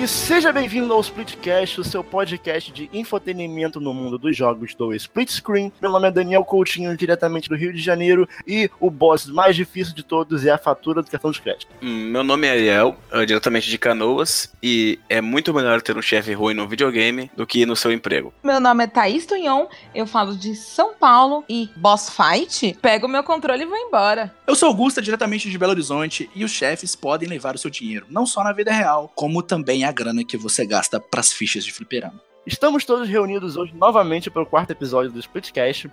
[0.00, 4.94] E seja bem-vindo ao Splitcast, o seu podcast de infotenimento no mundo dos jogos do
[4.94, 5.70] Split Screen.
[5.78, 9.94] Meu nome é Daniel Coutinho, diretamente do Rio de Janeiro, e o boss mais difícil
[9.94, 11.66] de todos é a fatura do cartão de crédito.
[11.82, 12.96] Hum, meu nome é Ariel,
[13.26, 17.66] diretamente de Canoas, e é muito melhor ter um chefe ruim no videogame do que
[17.66, 18.32] no seu emprego.
[18.42, 23.10] Meu nome é Thaís Tunhon, eu falo de São Paulo e boss fight, pego o
[23.10, 24.34] meu controle e vou embora.
[24.46, 28.06] Eu sou Augusta, diretamente de Belo Horizonte, e os chefes podem levar o seu dinheiro,
[28.08, 31.72] não só na vida real, como também a grana que você gasta pras fichas de
[31.72, 32.20] fliperama.
[32.46, 35.90] Estamos todos reunidos hoje novamente para o quarto episódio do Splitcast,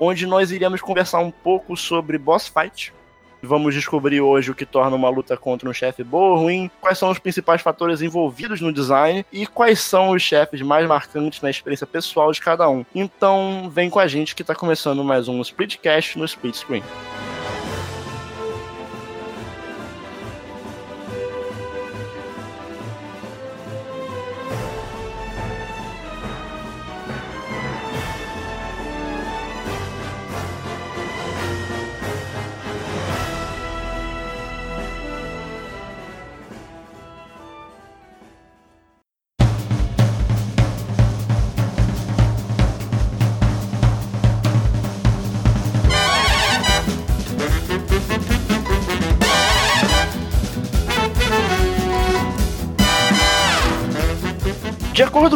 [0.00, 2.92] onde nós iremos conversar um pouco sobre boss fight.
[3.40, 6.98] Vamos descobrir hoje o que torna uma luta contra um chefe boa ou ruim, quais
[6.98, 11.50] são os principais fatores envolvidos no design e quais são os chefes mais marcantes na
[11.50, 12.84] experiência pessoal de cada um.
[12.92, 16.82] Então, vem com a gente que está começando mais um Splitcast no Split Screen.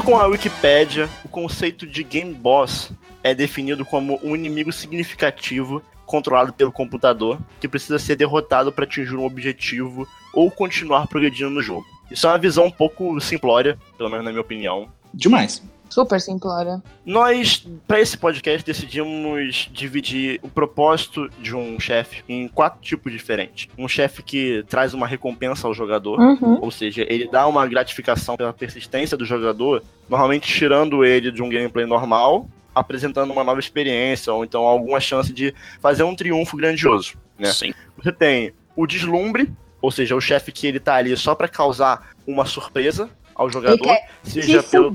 [0.09, 2.91] Com a Wikipédia, o conceito de Game Boss
[3.23, 9.15] é definido como um inimigo significativo controlado pelo computador que precisa ser derrotado para atingir
[9.15, 11.85] um objetivo ou continuar progredindo no jogo.
[12.11, 14.89] Isso é uma visão um pouco simplória, pelo menos na minha opinião.
[15.13, 15.63] Demais.
[15.89, 16.83] Super simplória.
[17.05, 23.69] Nós, para esse podcast, decidimos dividir o propósito de um chefe em quatro tipos diferentes.
[23.77, 26.59] Um chefe que traz uma recompensa ao jogador, Uhum.
[26.61, 31.49] ou seja, ele dá uma gratificação pela persistência do jogador, normalmente tirando ele de um
[31.49, 37.15] gameplay normal, apresentando uma nova experiência, ou então alguma chance de fazer um triunfo grandioso.
[37.39, 37.51] Né?
[37.53, 37.73] Sim.
[37.97, 39.51] Você tem o deslumbre,
[39.81, 43.53] ou seja, o chefe que ele tá ali só para causar uma surpresa ao Ele
[43.53, 44.93] jogador, quer seja te pelo.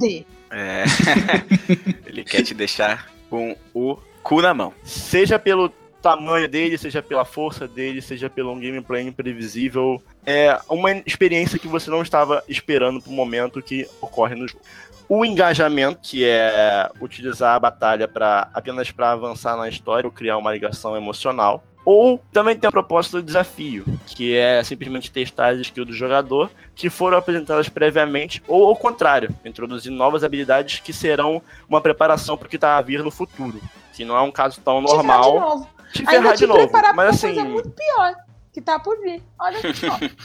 [0.53, 0.83] É.
[2.05, 4.73] Ele quer te deixar com o cu na mão.
[4.83, 5.69] seja pelo
[6.01, 11.67] tamanho dele, seja pela força dele, seja pelo um gameplay imprevisível, é uma experiência que
[11.67, 14.61] você não estava esperando pro momento que ocorre no jogo.
[15.07, 20.37] O engajamento, que é utilizar a batalha para apenas para avançar na história ou criar
[20.37, 21.63] uma ligação emocional.
[21.85, 26.49] Ou também tem a proposta do desafio, que é simplesmente testar as skills do jogador
[26.73, 32.45] que foram apresentadas previamente, ou ao contrário, introduzir novas habilidades que serão uma preparação para
[32.45, 33.59] o que está a vir no futuro.
[33.93, 35.69] Que não é um caso tão Te ferrar de normal novo.
[35.93, 36.59] te Ainda ferrar te de novo.
[36.61, 38.15] preparar Mas assim, coisa muito pior.
[38.53, 39.21] Que tá por vir.
[39.39, 39.97] Olha só.
[39.99, 40.15] É te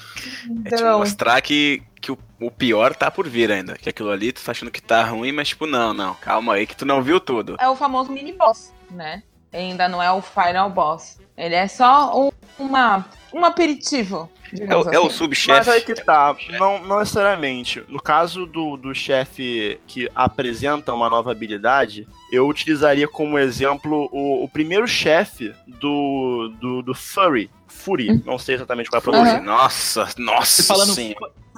[0.75, 3.75] Então, mostrar que, que o, o pior tá por vir ainda.
[3.77, 6.15] Que aquilo ali tu tá achando que tá ruim, mas tipo, não, não.
[6.15, 7.57] Calma aí que tu não viu tudo.
[7.59, 9.23] é o famoso mini boss, né?
[9.53, 11.19] Ainda não é o final boss.
[11.37, 14.29] Ele é só um, uma, um aperitivo.
[14.59, 15.17] É, o- é o assim.
[15.17, 15.59] subchefe.
[15.59, 17.85] Mas aí que tá, não, não necessariamente.
[17.89, 24.45] No caso do, do chefe que apresenta uma nova habilidade, eu utilizaria como exemplo o,
[24.45, 27.51] o primeiro chefe do, do, do Furry.
[27.67, 29.35] Fury, não sei exatamente qual é a pronúncia.
[29.37, 29.43] Aham.
[29.45, 30.95] Nossa, nossa Você, falando,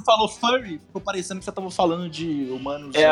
[0.05, 3.07] falou furry, ficou parecendo que você tava falando de humanos É.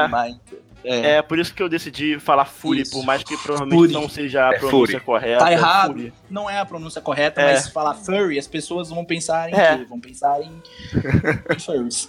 [0.84, 1.16] É.
[1.16, 2.92] É por isso que eu decidi falar Fury, Isso.
[2.92, 3.92] por mais que provavelmente Fury.
[3.92, 5.04] não seja a É pronúncia Fury.
[5.04, 5.38] correta.
[5.44, 5.92] Tá é errado.
[5.92, 6.12] Fury.
[6.30, 7.54] Não é a pronúncia correta, É.
[7.54, 9.76] mas falar furry, as pessoas vão pensar em É.
[9.78, 9.84] quê?
[9.88, 10.62] Vão pensar em,
[11.54, 12.08] em furries.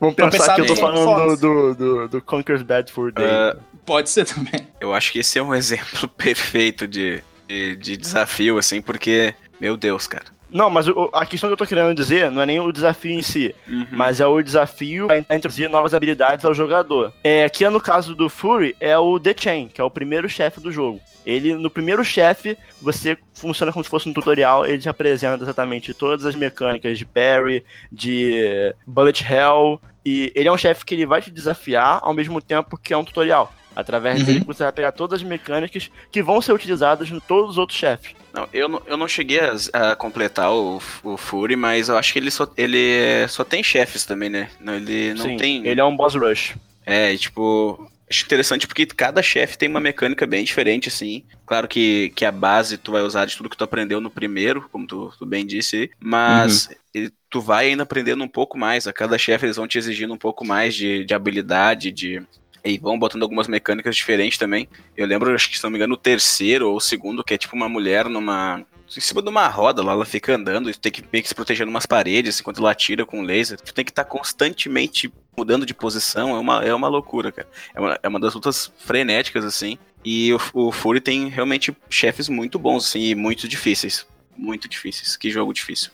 [0.00, 3.26] Vão pensar, pensar que eu tô falando do, do, do Conquer's Bad Fur Day.
[3.26, 4.66] Ah, Pode ser também.
[4.80, 9.76] eu acho que esse é um exemplo perfeito de, de, de desafio, assim, porque, meu
[9.76, 10.24] Deus, cara.
[10.54, 13.10] Não, mas o- a questão que eu tô querendo dizer não é nem o desafio
[13.10, 13.52] em si.
[13.68, 13.86] Uhum.
[13.90, 17.12] mas é o desafio a introduzir novas habilidades ao jogador.
[17.24, 20.60] É, aqui no caso do Fury é o The Chain, que é o primeiro chefe
[20.60, 21.00] do jogo.
[21.26, 25.92] Ele, no primeiro chefe, você funciona como se fosse um tutorial, ele te apresenta exatamente
[25.92, 31.06] todas as mecânicas de parry, de bullet hell, e ele é um chefe que ele
[31.06, 33.52] vai te desafiar ao mesmo tempo que é um tutorial.
[33.74, 34.26] Através Uhum.
[34.26, 37.78] dele você vai pegar todas as mecânicas que vão ser utilizadas em todos os outros
[37.78, 38.14] chefes.
[38.32, 42.12] Não, eu não, eu não cheguei a, a completar o, o Fury, mas eu acho
[42.12, 44.48] que ele só, ele só tem chefes também, né?
[44.60, 45.66] Não, ele não Sim, tem.
[45.66, 46.54] ele é um boss rush.
[46.84, 47.90] É, tipo.
[48.08, 51.24] Acho interessante porque cada chefe tem uma mecânica bem diferente, assim.
[51.46, 54.68] Claro que, que a base tu vai usar de tudo que tu aprendeu no primeiro,
[54.70, 58.86] como tu, tu bem disse, mas e tu vai ainda aprendendo um pouco mais.
[58.86, 62.22] A cada chefe eles vão te exigindo um pouco mais de, de habilidade, de,
[62.64, 64.66] E vão botando algumas mecânicas diferentes também.
[64.96, 67.38] Eu lembro, acho que se não me engano, o terceiro ou o segundo, que é
[67.38, 68.64] tipo uma mulher numa.
[68.96, 71.34] Em cima de uma roda lá, ela fica andando e tem que meio que se
[71.34, 73.60] proteger umas paredes enquanto ela atira com laser.
[73.60, 77.48] Tu tem que estar tá constantemente mudando de posição, é uma, é uma loucura, cara.
[77.74, 79.78] É uma, é uma das lutas frenéticas, assim.
[80.04, 84.06] E o, o Fury tem realmente chefes muito bons, assim, e muito difíceis.
[84.36, 85.16] Muito difíceis.
[85.16, 85.90] Que jogo difícil.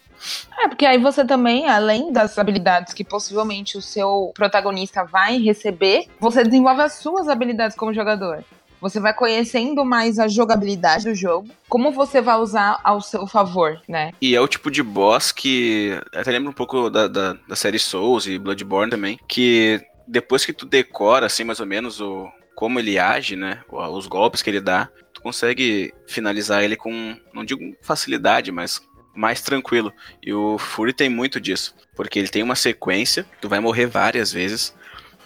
[0.59, 6.07] É, porque aí você também, além das habilidades que possivelmente o seu protagonista vai receber,
[6.19, 8.45] você desenvolve as suas habilidades como jogador.
[8.81, 13.81] Você vai conhecendo mais a jogabilidade do jogo, como você vai usar ao seu favor,
[13.87, 14.13] né?
[14.21, 16.01] E é o tipo de boss que.
[16.15, 20.53] Até lembra um pouco da, da, da série Souls e Bloodborne também, que depois que
[20.53, 23.61] tu decora, assim, mais ou menos, o, como ele age, né?
[23.71, 28.81] Os golpes que ele dá, tu consegue finalizar ele com, não digo facilidade, mas
[29.15, 29.93] mais tranquilo.
[30.23, 34.33] E o Fury tem muito disso, porque ele tem uma sequência, tu vai morrer várias
[34.33, 34.75] vezes,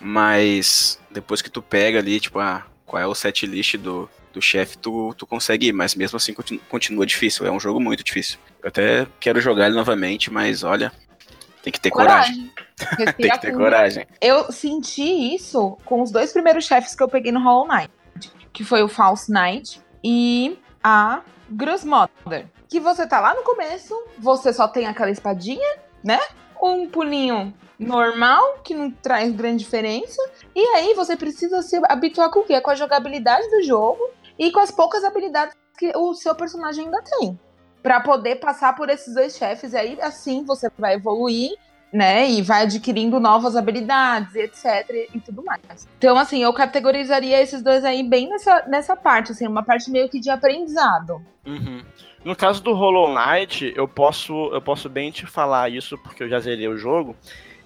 [0.00, 4.42] mas depois que tu pega ali, tipo, ah, qual é o set list do, do
[4.42, 7.46] chefe, tu, tu consegue ir, mas mesmo assim continua, continua difícil.
[7.46, 8.38] É um jogo muito difícil.
[8.62, 10.92] Eu até quero jogar ele novamente, mas olha,
[11.62, 12.50] tem que ter coragem.
[12.76, 13.14] coragem.
[13.16, 14.06] tem que ter coragem.
[14.20, 17.90] Eu senti isso com os dois primeiros chefes que eu peguei no Hollow Knight,
[18.52, 24.52] que foi o False Knight e a Grossmother que você tá lá no começo, você
[24.52, 26.18] só tem aquela espadinha, né?
[26.60, 30.20] Um pulinho normal, que não traz grande diferença.
[30.56, 32.60] E aí você precisa se habituar com o quê?
[32.60, 34.02] Com a jogabilidade do jogo
[34.36, 37.38] e com as poucas habilidades que o seu personagem ainda tem.
[37.80, 39.72] para poder passar por esses dois chefes.
[39.72, 41.52] E aí, assim, você vai evoluir
[41.94, 42.28] né?
[42.28, 45.08] E vai adquirindo novas habilidades, etc.
[45.14, 45.88] e tudo mais.
[45.96, 50.08] Então, assim, eu categorizaria esses dois aí bem nessa, nessa parte, assim, uma parte meio
[50.08, 51.24] que de aprendizado.
[51.46, 51.84] Uhum.
[52.24, 56.28] No caso do Hollow Knight, eu posso, eu posso bem te falar isso porque eu
[56.28, 57.14] já zerei o jogo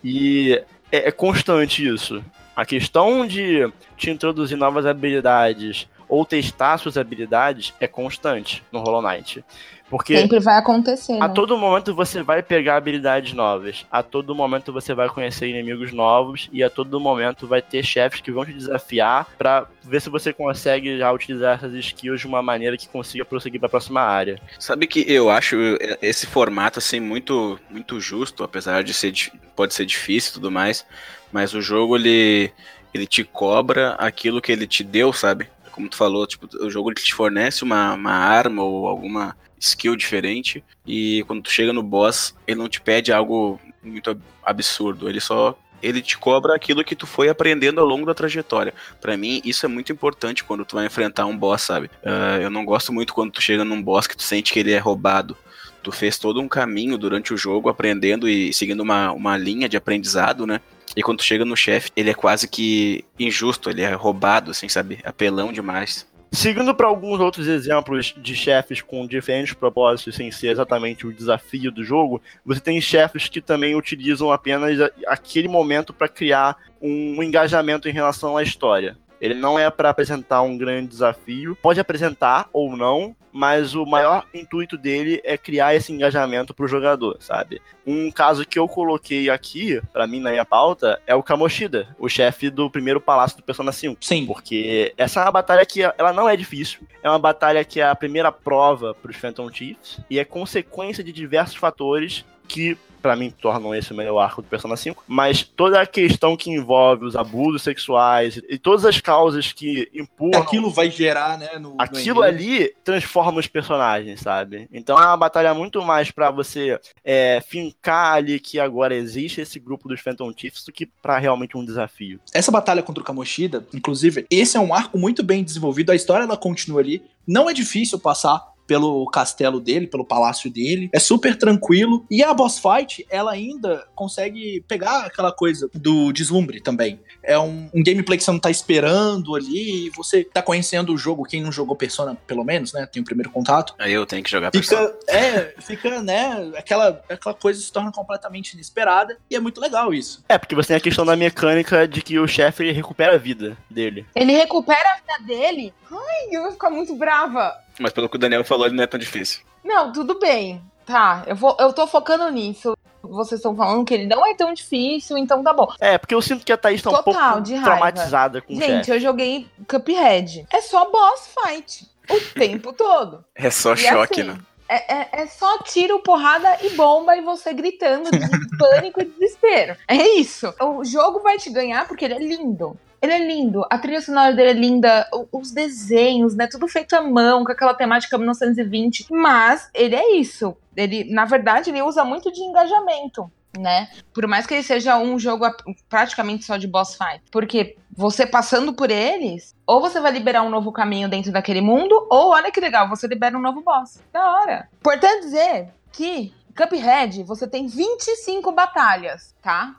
[0.02, 0.60] e
[0.90, 2.24] é, é constante isso.
[2.56, 9.02] A questão de te introduzir novas habilidades ou testar suas habilidades é constante no Hollow
[9.02, 9.44] Knight.
[9.90, 11.14] Porque sempre vai acontecer.
[11.14, 11.34] A né?
[11.34, 13.86] todo momento você vai pegar habilidades novas.
[13.90, 18.20] A todo momento você vai conhecer inimigos novos e a todo momento vai ter chefes
[18.20, 22.42] que vão te desafiar para ver se você consegue já utilizar essas skills de uma
[22.42, 24.40] maneira que consiga prosseguir para a próxima área.
[24.58, 25.56] Sabe que eu acho
[26.02, 29.12] esse formato assim muito muito justo, apesar de ser
[29.56, 30.84] pode ser difícil e tudo mais,
[31.32, 32.52] mas o jogo ele
[32.92, 35.48] ele te cobra aquilo que ele te deu, sabe?
[35.72, 39.96] Como tu falou, tipo, o jogo ele te fornece uma, uma arma ou alguma skill
[39.96, 40.62] diferente.
[40.86, 45.08] E quando tu chega no boss, ele não te pede algo muito absurdo.
[45.08, 48.74] Ele só ele te cobra aquilo que tu foi aprendendo ao longo da trajetória.
[49.00, 51.86] Para mim, isso é muito importante quando tu vai enfrentar um boss, sabe?
[52.02, 54.72] Uh, eu não gosto muito quando tu chega num boss que tu sente que ele
[54.72, 55.36] é roubado.
[55.82, 59.76] Tu fez todo um caminho durante o jogo aprendendo e seguindo uma, uma linha de
[59.76, 60.60] aprendizado, né?
[60.96, 64.68] E quando tu chega no chefe, ele é quase que injusto, ele é roubado, assim,
[64.68, 64.98] sabe?
[65.04, 66.06] Apelão demais.
[66.30, 71.72] Seguindo para alguns outros exemplos de chefes com diferentes propósitos, sem ser exatamente o desafio
[71.72, 77.88] do jogo, você tem chefes que também utilizam apenas aquele momento para criar um engajamento
[77.88, 78.96] em relação à história.
[79.20, 84.24] Ele não é para apresentar um grande desafio, pode apresentar ou não, mas o maior
[84.32, 87.60] intuito dele é criar esse engajamento pro jogador, sabe?
[87.86, 92.08] Um caso que eu coloquei aqui, para mim na minha pauta, é o Kamoshida, o
[92.08, 94.04] chefe do primeiro palácio do Persona 5.
[94.04, 94.26] Sim.
[94.26, 97.86] Porque essa é uma batalha que ela não é difícil, é uma batalha que é
[97.86, 103.30] a primeira prova pros Phantom Chiefs e é consequência de diversos fatores que para mim
[103.30, 107.16] tornam esse o melhor arco do Persona 5, mas toda a questão que envolve os
[107.16, 110.40] abusos sexuais e todas as causas que empurram.
[110.40, 111.58] Aquilo vai gerar, né?
[111.58, 114.68] No, aquilo no ali transforma os personagens, sabe?
[114.72, 119.58] Então é uma batalha muito mais para você é, fincar ali que agora existe esse
[119.58, 122.20] grupo dos Phantom Chiefs do que para realmente um desafio.
[122.32, 126.24] Essa batalha contra o Kamoshida, inclusive, esse é um arco muito bem desenvolvido, a história
[126.24, 127.02] ela continua ali.
[127.26, 130.90] Não é difícil passar pelo castelo dele, pelo palácio dele.
[130.92, 132.04] É super tranquilo.
[132.10, 137.00] E a boss fight, ela ainda consegue pegar aquela coisa do deslumbre também.
[137.22, 141.24] É um, um gameplay que você não tá esperando ali, você tá conhecendo o jogo,
[141.24, 142.86] quem não jogou Persona, pelo menos, né?
[142.86, 143.74] Tem o primeiro contato.
[143.78, 144.92] Aí eu tenho que jogar fica, Persona.
[145.08, 146.52] É, fica, né?
[146.56, 150.22] Aquela, aquela coisa se torna completamente inesperada e é muito legal isso.
[150.28, 153.56] É, porque você tem a questão da mecânica de que o chefe recupera a vida
[153.70, 154.04] dele.
[154.14, 155.72] Ele recupera a vida dele?
[155.90, 157.56] Ai, eu vou ficar muito brava.
[157.78, 159.42] Mas pelo que o Daniel falou, ele não é tão difícil.
[159.64, 160.62] Não, tudo bem.
[160.84, 162.76] Tá, eu, vou, eu tô focando nisso.
[163.02, 165.72] Vocês estão falando que ele não é tão difícil, então tá bom.
[165.78, 168.90] É, porque eu sinto que a Thaís tá um pouco traumatizada com Gente, o Gente,
[168.90, 170.46] eu joguei Cuphead.
[170.52, 171.86] É só boss fight.
[172.10, 173.24] O tempo todo.
[173.34, 174.38] É só e choque, assim, né?
[174.68, 178.18] É, é, é, só tiro, porrada e bomba e você gritando de
[178.58, 179.76] pânico e desespero.
[179.86, 180.52] É isso.
[180.60, 182.78] O jogo vai te ganhar porque ele é lindo.
[183.00, 183.64] Ele é lindo.
[183.70, 186.46] A trilha sonora dele é linda, os desenhos, né?
[186.46, 189.06] Tudo feito à mão, com aquela temática 1920.
[189.10, 190.56] Mas ele é isso.
[190.76, 193.88] Ele, na verdade, ele usa muito de engajamento né?
[194.12, 195.44] Por mais que ele seja um jogo
[195.88, 197.22] praticamente só de boss fight.
[197.30, 202.06] Porque você passando por eles, ou você vai liberar um novo caminho dentro daquele mundo,
[202.10, 204.00] ou olha que legal, você libera um novo boss.
[204.12, 204.68] Da hora.
[204.78, 209.76] Importante dizer que Cuphead, você tem 25 batalhas, tá?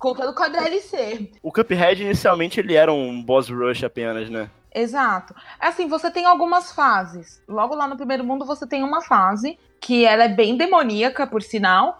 [0.00, 1.30] Contando com a DLC.
[1.42, 4.50] O Cuphead, inicialmente, ele era um boss rush apenas, né?
[4.74, 5.34] Exato.
[5.60, 7.42] Assim, você tem algumas fases.
[7.46, 11.42] Logo lá no primeiro mundo, você tem uma fase que ela é bem demoníaca, por
[11.42, 11.98] sinal,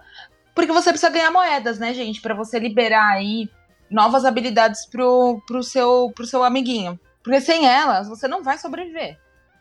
[0.54, 2.22] porque você precisa ganhar moedas, né, gente?
[2.22, 3.50] para você liberar aí
[3.90, 6.98] novas habilidades pro, pro, seu, pro seu amiguinho.
[7.22, 9.18] Porque sem elas, você não vai sobreviver.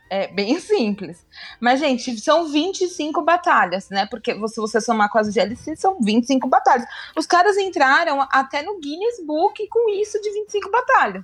[0.10, 1.25] É bem simples.
[1.60, 4.06] Mas, gente, são 25 batalhas, né?
[4.08, 6.86] Porque se você somar com as DLC, são 25 batalhas.
[7.16, 11.24] Os caras entraram até no Guinness Book com isso de 25 batalhas.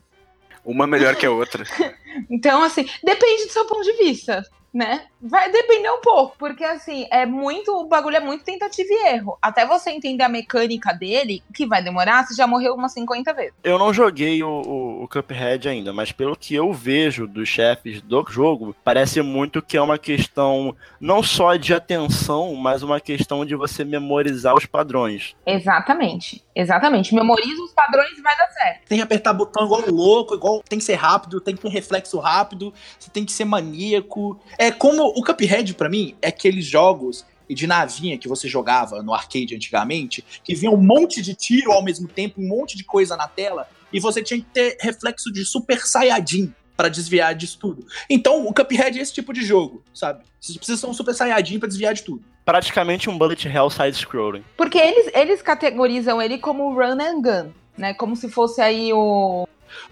[0.63, 1.63] Uma melhor que a outra.
[2.29, 4.43] então, assim, depende do seu ponto de vista
[4.75, 5.05] né?
[5.25, 7.71] Vai depender um pouco, porque assim, é muito.
[7.71, 9.37] O bagulho é muito tentativa e erro.
[9.41, 13.53] Até você entender a mecânica dele, que vai demorar, você já morreu umas 50 vezes.
[13.63, 18.01] Eu não joguei o, o, o Cuphead ainda, mas pelo que eu vejo dos chefes
[18.01, 23.45] do jogo, parece muito que é uma questão não só de atenção, mas uma questão
[23.45, 25.35] de você memorizar os padrões.
[25.45, 26.43] Exatamente.
[26.55, 27.13] Exatamente.
[27.13, 28.87] Memoriza os padrões e vai dar certo.
[28.87, 32.19] Tem que apertar botão igual louco, igual tem que ser rápido, tem que ter reflexo
[32.19, 34.39] rápido, você tem que ser maníaco.
[34.57, 39.01] É é como o Cuphead, para mim, é aqueles jogos de navinha que você jogava
[39.01, 42.83] no arcade antigamente, que vinha um monte de tiro ao mesmo tempo, um monte de
[42.83, 47.57] coisa na tela, e você tinha que ter reflexo de Super Saiyajin para desviar disso
[47.59, 47.85] tudo.
[48.09, 50.23] Então, o Cuphead é esse tipo de jogo, sabe?
[50.41, 52.23] Você precisa ser um Super Saiyajin pra desviar de tudo.
[52.43, 54.43] Praticamente um bullet hell side-scrolling.
[54.57, 57.93] Porque eles, eles categorizam ele como run and gun, né?
[57.93, 59.47] Como se fosse aí o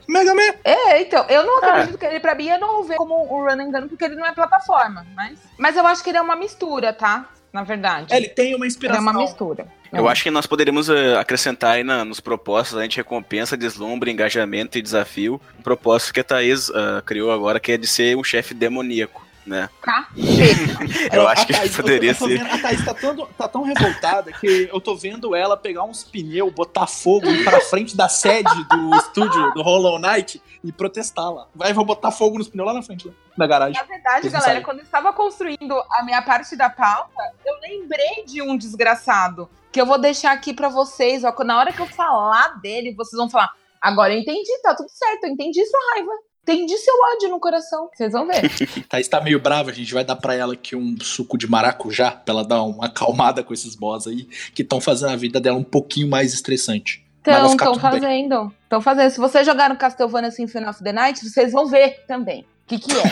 [0.08, 0.54] Mega Man.
[0.63, 1.98] É, então, eu não acredito é.
[1.98, 4.25] que ele, pra mim, eu não vejo como o Run and Gun, porque ele não
[4.25, 7.30] é plataforma, mas, mas eu acho que ele é uma mistura, tá?
[7.52, 8.12] Na verdade.
[8.12, 9.00] É, ele tem uma inspiração.
[9.00, 9.68] É uma mistura.
[9.92, 14.10] Eu acho que nós poderíamos uh, acrescentar aí na, nos propósitos, a gente recompensa, deslumbre,
[14.10, 15.40] engajamento e desafio.
[15.60, 19.23] Um propósito que a Thaís uh, criou agora, que é de ser um chefe demoníaco
[19.46, 19.70] né?
[19.82, 20.08] Tá.
[21.12, 22.38] eu acho que Thaís, poderia eu ser.
[22.38, 26.04] Vendo, a Thaís tá, tão, tá tão revoltada que eu tô vendo ela pegar uns
[26.04, 31.48] pneus, botar fogo pra frente da sede do estúdio do Hollow Knight e protestar lá.
[31.54, 33.76] Vai, vou botar fogo nos pneus lá na frente, lá, na garagem.
[33.76, 38.42] Na verdade, galera, quando eu estava construindo a minha parte da pauta, eu lembrei de
[38.42, 41.24] um desgraçado que eu vou deixar aqui para vocês.
[41.24, 43.52] Ó, na hora que eu falar dele, vocês vão falar.
[43.82, 46.12] Agora eu entendi, tá tudo certo, eu entendi sua raiva.
[46.44, 47.90] Entendi seu ódio no coração.
[47.94, 48.42] Vocês vão ver.
[48.90, 52.12] Thaís tá meio brava, a gente vai dar pra ela aqui um suco de maracujá
[52.12, 55.58] pra ela dar uma acalmada com esses boss aí, que estão fazendo a vida dela
[55.58, 57.04] um pouquinho mais estressante.
[57.22, 58.54] Então, estão fazendo.
[58.64, 59.10] Estão fazendo.
[59.10, 62.42] Se vocês jogaram Castlevania Symphony of the Night, vocês vão ver também.
[62.42, 63.04] O que que é?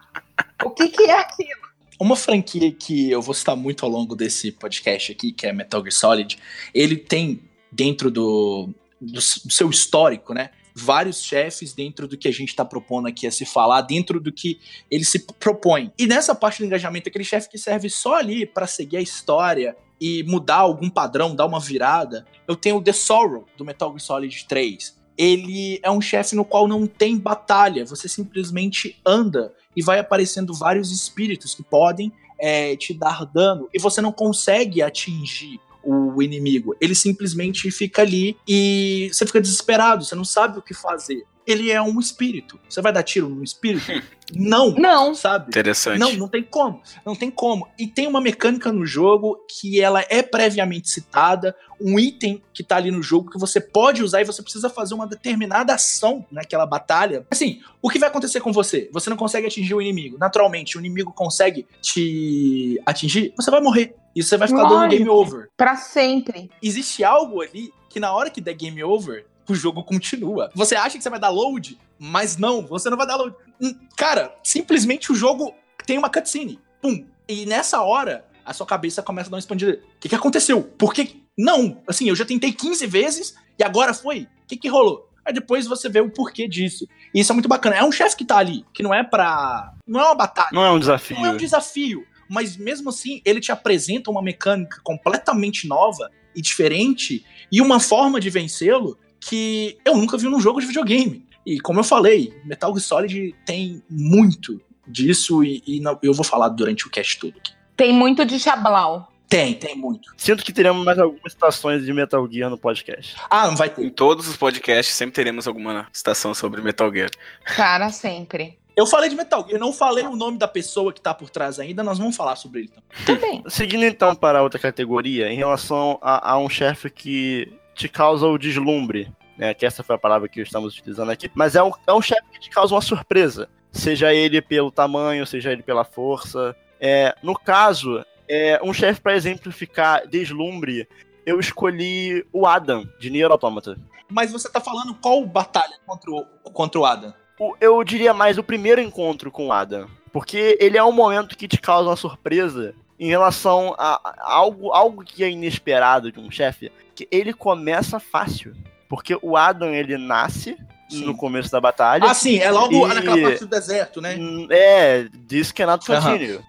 [0.64, 1.68] o que que é aquilo?
[2.00, 5.80] Uma franquia que eu vou citar muito ao longo desse podcast aqui, que é Metal
[5.82, 6.38] Gear Solid,
[6.72, 10.50] ele tem dentro do, do, do seu histórico, né?
[10.78, 14.32] Vários chefes dentro do que a gente está propondo aqui a se falar, dentro do
[14.32, 14.58] que
[14.90, 15.92] ele se propõe.
[15.98, 19.76] E nessa parte do engajamento, aquele chefe que serve só ali para seguir a história
[20.00, 24.00] e mudar algum padrão, dar uma virada, eu tenho o The Sorrow do Metal Gear
[24.00, 24.96] Solid 3.
[25.16, 30.54] Ele é um chefe no qual não tem batalha, você simplesmente anda e vai aparecendo
[30.54, 36.76] vários espíritos que podem é, te dar dano e você não consegue atingir o inimigo.
[36.80, 41.24] Ele simplesmente fica ali e você fica desesperado, você não sabe o que fazer.
[41.48, 42.60] Ele é um espírito.
[42.68, 43.90] Você vai dar tiro num espírito?
[44.34, 44.72] Não.
[44.72, 45.14] Não.
[45.14, 45.48] Sabe?
[45.48, 45.98] Interessante.
[45.98, 46.82] Não, não tem como.
[47.06, 47.66] Não tem como.
[47.78, 52.76] E tem uma mecânica no jogo que ela é previamente citada, um item que tá
[52.76, 56.66] ali no jogo que você pode usar e você precisa fazer uma determinada ação naquela
[56.66, 57.26] batalha.
[57.30, 58.90] Assim, o que vai acontecer com você?
[58.92, 60.18] Você não consegue atingir o inimigo.
[60.18, 63.94] Naturalmente, o inimigo consegue te atingir, você vai morrer.
[64.14, 64.80] E você vai ficar Lógico.
[64.80, 65.48] dando game over.
[65.56, 66.50] Pra sempre.
[66.62, 70.50] Existe algo ali que na hora que der game over, o jogo continua.
[70.54, 73.34] Você acha que você vai dar load, mas não, você não vai dar load.
[73.60, 75.54] Hum, cara, simplesmente o jogo
[75.86, 76.60] tem uma cutscene.
[76.80, 77.04] Pum.
[77.28, 79.80] E nessa hora, a sua cabeça começa a dar uma expandida.
[79.96, 80.62] O que, que aconteceu?
[80.62, 81.22] Por que.
[81.36, 81.82] Não!
[81.86, 84.28] Assim, eu já tentei 15 vezes e agora foi.
[84.44, 85.08] O que, que rolou?
[85.24, 86.88] Aí depois você vê o porquê disso.
[87.14, 87.76] E isso é muito bacana.
[87.76, 89.74] É um chefe que tá ali, que não é pra.
[89.86, 90.50] Não é uma batalha.
[90.52, 91.16] Não é um desafio.
[91.16, 96.42] Não é um desafio mas mesmo assim ele te apresenta uma mecânica completamente nova e
[96.42, 101.26] diferente e uma forma de vencê-lo que eu nunca vi num jogo de videogame.
[101.44, 106.24] E como eu falei, Metal Gear Solid tem muito disso e, e não, eu vou
[106.24, 107.52] falar durante o cast todo aqui.
[107.76, 109.12] Tem muito de Chablau.
[109.28, 110.10] Tem, tem muito.
[110.16, 113.14] Sinto que teremos mais algumas citações de Metal Gear no podcast.
[113.28, 113.90] Ah, não vai Em ter.
[113.90, 117.10] todos os podcasts sempre teremos alguma citação sobre Metal Gear.
[117.44, 118.58] Cara, sempre.
[118.74, 121.28] Eu falei de Metal Gear, eu não falei o nome da pessoa que tá por
[121.28, 123.04] trás ainda, nós vamos falar sobre ele também.
[123.20, 123.44] Também.
[123.48, 128.36] Seguindo então para outra categoria, em relação a, a um chefe que te causa o
[128.36, 129.54] deslumbre, né?
[129.54, 131.30] Que essa foi a palavra que estamos utilizando aqui.
[131.34, 133.48] Mas é um, é um chefe que te causa uma surpresa.
[133.72, 136.54] Seja ele pelo tamanho, seja ele pela força.
[136.80, 140.88] É, no caso, é, um chefe para exemplificar deslumbre,
[141.24, 143.78] eu escolhi o Adam, de Nier Automata.
[144.10, 147.12] Mas você tá falando qual batalha contra o, contra o Adam?
[147.38, 149.86] O- eu diria mais o primeiro encontro com o Adam.
[150.10, 155.04] Porque ele é um momento que te causa uma surpresa em relação a, algo, algo
[155.04, 156.70] que é inesperado de um chefe.
[156.94, 158.54] Que ele começa fácil.
[158.88, 160.56] Porque o Adam, ele nasce
[160.88, 161.04] Sim.
[161.04, 162.04] no começo da batalha.
[162.06, 164.16] Ah, sim, é logo E- naquela parte do deserto, né?
[164.18, 165.84] Hum, É, diz que é not.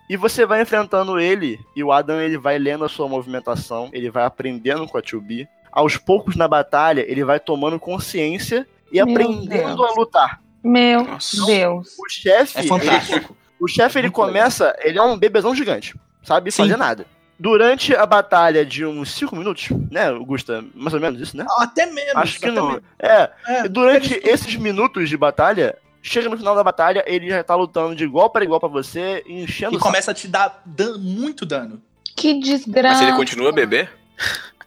[0.10, 4.10] E você vai enfrentando ele, e o Adam ele vai lendo a sua movimentação, ele
[4.10, 5.48] vai aprendendo com a 2B.
[5.72, 9.92] Aos poucos na batalha, ele vai tomando consciência e Meu aprendendo Deus.
[9.92, 10.42] a lutar.
[10.64, 11.46] Meu Nossa.
[11.46, 11.90] Deus.
[12.00, 13.34] O chefe, É fantástico.
[13.34, 16.64] ele- o chefe ele Muito começa, ele é um bebezão gigante, sabe Sim.
[16.64, 17.06] fazer nada.
[17.40, 20.64] Durante a batalha de uns 5 minutos, né, Augusta?
[20.76, 21.46] Mais ou menos isso, né?
[21.60, 22.16] Até menos.
[22.16, 22.82] Acho que não.
[23.00, 27.42] É, É, durante eles- esses minutos de batalha, chega no final da batalha, ele já
[27.44, 30.62] tá lutando de igual para igual pra você, e enchendo E começa a te dar
[30.66, 31.82] dan- muito dano.
[32.16, 32.98] Que desgraça.
[33.00, 33.90] Mas ele continua a beber?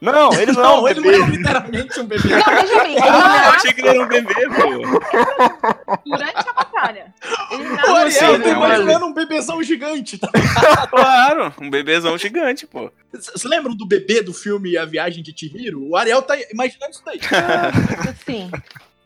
[0.03, 1.17] Não, ele não, é um ele bebê.
[1.19, 2.29] não é literalmente um bebê.
[2.29, 6.01] Não, veja bem, Ah, eu achei que ele era um bebê, pô.
[6.05, 7.15] durante a batalha.
[7.53, 10.19] Ele O nasce Ariel assim, tá né, imaginando um bebezão gigante.
[10.19, 10.29] Tá?
[10.91, 12.91] Claro, um bebezão gigante, pô.
[13.13, 15.89] Vocês lembram do bebê do filme A Viagem de Chihiro?
[15.89, 17.21] O Ariel tá imaginando isso daí.
[18.27, 18.51] Sim,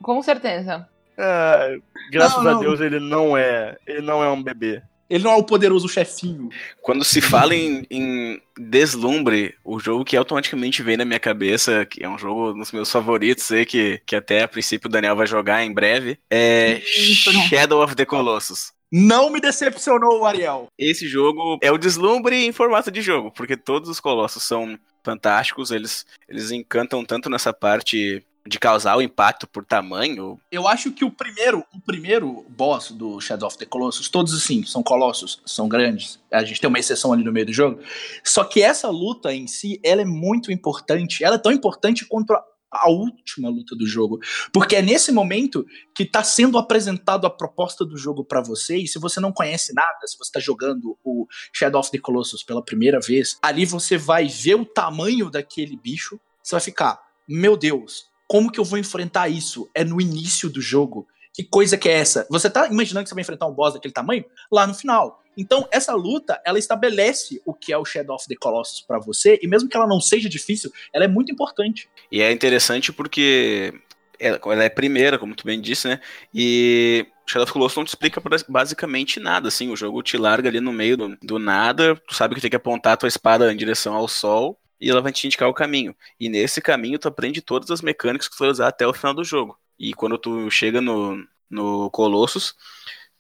[0.02, 0.88] com certeza.
[1.18, 1.78] É,
[2.10, 2.60] graças Não, a não.
[2.60, 4.82] Deus ele não é, ele não é um bebê.
[5.08, 6.48] Ele não é o poderoso chefinho.
[6.82, 12.04] Quando se fala em, em deslumbre, o jogo que automaticamente vem na minha cabeça, que
[12.04, 15.26] é um jogo dos meus favoritos, sei que, que até a princípio o Daniel vai
[15.26, 17.32] jogar em breve, é Isso.
[17.48, 18.72] Shadow of the Colossus.
[18.90, 20.68] Não me decepcionou o Ariel.
[20.78, 25.70] Esse jogo é o deslumbre em formato de jogo, porque todos os colossos são fantásticos,
[25.70, 30.38] eles, eles encantam tanto nessa parte de causar o impacto por tamanho.
[30.50, 34.64] Eu acho que o primeiro, o primeiro boss do Shadow of the Colossus, todos assim,
[34.64, 36.20] são colossos, são grandes.
[36.30, 37.80] A gente tem uma exceção ali no meio do jogo.
[38.24, 41.24] Só que essa luta em si, ela é muito importante.
[41.24, 44.18] Ela é tão importante quanto a, a última luta do jogo,
[44.52, 48.76] porque é nesse momento que tá sendo apresentado a proposta do jogo pra você.
[48.76, 52.44] E se você não conhece nada, se você tá jogando o Shadow of the Colossus
[52.44, 56.20] pela primeira vez, ali você vai ver o tamanho daquele bicho.
[56.42, 59.70] Você vai ficar, meu Deus, como que eu vou enfrentar isso?
[59.74, 61.06] É no início do jogo.
[61.32, 62.26] Que coisa que é essa?
[62.30, 64.24] Você tá imaginando que você vai enfrentar um boss daquele tamanho?
[64.50, 65.22] Lá no final.
[65.36, 69.38] Então, essa luta, ela estabelece o que é o Shadow of the Colossus pra você,
[69.42, 71.90] e mesmo que ela não seja difícil, ela é muito importante.
[72.10, 73.74] E é interessante porque
[74.18, 76.00] ela ela é primeira, como tu bem disse, né?
[76.34, 79.70] E Shadow of the Colossus não te explica bas- basicamente nada, assim.
[79.70, 82.56] O jogo te larga ali no meio do, do nada, tu sabe que tem que
[82.56, 85.94] apontar a tua espada em direção ao sol, e ela vai te indicar o caminho.
[86.18, 89.14] E nesse caminho tu aprende todas as mecânicas que tu vai usar até o final
[89.14, 89.58] do jogo.
[89.78, 92.54] E quando tu chega no, no Colossus,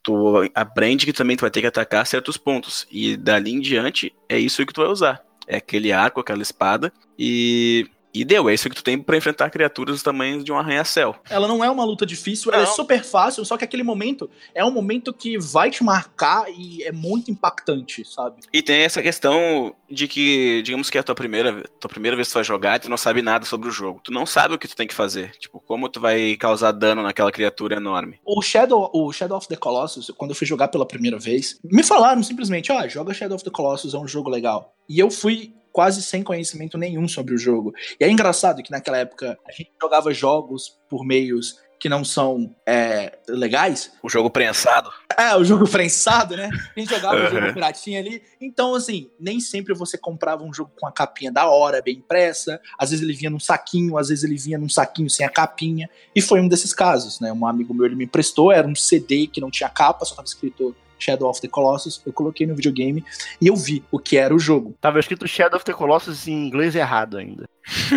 [0.02, 2.86] tu aprende que também tu vai ter que atacar certos pontos.
[2.90, 5.22] E dali em diante, é isso que tu vai usar.
[5.46, 7.88] É aquele arco, aquela espada, e,
[8.20, 8.48] e deu.
[8.48, 11.16] É isso que tu tem pra enfrentar criaturas do tamanho de um arranha-céu.
[11.28, 12.72] Ela não é uma luta difícil, ela é Não.
[12.72, 16.92] super fácil, só que aquele momento é um momento que vai te marcar e é
[16.92, 18.36] muito impactante, sabe?
[18.52, 22.28] E tem essa questão de que, digamos que é a tua primeira, tua primeira vez
[22.28, 24.00] que tu vai jogar, e tu não sabe nada sobre o jogo.
[24.02, 25.30] Tu não sabe o que tu tem que fazer.
[25.38, 28.18] Tipo, como tu vai causar dano naquela criatura enorme.
[28.24, 31.82] O Shadow, o Shadow of the Colossus, quando eu fui jogar pela primeira vez, me
[31.82, 34.74] falaram simplesmente, ó, joga Shadow of the Colossus, é um jogo legal.
[34.88, 37.70] E eu fui quase sem conhecimento nenhum sobre o jogo.
[38.00, 42.56] E é engraçado que naquela época a gente jogava jogos por meios que não são
[42.64, 43.92] é, legais.
[44.02, 44.90] O jogo prensado.
[45.18, 46.48] É, o jogo prensado, né?
[46.74, 48.22] A gente jogava o jogo piratinha ali.
[48.40, 52.58] Então, assim, nem sempre você comprava um jogo com a capinha da hora, bem impressa.
[52.78, 55.90] Às vezes ele vinha num saquinho, às vezes ele vinha num saquinho sem a capinha.
[56.14, 57.30] E foi um desses casos, né?
[57.30, 60.26] Um amigo meu ele me emprestou, era um CD que não tinha capa, só tava
[60.26, 62.00] escrito Shadow of the Colossus.
[62.06, 63.04] Eu coloquei no videogame
[63.40, 64.74] e eu vi o que era o jogo.
[64.80, 67.48] Tava escrito Shadow of the Colossus em inglês errado ainda.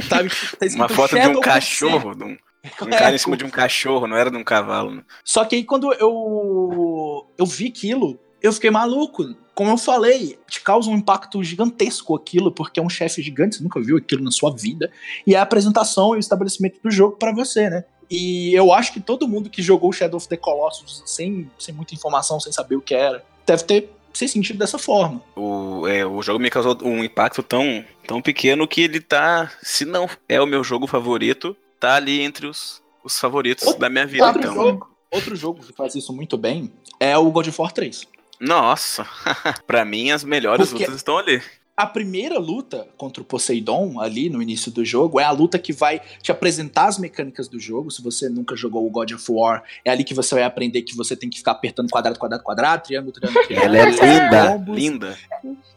[0.10, 1.50] Tava escrito- tá escrito Uma foto de Shadow um com C.
[1.50, 2.38] cachorro, de um,
[2.82, 4.92] um cara em cima de um cachorro, não era de um cavalo.
[4.96, 5.04] né?
[5.24, 9.24] Só que aí quando eu, eu vi aquilo, eu fiquei maluco.
[9.54, 13.64] Como eu falei, te causa um impacto gigantesco aquilo, porque é um chefe gigante, você
[13.64, 14.90] nunca viu aquilo na sua vida.
[15.28, 17.84] E é a apresentação e o estabelecimento do jogo pra você, né?
[18.10, 21.94] E eu acho que todo mundo que jogou Shadow of the Colossus sem, sem muita
[21.94, 25.22] informação, sem saber o que era, deve ter ser sentido dessa forma.
[25.36, 29.86] O, é, o jogo me causou um impacto tão, tão pequeno que ele tá, se
[29.86, 34.08] não é o meu jogo favorito, tá ali entre os, os favoritos Outro- da minha
[34.08, 34.26] vida.
[34.26, 34.54] outro Então.
[34.56, 34.90] jogo.
[35.12, 38.08] Outro jogo que faz isso muito bem é o God of War 3.
[38.40, 39.06] Nossa,
[39.68, 41.42] pra mim as melhores Porque- lutas estão ali.
[41.80, 45.72] A primeira luta contra o Poseidon, ali no início do jogo, é a luta que
[45.72, 47.90] vai te apresentar as mecânicas do jogo.
[47.90, 50.94] Se você nunca jogou o God of War, é ali que você vai aprender que
[50.94, 53.78] você tem que ficar apertando quadrado, quadrado, quadrado, triângulo, triângulo, triângulo.
[53.78, 55.18] Ela é linda, linda.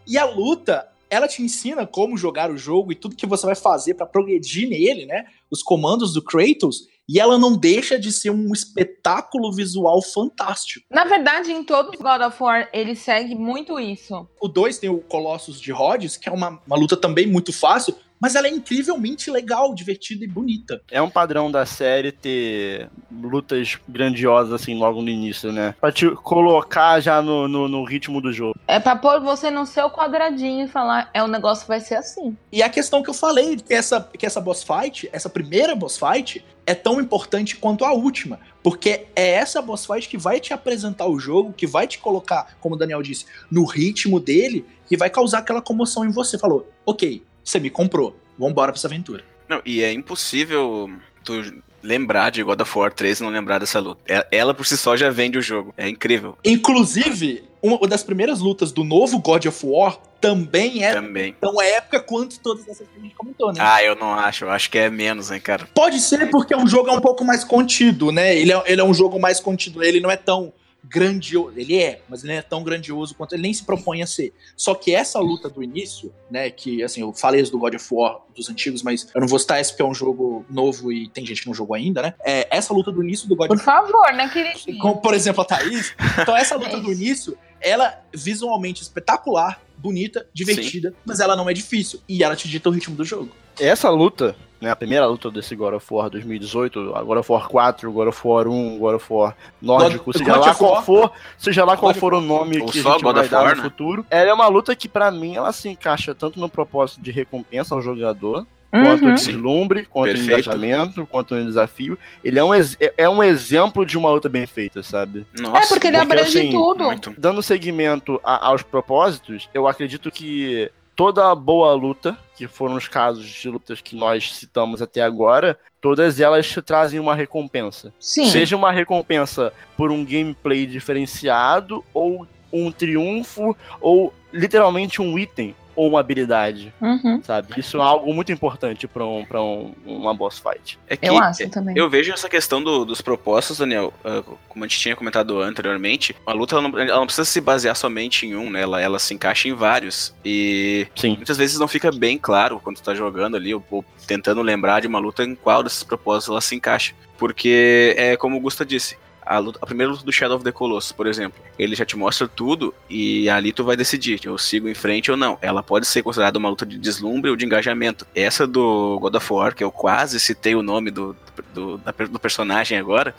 [0.04, 3.54] E a luta, ela te ensina como jogar o jogo e tudo que você vai
[3.54, 5.26] fazer pra progredir nele, né?
[5.48, 6.88] Os comandos do Kratos.
[7.08, 10.86] E ela não deixa de ser um espetáculo visual fantástico.
[10.90, 14.26] Na verdade, em todos os God of War, ele segue muito isso.
[14.40, 17.94] O 2 tem o Colossus de Rhodes, que é uma, uma luta também muito fácil,
[18.22, 20.80] mas ela é incrivelmente legal, divertida e bonita.
[20.92, 25.74] É um padrão da série ter lutas grandiosas assim logo no início, né?
[25.80, 28.54] Pra te colocar já no, no, no ritmo do jogo.
[28.68, 32.36] É pra pôr você no seu quadradinho e falar, é o negócio vai ser assim.
[32.52, 35.98] E a questão que eu falei, que essa, que essa boss fight, essa primeira boss
[35.98, 38.38] fight, é tão importante quanto a última.
[38.62, 42.56] Porque é essa boss fight que vai te apresentar o jogo, que vai te colocar,
[42.60, 46.38] como o Daniel disse, no ritmo dele, que vai causar aquela comoção em você.
[46.38, 49.24] Falou, ok, você me comprou, vambora pra essa aventura.
[49.48, 50.90] Não, e é impossível
[51.24, 51.42] tu
[51.82, 54.00] lembrar de God of War 3 e não lembrar dessa luta.
[54.08, 55.74] É- Ela por si só já vende o jogo.
[55.76, 56.38] É incrível.
[56.44, 61.34] Inclusive, uma das primeiras lutas do novo God of War também é Também.
[61.40, 63.58] tão épica quanto todas essas que a gente comentou, né?
[63.60, 64.44] Ah, eu não acho.
[64.44, 65.68] Eu acho que é menos, hein, cara.
[65.74, 68.36] Pode ser porque o jogo é um pouco mais contido, né?
[68.36, 70.52] Ele é, ele é um jogo mais contido, ele não é tão
[70.84, 71.52] grandioso.
[71.56, 74.32] Ele é, mas ele não é tão grandioso quanto ele nem se propõe a ser.
[74.56, 76.50] Só que essa luta do início, né?
[76.50, 79.60] Que assim, eu falei do God of War dos antigos, mas eu não vou citar
[79.60, 82.14] esse porque é um jogo novo e tem gente que não jogou ainda, né?
[82.24, 83.82] É, essa luta do início do God Por of War.
[83.86, 84.78] favor, né, queridinho?
[84.78, 85.94] Como, por exemplo, a Thaís.
[86.20, 91.52] Então, essa luta É do início, ela visualmente espetacular, bonita, divertida, mas ela não é
[91.54, 92.00] difícil.
[92.08, 93.30] E ela te dita o ritmo do jogo.
[93.60, 97.48] Essa luta, né, a primeira luta desse God of War 2018, a God of War
[97.48, 100.82] 4, God of War 1, God of War nórdico, God- seja God lá of qual
[100.84, 103.56] for, seja lá qual for o nome Ou que a gente God vai dar War,
[103.56, 103.68] no né?
[103.68, 107.10] futuro, ela é uma luta que pra mim ela se encaixa tanto no propósito de
[107.10, 109.14] recompensa ao jogador, quanto Uhum.
[109.14, 110.32] deslumbre, quanto Perfeito.
[110.32, 111.98] engajamento, quanto no desafio.
[112.24, 112.64] Ele é um, é-
[112.96, 115.26] é um exemplo de uma luta bem feita, sabe?
[115.38, 116.84] Nossa, É, porque ele porque, abrange assim, tudo.
[116.84, 117.12] muito.
[117.18, 122.16] Dando seguimento a- aos propósitos, eu acredito que toda boa luta,
[122.48, 127.14] que foram os casos de lutas que nós citamos até agora, todas elas trazem uma
[127.14, 127.92] recompensa.
[128.00, 128.26] Sim.
[128.26, 135.88] Seja uma recompensa por um gameplay diferenciado, ou um triunfo, ou literalmente um item ou
[135.88, 137.20] uma habilidade, Uhum.
[137.22, 137.48] sabe?
[137.58, 140.78] Isso é algo muito importante pra um, pra um, uma boss fight.
[140.88, 141.76] É que Eu acho também.
[141.76, 146.14] Eu vejo essa questão do- dos propósitos, Daniel, ah, como a gente tinha comentado anteriormente,
[146.26, 148.62] a luta ela não, ela não precisa se basear somente em um, né?
[148.62, 150.14] Ela, ela se encaixa em vários.
[150.24, 151.16] E Sim.
[151.16, 154.80] muitas vezes não fica bem claro quando tu tá jogando ali, ou, ou tentando lembrar
[154.80, 156.94] de uma luta em qual desses propósitos ela se encaixa.
[157.18, 158.96] Porque é como o Gusta disse.
[159.24, 161.96] A, luta- a primeira luta do Shadow of the Colossus, por exemplo, ele já te
[161.96, 165.38] mostra tudo e ali tu vai decidir, eu sigo em frente ou não.
[165.40, 168.06] Ela pode ser considerada uma luta de deslumbre ou de engajamento.
[168.14, 171.16] Essa do God of War, que eu quase citei o nome do,
[171.54, 173.14] do, da- do personagem agora,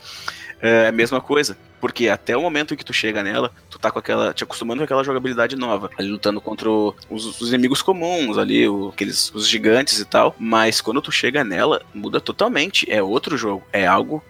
[0.60, 1.56] é a mesma coisa.
[1.80, 4.32] Porque até o momento em que tu chega nela, tu tá com aquela.
[4.32, 5.90] te acostumando com aquela jogabilidade nova.
[5.98, 6.94] Ali lutando contra os,
[7.40, 10.34] os inimigos comuns ali, o- aqueles os gigantes e tal.
[10.38, 12.90] Mas quando tu chega nela, muda totalmente.
[12.90, 13.62] É outro jogo.
[13.70, 14.22] É algo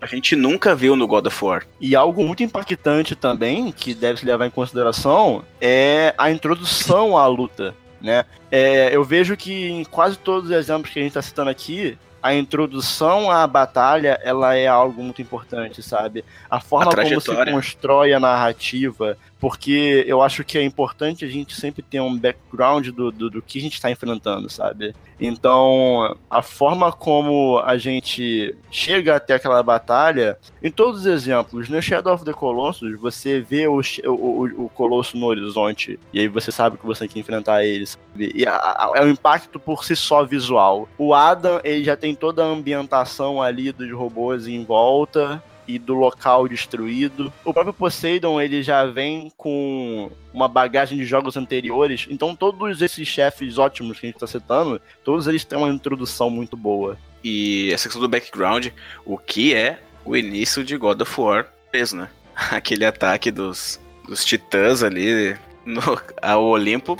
[0.00, 1.66] a gente nunca viu no God of War.
[1.80, 7.26] E algo muito impactante também, que deve se levar em consideração, é a introdução à
[7.26, 8.24] luta, né?
[8.50, 11.98] É, eu vejo que em quase todos os exemplos que a gente está citando aqui,
[12.22, 16.24] a introdução à batalha, ela é algo muito importante, sabe?
[16.50, 21.28] A forma A como se constrói a narrativa, porque eu acho que é importante a
[21.28, 24.94] gente sempre ter um background do, do, do que a gente está enfrentando, sabe?
[25.20, 31.80] Então, a forma como a gente chega até aquela batalha, em todos os exemplos, no
[31.82, 36.52] Shadow of the Colossus, você vê o, o, o, Colosso no horizonte, e aí você
[36.52, 38.32] sabe que você tem que enfrentar ele, sabe?
[38.34, 40.88] E é um impacto por si só visual.
[40.96, 45.94] O Adam, ele já tem toda a ambientação ali dos robôs em volta, e do
[45.94, 47.32] local destruído.
[47.44, 53.06] O próprio Poseidon, ele já vem com uma bagagem de jogos anteriores, então todos esses
[53.06, 56.96] chefes ótimos que a gente tá citando, todos eles têm uma introdução muito boa.
[57.22, 58.68] E essa questão do background,
[59.04, 62.08] o que é o início de God of War 3, né?
[62.50, 65.82] Aquele ataque dos, dos titãs ali no,
[66.22, 66.96] ao Olimpo.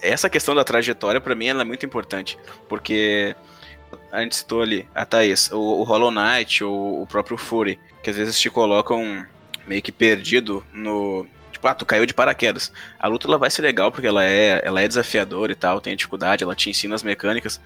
[0.00, 2.38] Essa questão da trajetória, pra mim, ela é muito importante.
[2.68, 3.36] Porque
[4.12, 8.10] a gente citou ali, a Thaís, o, o Hollow Knight ou o próprio Fury, que
[8.10, 9.26] às vezes te colocam
[9.66, 11.26] meio que perdido no.
[11.50, 12.70] Tipo, ah, tu caiu de paraquedas.
[12.98, 15.96] A luta ela vai ser legal porque ela é, ela é desafiadora e tal, tem
[15.96, 17.58] dificuldade, ela te ensina as mecânicas,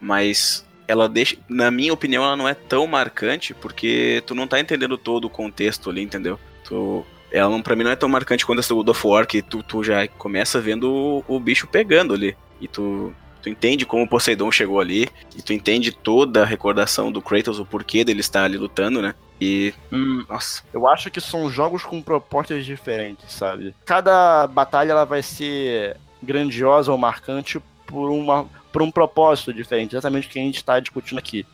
[0.00, 4.58] mas ela deixa, na minha opinião, ela não é tão marcante porque tu não tá
[4.58, 6.40] entendendo todo o contexto ali, entendeu?
[6.64, 9.62] Tu, ela pra mim não é tão marcante quando essa God of War que tu,
[9.62, 12.34] tu já começa vendo o, o bicho pegando ali.
[12.60, 17.10] E tu, tu entende como o Poseidon chegou ali, e tu entende toda a recordação
[17.10, 19.14] do Kratos, o porquê dele estar ali lutando, né?
[19.40, 19.72] E.
[19.90, 20.62] Hum, nossa.
[20.72, 23.74] Eu acho que são jogos com propostas diferentes, sabe?
[23.84, 30.28] Cada batalha ela vai ser grandiosa ou marcante por, uma, por um propósito diferente, exatamente
[30.28, 31.46] o que a gente está discutindo aqui.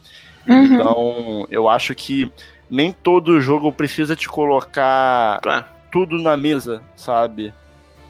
[0.47, 0.65] Uhum.
[0.65, 2.31] Então, eu acho que
[2.69, 5.65] nem todo jogo precisa te colocar claro.
[5.91, 7.55] tudo na mesa, sabe?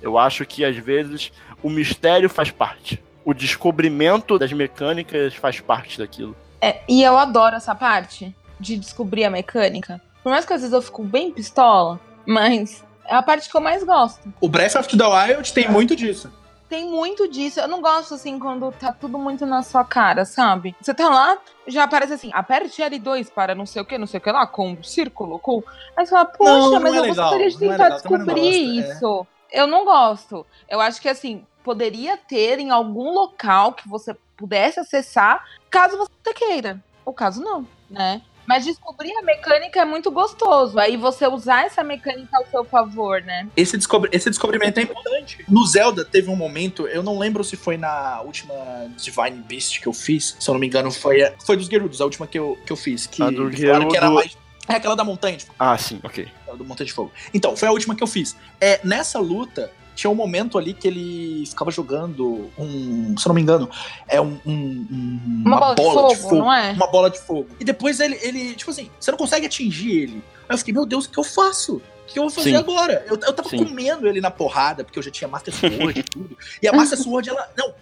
[0.03, 3.03] Eu acho que às vezes o mistério faz parte.
[3.27, 6.37] O descobrimento das mecânicas faz parte daquilo.
[6.61, 10.01] É, e eu adoro essa parte de descobrir a mecânica.
[10.23, 13.61] Por mais que às vezes eu fico bem pistola, mas é a parte que eu
[13.61, 14.33] mais gosto.
[14.41, 16.33] O Breath of the Wild tem muito disso.
[16.69, 17.59] Tem muito disso.
[17.59, 20.77] Eu não gosto assim quando tá tudo muito na sua cara, sabe?
[20.81, 21.37] Você tá lá,
[21.67, 24.47] já aparece assim, aperte L2 para não sei o que, não sei o que lá,
[24.47, 25.65] com um círculo, com.
[25.97, 27.91] Aí você fala, poxa, não, não mas é eu legal, gostaria de é tentar é
[27.91, 29.27] descobrir gosto, isso.
[29.33, 29.36] É.
[29.53, 30.47] Eu não gosto.
[30.69, 36.35] Eu acho que assim, poderia ter em algum local que você pudesse acessar, caso você
[36.35, 36.83] queira.
[37.05, 38.23] Ou caso não, né?
[38.47, 40.79] Mas descobrir a mecânica é muito gostoso.
[40.79, 43.49] Aí você usar essa mecânica ao seu favor, né?
[43.57, 45.45] Esse, descobri esse descobrimento é importante.
[45.49, 48.55] No Zelda teve um momento, eu não lembro se foi na última
[48.97, 50.37] Divine Beast que eu fiz.
[50.39, 52.77] Se eu não me engano, foi, foi dos Gerudos, a última que eu, que eu
[52.77, 53.07] fiz.
[53.07, 53.89] Que a do Gerudo...
[53.89, 54.37] que era mais.
[54.69, 55.37] É aquela da montanha.
[55.37, 55.53] Tipo.
[55.59, 56.29] Ah, sim, ok.
[56.57, 57.13] do Montanha de Fogo.
[57.33, 58.37] Então, foi a última que eu fiz.
[58.61, 63.35] É, nessa luta, tinha um momento ali que ele ficava jogando um, se eu não
[63.35, 63.69] me engano,
[64.07, 66.73] é um, um, uma, uma, bola, bola de, fogo, de, fogo, não é?
[66.73, 67.49] Uma bola de fogo.
[67.59, 70.23] E depois ele, ele, tipo assim, você não consegue atingir ele.
[70.49, 71.77] Aí eu fiquei, meu Deus, o que eu faço?
[71.77, 72.57] O que eu vou fazer Sim.
[72.57, 73.05] agora?
[73.09, 73.65] Eu, eu tava Sim.
[73.65, 76.39] comendo ele na porrada, porque eu já tinha Master Sword e tudo.
[76.63, 77.51] E a Master Sword, ela.
[77.57, 77.75] Não,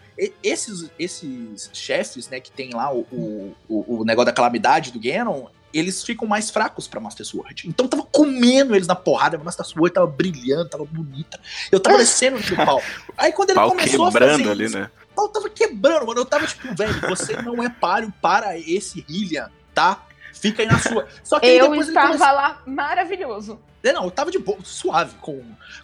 [0.42, 5.46] esses, esses chefes, né, que tem lá o, o, o, negócio da calamidade do Ganon,
[5.74, 7.68] eles ficam mais fracos pra Master Sword.
[7.68, 11.40] Então eu tava comendo eles na porrada, a Master Sword tava brilhando, tava bonita.
[11.70, 12.80] Eu tava descendo no pau.
[13.18, 14.90] Aí quando ele pau começou a fazer ali, isso, né?
[15.10, 16.20] o pau tava quebrando, mano.
[16.20, 20.06] Eu tava tipo, velho, você não é páreo para esse Hylian, tá?
[20.32, 21.06] Fica aí na sua.
[21.22, 22.26] Só que eu estava começou...
[22.26, 23.58] lá maravilhoso.
[23.84, 25.42] É, não, eu tava de boa, suave, com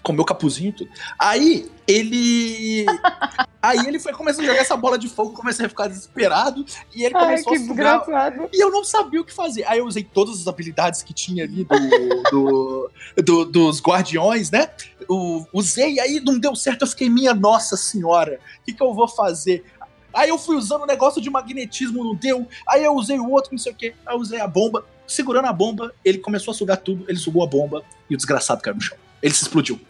[0.09, 0.91] o meu capuzinho e tudo.
[1.19, 2.87] Aí, ele.
[3.61, 6.65] aí ele foi começando a jogar essa bola de fogo, comecei a ficar desesperado.
[6.95, 7.99] E ele começou Ai, que a sugar.
[7.99, 8.49] Desgraçado.
[8.55, 9.65] E eu não sabia o que fazer.
[9.67, 12.91] Aí eu usei todas as habilidades que tinha ali do, do,
[13.23, 14.71] do dos guardiões, né?
[15.07, 16.83] O, usei, aí não deu certo.
[16.83, 19.63] Eu fiquei, minha nossa senhora, o que, que eu vou fazer?
[20.13, 22.49] Aí eu fui usando o negócio de magnetismo, não deu.
[22.67, 23.95] Aí eu usei o outro, não sei o que.
[24.07, 27.43] Aí eu usei a bomba segurando a bomba, ele começou a sugar tudo, ele sugou
[27.43, 28.97] a bomba e o desgraçado caiu no chão.
[29.23, 29.81] Ele se explodiu.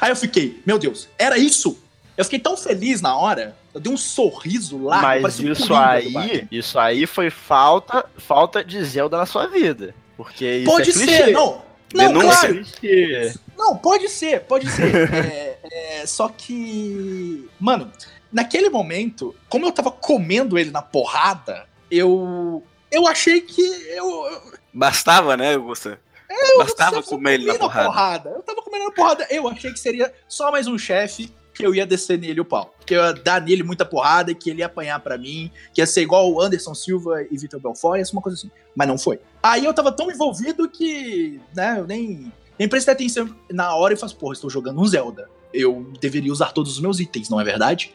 [0.00, 1.78] Aí eu fiquei, meu Deus, era isso?
[2.16, 5.00] Eu fiquei tão feliz na hora, eu dei um sorriso lá.
[5.20, 9.94] Mas isso aí, isso aí foi falta, falta de Zelda na sua vida.
[10.16, 11.62] Porque isso Pode é ser, não.
[11.92, 12.48] Não, Denúncia.
[12.48, 13.40] claro.
[13.56, 15.12] Não, pode ser, pode ser.
[15.14, 15.58] é,
[16.00, 17.90] é, só que, mano,
[18.32, 22.62] naquele momento, como eu tava comendo ele na porrada, eu
[22.94, 25.96] eu achei que eu, Bastava, né, Augusto?
[26.28, 27.86] É, Bastava comer ele na porrada.
[27.86, 28.30] porrada.
[28.30, 29.26] Eu tava comendo na porrada.
[29.30, 32.74] Eu achei que seria só mais um chefe que eu ia descer nele o pau.
[32.84, 35.50] Que eu ia dar nele muita porrada e que ele ia apanhar para mim.
[35.72, 38.50] Que ia ser igual o Anderson Silva e Vitor Belfort, ia ser uma coisa assim.
[38.74, 39.20] Mas não foi.
[39.40, 43.96] Aí eu tava tão envolvido que, né, eu nem, nem prestei atenção na hora e
[43.96, 45.30] faço, porra, estou jogando um Zelda.
[45.52, 47.94] Eu deveria usar todos os meus itens, não é verdade?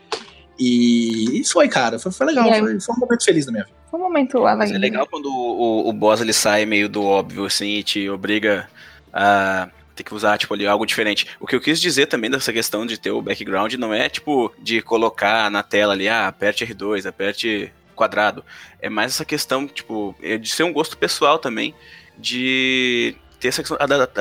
[0.57, 2.47] E foi, cara, foi, foi legal.
[2.47, 3.78] Foi, foi um momento feliz na minha vida.
[3.89, 4.75] Foi um momento alegre.
[4.75, 8.09] é legal quando o, o, o boss ele sai meio do óbvio, assim, e te
[8.09, 8.69] obriga
[9.11, 11.27] a ter que usar, tipo, ali algo diferente.
[11.39, 14.53] O que eu quis dizer também dessa questão de ter o background não é, tipo,
[14.59, 18.45] de colocar na tela ali, ah, aperte R2, aperte quadrado.
[18.79, 21.75] É mais essa questão, tipo, é de ser um gosto pessoal também,
[22.17, 23.77] de ter essa questão,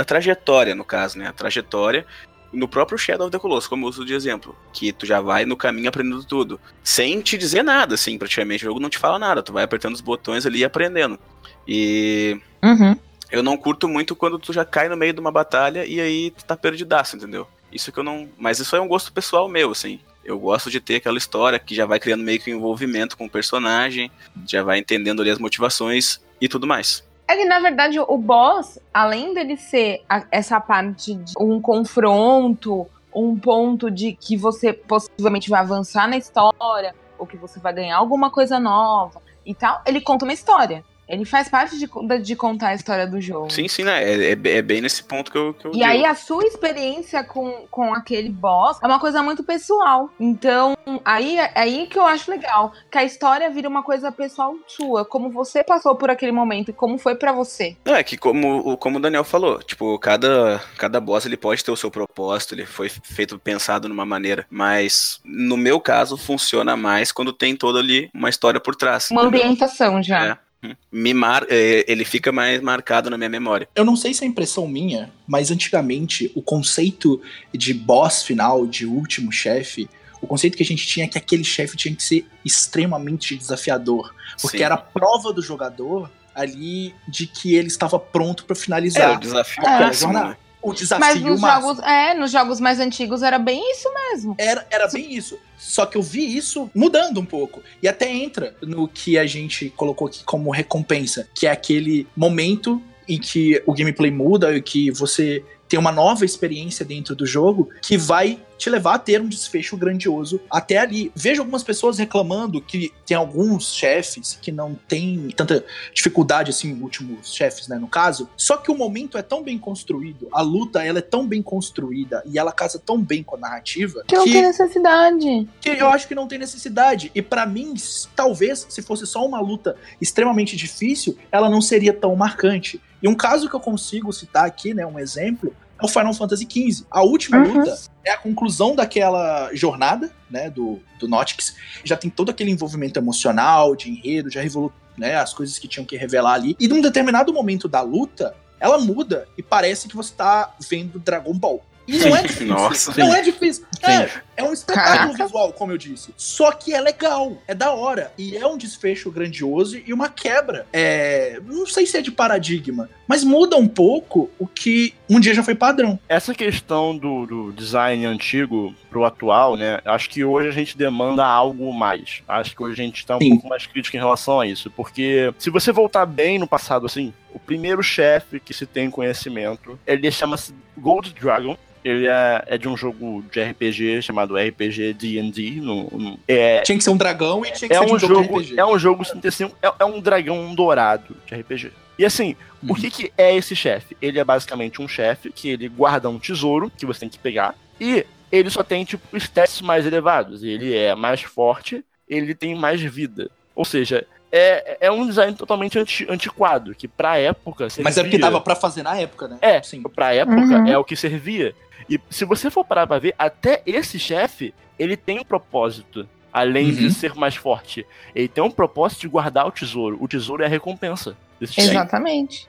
[0.06, 1.28] trajetória, no caso, né?
[1.28, 2.04] A trajetória
[2.52, 5.44] no próprio Shadow of the Colossus, como eu uso de exemplo, que tu já vai
[5.44, 9.18] no caminho aprendendo tudo, sem te dizer nada, assim, praticamente, o jogo não te fala
[9.18, 11.18] nada, tu vai apertando os botões ali e aprendendo.
[11.66, 12.96] E uhum.
[13.30, 16.30] eu não curto muito quando tu já cai no meio de uma batalha e aí
[16.30, 17.46] tu tá perdidaço, entendeu?
[17.70, 18.28] Isso que eu não.
[18.38, 20.00] Mas isso é um gosto pessoal meu, assim.
[20.24, 23.26] Eu gosto de ter aquela história que já vai criando meio que um envolvimento com
[23.26, 24.10] o personagem,
[24.46, 27.02] já vai entendendo ali as motivações e tudo mais.
[27.28, 32.86] É que, na verdade, o boss, além dele ser a, essa parte de um confronto,
[33.14, 37.98] um ponto de que você possivelmente vai avançar na história, ou que você vai ganhar
[37.98, 40.82] alguma coisa nova e tal, ele conta uma história.
[41.08, 41.88] Ele faz parte de,
[42.22, 43.50] de contar a história do jogo.
[43.50, 44.02] Sim, sim, né?
[44.02, 45.54] É, é, é bem nesse ponto que eu.
[45.54, 45.86] Que eu e digo.
[45.86, 50.10] aí a sua experiência com, com aquele boss é uma coisa muito pessoal.
[50.20, 52.72] Então, aí é aí que eu acho legal.
[52.90, 55.04] Que a história vira uma coisa pessoal sua.
[55.04, 57.76] Como você passou por aquele momento e como foi para você.
[57.84, 61.76] É, que como, como o Daniel falou, tipo, cada, cada boss ele pode ter o
[61.76, 64.46] seu propósito, ele foi feito pensado numa maneira.
[64.50, 69.10] Mas no meu caso, funciona mais quando tem toda ali uma história por trás.
[69.10, 69.40] Uma entendeu?
[69.40, 70.26] ambientação já.
[70.26, 70.47] É.
[70.90, 71.46] Me mar...
[71.48, 73.68] é, ele fica mais marcado na minha memória.
[73.74, 77.20] Eu não sei se é impressão minha, mas antigamente o conceito
[77.54, 79.88] de boss final, de último chefe,
[80.20, 84.14] o conceito que a gente tinha é que aquele chefe tinha que ser extremamente desafiador.
[84.40, 84.64] Porque Sim.
[84.64, 89.20] era a prova do jogador ali de que ele estava pronto pra É, finalizar o
[89.20, 91.68] desafio É, máximo, o Mas desafio nos máximo.
[91.68, 94.34] jogos, é, nos jogos mais antigos era bem isso mesmo.
[94.38, 95.38] Era, era bem isso.
[95.56, 97.62] Só que eu vi isso mudando um pouco.
[97.82, 102.82] E até entra no que a gente colocou aqui como recompensa, que é aquele momento
[103.08, 107.68] em que o gameplay muda e que você tem uma nova experiência dentro do jogo
[107.82, 111.12] que vai te levar a ter um desfecho grandioso até ali.
[111.14, 117.32] Vejo algumas pessoas reclamando que tem alguns chefes que não tem tanta dificuldade assim, últimos
[117.32, 118.28] chefes, né, no caso.
[118.36, 122.22] Só que o momento é tão bem construído, a luta ela é tão bem construída
[122.26, 125.48] e ela casa tão bem com a narrativa Que não tem necessidade.
[125.60, 127.12] que eu acho que não tem necessidade.
[127.14, 127.74] E pra mim,
[128.16, 132.80] talvez, se fosse só uma luta extremamente difícil, ela não seria tão marcante.
[133.02, 136.46] E um caso que eu consigo citar aqui, né, um exemplo, é o Final Fantasy
[136.50, 136.84] XV.
[136.90, 137.58] A última Uhum.
[137.58, 141.54] luta é a conclusão daquela jornada, né, do, do Notix.
[141.84, 145.86] Já tem todo aquele envolvimento emocional, de enredo, já revelou né, as coisas que tinham
[145.86, 146.56] que revelar ali.
[146.58, 151.32] E num determinado momento da luta, ela muda e parece que você tá vendo Dragon
[151.32, 151.64] Ball.
[151.88, 152.46] E não é difícil.
[152.46, 152.94] Nossa.
[152.98, 153.64] não é difícil.
[153.82, 155.24] É, é um espetáculo Caraca.
[155.24, 156.12] visual, como eu disse.
[156.16, 158.12] Só que é legal, é da hora.
[158.18, 160.66] E é um desfecho grandioso e uma quebra.
[160.70, 161.40] É.
[161.46, 165.42] Não sei se é de paradigma, mas muda um pouco o que um dia já
[165.42, 165.98] foi padrão.
[166.08, 169.80] Essa questão do, do design antigo pro atual, né?
[169.84, 172.22] Acho que hoje a gente demanda algo mais.
[172.28, 173.30] Acho que hoje a gente tá um Sim.
[173.30, 174.70] pouco mais crítico em relação a isso.
[174.70, 179.78] Porque se você voltar bem no passado, assim, o primeiro chefe que se tem conhecimento,
[179.86, 181.56] ele chama-se Gold Dragon.
[181.84, 185.60] Ele é, é de um jogo de RPG chamado RPG D&D.
[185.60, 187.98] No, no- é, Tinha que ser um dragão e tinha que é ser um um
[187.98, 188.58] jogo RPG.
[188.58, 191.70] é um jogo 65, é, é um dragão dourado de RPG.
[191.98, 192.74] E assim, o Uhum.
[192.74, 193.96] que, que é esse chefe?
[194.02, 197.54] Ele é basicamente um chefe que ele guarda um tesouro que você tem que pegar
[197.80, 200.42] e ele só tem tipo stats mais elevados.
[200.42, 203.30] Ele é mais forte, ele tem mais vida.
[203.54, 208.12] Ou seja, é, é um design totalmente anti- antiquado, que pra época Mas é porque
[208.16, 209.38] servia- dava pra fazer na época, né?
[209.40, 209.82] É, Sim.
[209.82, 210.66] pra época Uhum.
[210.68, 211.54] é o que servia.
[211.88, 216.06] E se você for parar pra ver, até esse chefe, ele tem um propósito.
[216.30, 216.90] Além de Uhum.
[216.90, 217.86] ser mais forte.
[218.14, 219.96] Ele tem um propósito de guardar o tesouro.
[219.98, 221.70] O tesouro é a recompensa desse chefe.
[221.70, 222.46] Exatamente.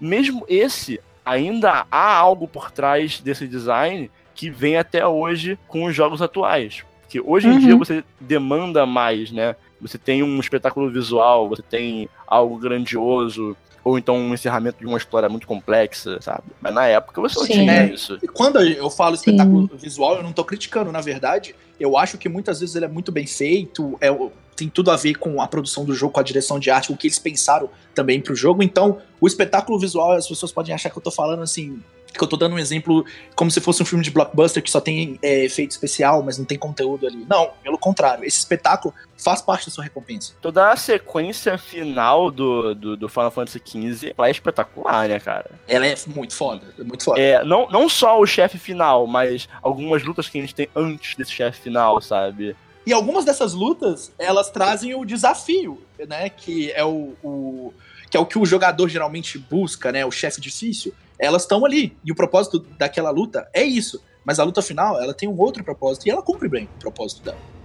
[0.00, 5.94] Mesmo esse, ainda há algo por trás desse design que vem até hoje com os
[5.94, 6.84] jogos atuais.
[7.02, 7.58] Porque hoje em Uhum.
[7.58, 9.56] dia você demanda mais, né?
[9.80, 14.98] Você tem um espetáculo visual, você tem algo grandioso, ou então um encerramento de uma
[14.98, 16.42] história muito complexa, sabe?
[16.60, 17.52] Mas na época você não Sim.
[17.52, 17.94] tinha É.
[17.94, 18.18] isso.
[18.20, 21.54] E quando eu falo espetáculo visual, eu não tô criticando, na verdade.
[21.78, 24.08] Eu acho que muitas vezes ele é muito bem feito, é,
[24.56, 26.96] tem tudo a ver com a produção do jogo, com a direção de arte, o
[26.96, 28.62] que eles pensaram também pro jogo.
[28.62, 31.80] Então, o espetáculo visual, as pessoas podem achar que eu tô falando assim.
[32.16, 34.80] Que eu tô dando um exemplo como se fosse um filme de blockbuster que só
[34.80, 37.26] tem é, efeito especial, mas não tem conteúdo ali.
[37.28, 38.24] Não, pelo contrário.
[38.24, 40.32] Esse espetáculo faz parte da sua recompensa.
[40.40, 45.50] Toda a sequência final do, do, do Final Fantasy XV é espetacular, né, cara?
[45.68, 47.20] Ela é muito foda, é muito foda.
[47.20, 51.14] É, não, não só o chefe final, mas algumas lutas que a gente tem antes
[51.16, 52.56] desse chefe final, sabe?
[52.86, 56.28] E algumas dessas lutas, elas trazem o desafio, né?
[56.28, 57.74] Que é o, o-
[58.08, 60.06] que é o que o jogador geralmente busca, né?
[60.06, 60.94] O chefe difícil.
[61.18, 61.96] Elas estão ali.
[62.04, 64.02] E o propósito daquela luta é isso.
[64.24, 66.06] Mas a luta final, ela tem um outro propósito.
[66.06, 67.55] E ela cumpre bem o propósito dela.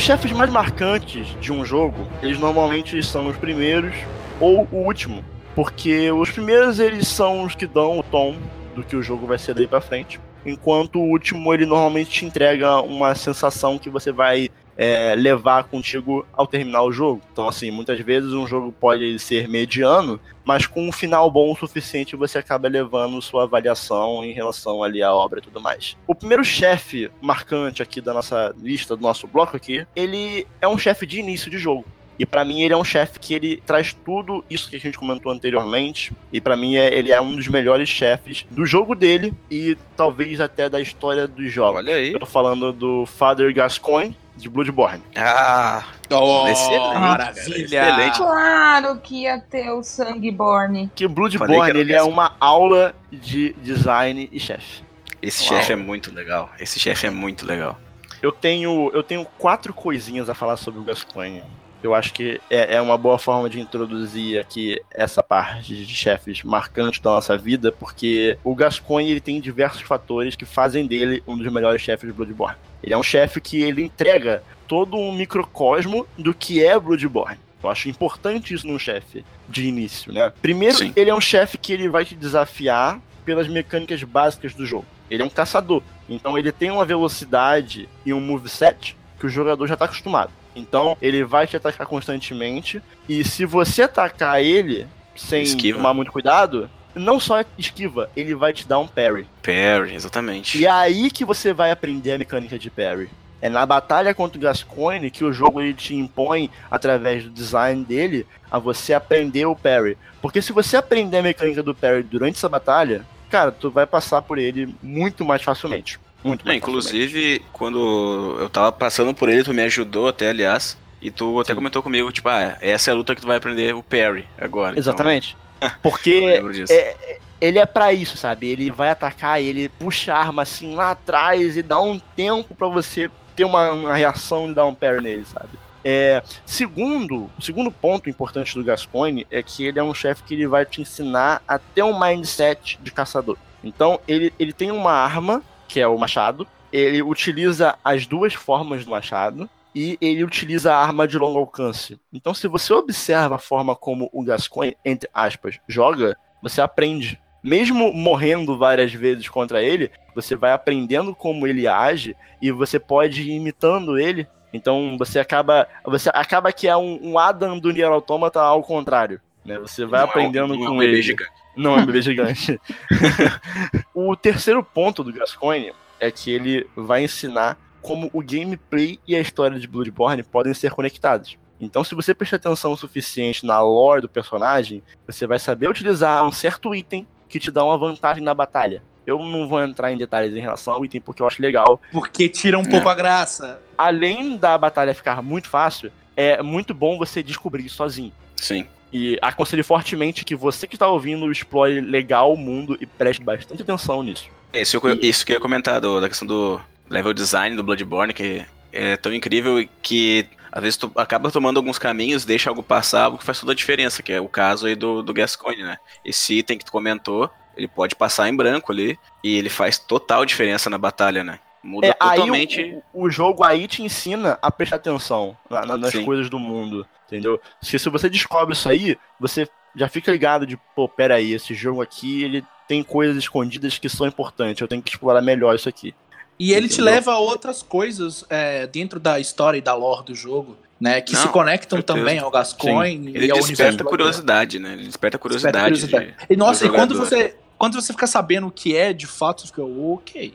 [0.00, 3.94] Os chefes mais marcantes de um jogo, eles normalmente são os primeiros
[4.40, 5.22] ou o último.
[5.54, 8.34] Porque os primeiros eles são os que dão o tom
[8.74, 10.18] do que o jogo vai ser daí pra frente.
[10.46, 14.48] Enquanto o último ele normalmente te entrega uma sensação que você vai
[14.80, 17.20] é, levar contigo ao terminar o jogo.
[17.30, 21.54] Então, assim, muitas vezes um jogo pode ser mediano, mas com um final bom o
[21.56, 25.98] suficiente você acaba levando sua avaliação em relação ali à obra e tudo mais.
[26.06, 30.78] O primeiro chefe marcante aqui da nossa lista, do nosso bloco aqui, ele é um
[30.78, 31.84] chefe de início de jogo.
[32.18, 34.98] E para mim ele é um chefe que ele traz tudo isso que a gente
[34.98, 36.12] comentou anteriormente.
[36.32, 40.40] E para mim é, ele é um dos melhores chefes do jogo dele e talvez
[40.40, 41.78] até da história dos jogos.
[41.78, 42.12] Olha aí.
[42.12, 45.02] Eu tô falando do Father Gascoigne de Bloodborne.
[45.16, 46.98] Ah, Oh, Excelente.
[46.98, 47.64] maravilha.
[47.88, 48.16] Excelente.
[48.18, 50.90] Claro que ia ter o Sangueborn.
[50.94, 54.82] Que Bloodborne que ele é uma aula de design e chefe.
[55.22, 56.50] esse chefe é muito legal.
[56.58, 57.78] Esse chefe é muito legal.
[58.22, 61.42] Eu tenho, eu tenho quatro coisinhas a falar sobre o Gascoigne.
[61.82, 66.42] Eu acho que é, é uma boa forma de introduzir aqui essa parte de chefes
[66.42, 71.36] marcantes da nossa vida, porque o Gascoigne ele tem diversos fatores que fazem dele um
[71.36, 72.56] dos melhores chefes de Bloodborne.
[72.82, 77.38] Ele é um chefe que ele entrega todo um microcosmo do que é Bloodborne.
[77.62, 80.32] Eu acho importante isso num chefe de início, né?
[80.40, 80.92] Primeiro, Sim.
[80.96, 84.86] ele é um chefe que ele vai te desafiar pelas mecânicas básicas do jogo.
[85.10, 85.82] Ele é um caçador.
[86.08, 90.32] Então ele tem uma velocidade e um moveset que o jogador já está acostumado.
[90.54, 92.82] Então ele vai te atacar constantemente.
[93.08, 95.78] E se você atacar ele sem Esquiva.
[95.78, 99.26] tomar muito cuidado, não só esquiva, ele vai te dar um parry.
[99.42, 100.58] Parry, exatamente.
[100.58, 103.08] E é aí que você vai aprender a mecânica de parry.
[103.42, 107.84] É na batalha contra o Gascoigne que o jogo ele te impõe, através do design
[107.84, 109.96] dele, a você aprender o parry.
[110.20, 114.20] Porque se você aprender a mecânica do parry durante essa batalha, cara, tu vai passar
[114.20, 115.98] por ele muito mais facilmente.
[116.22, 116.58] Muito É, facilmente.
[116.58, 120.76] inclusive, quando eu tava passando por ele, tu me ajudou até, aliás.
[121.00, 121.56] E tu até Sim.
[121.56, 124.72] comentou comigo, tipo, ah, essa é a luta que tu vai aprender o parry agora.
[124.72, 125.34] Então, Exatamente.
[125.62, 126.72] eu Porque disso.
[126.72, 128.48] é, ele é pra isso, sabe?
[128.48, 132.68] Ele vai atacar, ele puxa a arma assim lá atrás e dá um tempo pra
[132.68, 135.48] você ter uma, uma reação e dar um parry nele, sabe?
[135.82, 140.34] É, segundo, o segundo ponto importante do Gascoigne é que ele é um chefe que
[140.34, 143.38] ele vai te ensinar a ter um mindset de caçador.
[143.64, 148.84] Então, ele, ele tem uma arma, que é o machado, ele utiliza as duas formas
[148.84, 151.96] do machado, e ele utiliza a arma de longo alcance.
[152.12, 157.20] Então, se você observa a forma como o Gascoigne, entre aspas, joga, você aprende.
[157.40, 163.22] Mesmo morrendo várias vezes contra ele, você vai aprendendo como ele age e você pode
[163.22, 164.26] ir imitando ele.
[164.52, 169.20] Então você acaba, você acaba que é um, um Adam do Nier Automata ao contrário.
[169.44, 169.58] Né?
[169.58, 171.02] Você vai Não é um- aprendendo não é com um bebê ele.
[171.02, 171.30] gigante.
[171.56, 172.60] Não é um bebê gigante.
[173.94, 179.20] o terceiro ponto do Gascoigne é que ele vai ensinar como o gameplay e a
[179.20, 181.36] história de Bloodborne podem ser conectados.
[181.60, 186.24] Então, se você prestar atenção o suficiente na lore do personagem, você vai saber utilizar
[186.26, 188.82] um certo item que te dá uma vantagem na batalha.
[189.06, 191.80] Eu não vou entrar em detalhes em relação ao item porque eu acho legal.
[191.92, 193.60] Porque tira um pouco a graça.
[193.76, 198.12] Além da batalha ficar muito fácil, é muito bom você descobrir sozinho.
[198.36, 198.66] Sim.
[198.92, 203.62] E aconselho fortemente que você que está ouvindo explore legal o mundo e preste bastante
[203.62, 204.28] atenção nisso.
[204.52, 208.12] Isso, eu- isso que eu ia comentar do- da questão do level design do Bloodborne,
[208.12, 213.04] que é tão incrível que às vezes tu acaba tomando alguns caminhos, deixa algo passar,
[213.04, 215.76] algo que faz toda a diferença, que é o caso aí do, do Gascoigne, né?
[216.04, 220.24] Esse item que tu comentou, ele pode passar em branco ali, e ele faz total
[220.26, 221.38] diferença na batalha, né?
[221.62, 222.82] Muda É, aí totalmente.
[222.94, 226.04] o, o jogo aí te ensina a prestar atenção na- na- nas Sim.
[226.04, 227.38] coisas do mundo, entendeu?
[227.60, 229.46] Se, se você descobre isso aí, você
[229.76, 233.88] já fica ligado de, pô, pera aí, esse jogo aqui, ele tem coisas escondidas que
[233.88, 235.94] são importantes, eu tenho que explorar melhor isso aqui.
[236.38, 236.94] E ele te Entendeu?
[236.94, 241.02] leva a outras coisas é, dentro da história e da lore do jogo, né?
[241.02, 241.98] Que Não, se conectam certeza.
[241.98, 243.84] também ao Gascoigne Ele e ao desperta universo.
[243.90, 244.72] curiosidade, né?
[244.72, 245.62] Ele desperta curiosidade.
[245.62, 246.06] curiosidade.
[246.06, 249.42] de- E nossa, e quando você, quando você fica sabendo o que é, de fato,
[249.42, 250.34] você fica, ok.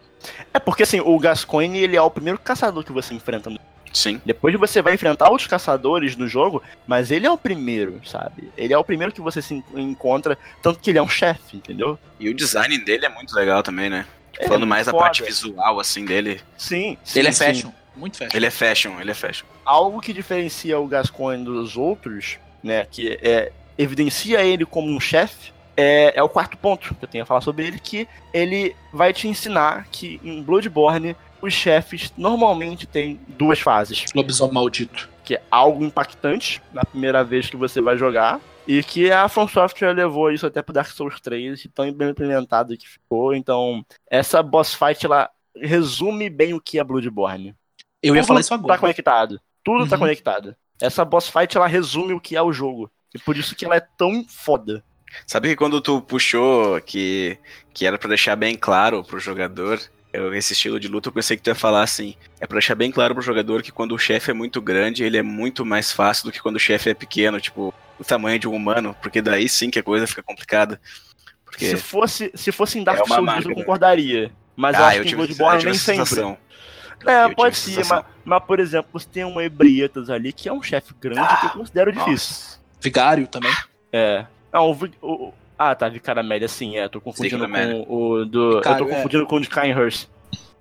[0.53, 3.49] É porque assim, o Gascoigne, ele é o primeiro caçador que você enfrenta.
[3.49, 3.59] no-
[3.93, 4.21] Sim.
[4.25, 8.51] Depois você vai enfrentar outros caçadores no jogo, mas ele é o primeiro, sabe?
[8.57, 11.55] Ele é o primeiro que você se en- encontra, tanto que ele é um chefe,
[11.55, 11.97] entendeu?
[12.19, 14.05] E o design dele é muito legal também, né?
[14.37, 15.03] É Falando mais da foda.
[15.05, 16.41] parte visual, assim, dele.
[16.57, 17.45] Sim, sim ele é sim.
[17.45, 18.35] fashion, muito fashion.
[18.35, 19.45] Ele é fashion, ele é fashion.
[19.63, 25.53] algo que diferencia o Gascoigne dos outros, né, que é, evidencia ele como um chefe,
[25.77, 29.13] é, é o quarto ponto que eu tenho a falar sobre ele, que ele vai
[29.13, 35.09] te ensinar que em Bloodborne os chefes normalmente têm duas fases, Lobisomem maldito.
[35.23, 39.47] que é algo impactante na primeira vez que você vai jogar, e que a From
[39.47, 43.85] Software levou isso até pro Dark Souls 3, e tão bem implementado que ficou, então
[44.09, 47.53] essa boss fight, ela resume bem o que é Bloodborne.
[48.01, 48.77] Eu ia Tudo falar isso Tá agora.
[48.79, 49.39] conectado.
[49.63, 50.01] Tudo tá Uhum.
[50.01, 50.55] conectado.
[50.81, 52.89] Essa boss fight, ela resume o que é o jogo.
[53.13, 54.83] E por isso que ela é tão foda.
[55.25, 57.37] Sabe que quando tu puxou que,
[57.73, 59.79] que era pra deixar bem claro pro jogador
[60.15, 62.15] eu- esse estilo de luta, eu pensei que tu ia falar assim.
[62.39, 65.17] É pra deixar bem claro pro jogador que quando o chefe é muito grande, ele
[65.17, 68.47] é muito mais fácil do que quando o chefe é pequeno, tipo, o tamanho de
[68.47, 70.79] um humano, porque daí sim que a coisa fica complicada.
[71.43, 71.65] Porque.
[71.65, 74.31] Se fosse, se fosse em Dark É Souls, marca, eu concordaria.
[74.55, 76.05] Mas eu ah, acho eu que em tive, eu Bloodborne nem sempre.
[76.05, 76.37] sensação.
[77.05, 80.53] É, Eu pode ser, mas, mas, por exemplo, você tem uma Ebrietas ali, que é
[80.53, 82.11] um chefe grande que eu considero difícil.
[82.35, 82.59] Nossa.
[82.79, 83.53] Vigário também.
[83.91, 84.25] É.
[84.55, 86.87] Não, o, o, o- Ah, tá, Vicara Média, sim, é.
[86.87, 88.39] Tô confundindo com o do.
[88.53, 88.95] eu Vicário, tô é.
[88.95, 90.07] confundindo com o de Kainhurst.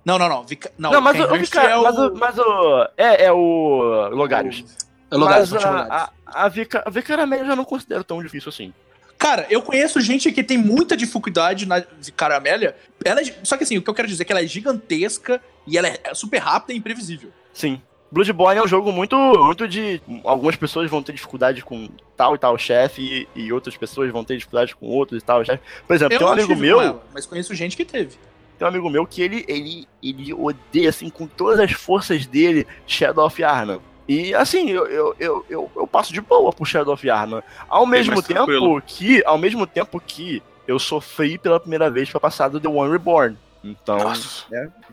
[0.03, 0.43] Não, não, não.
[0.43, 0.71] Vica...
[0.77, 1.69] Não, Não, mas o, o Vicara.
[1.71, 1.81] é o...
[1.83, 2.87] Mas, o, mas o.
[2.95, 4.09] É, é o.
[4.11, 4.63] Logarius.
[5.09, 5.91] É Logarius, mas Monte a, Logarius.
[5.91, 6.45] a, a,
[6.85, 8.73] a Vicara Média eu já não considero tão difícil assim.
[9.17, 12.75] Cara, eu conheço gente que tem muita dificuldade na Vicara Amélia.
[13.03, 13.35] Ela é...
[13.43, 15.87] Só que assim, o que eu quero dizer é que ela é gigantesca e ela
[15.87, 17.31] é super rápida e imprevisível.
[17.53, 17.81] Sim.
[18.11, 20.01] Bloodborne é um jogo muito, muito de.
[20.23, 24.23] Algumas pessoas vão ter dificuldade com tal e tal chefe, e, e outras pessoas vão
[24.23, 25.61] ter dificuldade com outros e tal chefe.
[25.87, 26.77] Por exemplo, Eu tem um não amigo tive meu.
[26.77, 28.15] com ela, mas conheço gente que teve.
[28.57, 32.65] Tem um amigo meu que ele, ele, ele odeia, assim, com todas as forças dele,
[32.87, 33.79] Shadow of Arna.
[34.07, 37.43] E assim, eu, eu, eu, eu, eu passo de boa pro Shadow of Arna.
[37.67, 38.81] Ao mesmo tempo tranquilo.
[38.85, 39.21] que.
[39.25, 43.35] Ao mesmo tempo que eu sofri pela primeira vez pra passar do The One Reborn.
[43.63, 44.45] Então, Nossa.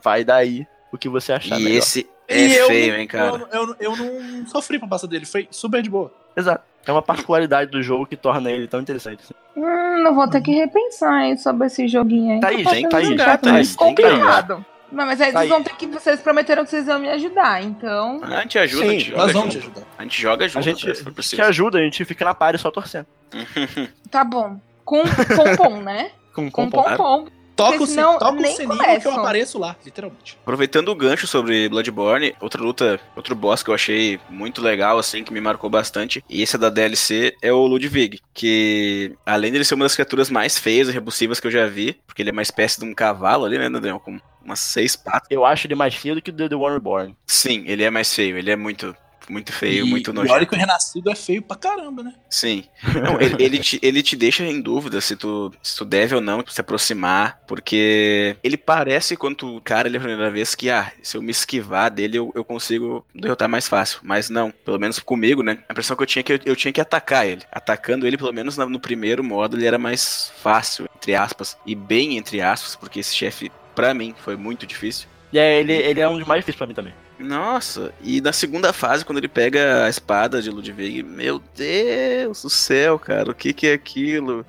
[0.02, 1.78] vai daí o que você achar E melhor.
[1.78, 3.46] esse é E eu feio, não- hein, cara.
[3.52, 6.12] Eu, eu, eu não sofri pra passar dele, foi super de boa.
[6.36, 6.64] Exato.
[6.84, 9.20] É uma particularidade do jogo que torna ele tão interessante.
[9.22, 9.34] assim.
[9.56, 12.40] Hum, não vou ter que repensar hein, sobre esse joguinho aí.
[12.40, 14.66] Tá aí, Tá gente, tá aí, parecendo tá aí, tem que complicado.
[14.90, 15.48] Não, mas aí Tá vocês aí.
[15.48, 15.86] vão ter que.
[15.86, 18.20] Vocês prometeram que vocês iam me ajudar, então.
[18.24, 19.70] A gente ajuda, Sim, a gente joga Nós vamos te junto.
[19.78, 19.86] ajudar.
[19.98, 22.70] A gente joga junto, A gente né, te ajuda, a gente fica na party só
[22.70, 23.06] torcendo.
[24.10, 24.58] Tá bom.
[24.84, 26.10] Com pompom, né?
[26.34, 27.26] Com, Com com, pompom.
[27.54, 29.00] Toca, o, Porque sin- senão toca o nem sininho começam.
[29.00, 30.38] que eu apareço lá, literalmente.
[30.42, 35.22] Aproveitando o gancho sobre Bloodborne, outra luta, outro boss que eu achei muito legal, assim,
[35.22, 39.64] que me marcou bastante, e esse é da DLC, é o Ludwig, que além dele
[39.64, 42.32] ser uma das criaturas mais feias e repulsivas que eu já vi, porque ele é
[42.32, 45.28] uma espécie de um cavalo ali, né, Daniel, com umas seis patas.
[45.30, 47.16] Eu acho ele mais feio do que o The The One Reborn.
[47.26, 48.96] Sim, ele é mais feio, ele é muito,
[49.28, 50.34] muito feio, e, muito e nojento.
[50.34, 52.14] olha que o Renascido é feio pra caramba, né?
[52.28, 52.64] Sim.
[53.02, 56.20] Não, ele, ele te, ele te deixa em dúvida se tu, se tu deve ou
[56.20, 60.92] não se aproximar, porque ele parece, quando tu cara ele a primeira vez, que, ah,
[61.02, 64.00] se eu me esquivar dele, eu, eu consigo derrotar mais fácil.
[64.02, 65.58] Mas não, pelo menos comigo, né?
[65.68, 67.42] A impressão que eu tinha é que eu, eu tinha que atacar ele.
[67.50, 72.16] Atacando ele, pelo menos no primeiro modo, ele era mais fácil, entre aspas, e bem
[72.16, 75.08] entre aspas, porque esse chefe, pra mim, foi muito difícil.
[75.32, 76.92] E é, ele, ele é um dos mais difíceis pra mim também.
[77.18, 82.50] Nossa, e na segunda fase, quando ele pega a espada de Ludwig, meu Deus do
[82.50, 84.44] céu, cara, o que que é aquilo?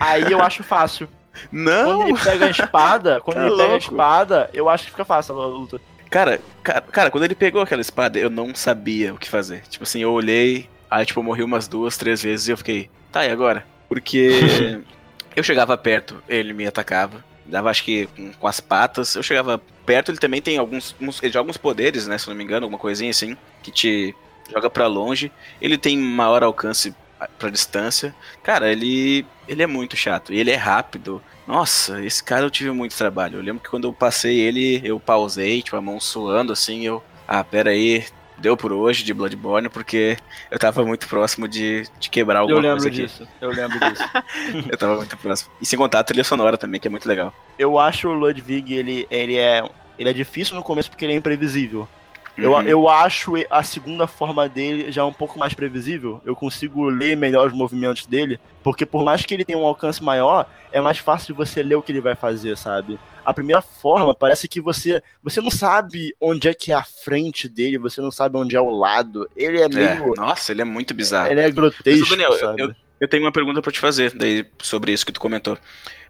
[0.00, 1.08] Aí eu acho fácil.
[1.52, 1.98] Não!
[1.98, 3.84] Quando ele pega a espada, quando Tá ele pega a louco.
[3.84, 5.80] espada, eu acho que fica fácil a luta.
[6.10, 9.62] Cara, cara, cara, quando ele pegou aquela espada, eu não sabia o que fazer.
[9.68, 12.88] Tipo assim, eu olhei, aí tipo, eu morri umas duas, três vezes e eu fiquei,
[13.12, 13.66] tá, e agora?
[13.88, 14.80] Porque
[15.36, 17.22] eu chegava perto, ele me atacava.
[17.48, 19.14] Dava acho que com, com as patas.
[19.14, 20.94] Eu chegava perto, ele também tem alguns.
[21.00, 22.18] uns- ele joga uns poderes, né?
[22.18, 24.14] Se não me engano, alguma coisinha assim, que te
[24.50, 25.30] joga pra longe.
[25.60, 26.94] Ele tem maior alcance
[27.38, 28.14] pra distância.
[28.42, 29.26] Cara, ele.
[29.48, 30.32] Ele é muito chato.
[30.32, 31.22] E ele é rápido.
[31.46, 33.38] Nossa, esse cara eu tive muito trabalho.
[33.38, 37.02] Eu lembro que quando eu passei ele, eu pausei, tipo, a mão suando assim, eu.
[37.26, 38.04] Ah, pera aí.
[38.38, 40.16] Deu por hoje de Bloodborne, porque
[40.50, 43.02] eu tava muito próximo de, de quebrar alguma Eu lembro coisa aqui.
[43.02, 43.26] disso.
[43.40, 44.04] Eu lembro disso.
[44.70, 45.50] Eu tava muito próximo.
[45.60, 47.32] E sem contar a trilha sonora também, que é muito legal.
[47.58, 49.62] eu acho o Ludwig, ele, ele é.
[49.98, 51.88] Ele é difícil no começo porque ele é imprevisível.
[52.36, 52.60] Eu, Uhum.
[52.62, 56.20] eu acho a segunda forma dele já um pouco mais previsível.
[56.22, 60.04] Eu consigo ler melhor os movimentos dele, porque por mais que ele tenha um alcance
[60.04, 62.98] maior, é mais fácil de você ler o que ele vai fazer, sabe?
[63.26, 67.48] A primeira forma parece que você você não sabe onde é que é a frente
[67.48, 69.28] dele, você não sabe onde é o lado.
[69.36, 71.30] Ele é É, meio, nossa, ele é muito bizarro.
[71.30, 72.62] ele é Mas, grotesco, Daniel, eu- sabe?
[72.62, 75.58] eu, eu tenho uma pergunta pra te fazer daí, sobre isso que tu comentou.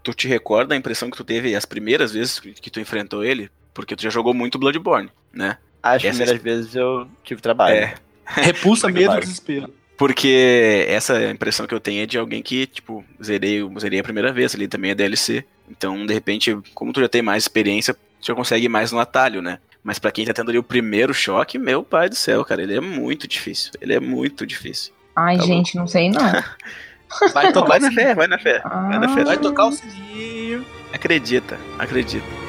[0.02, 3.50] Tu te recorda a impressão que tu teve as primeiras vezes que tu enfrentou ele?
[3.72, 5.58] Porque tu já jogou muito Bloodborne, né?
[5.82, 7.76] As essa- primeiras vezes eu tive trabalho.
[7.76, 7.94] É.
[8.26, 9.72] Repulsa, medo e desespero.
[9.96, 14.30] Porque essa impressão que eu tenho é de alguém que, tipo, zerei, zerei a primeira
[14.32, 15.42] vez, ali também é DLC.
[15.70, 18.98] Então, de repente, como tu já tem mais experiência, tu já consegue ir mais no
[19.00, 19.58] atalho, né?
[19.82, 22.74] Mas pra quem tá tendo ali o primeiro choque, meu pai do céu, cara, ele
[22.76, 23.70] é muito difícil.
[23.80, 24.92] Ele é muito difícil.
[25.14, 25.46] Ai, Tá bom.
[25.48, 26.20] gente, não sei não.
[27.32, 28.60] Vai tocar, Vai na fé, vai na fé.
[28.60, 29.22] Vai na fé.
[29.24, 30.66] Vai tocar o sininho.
[30.92, 32.45] Acredita, acredita.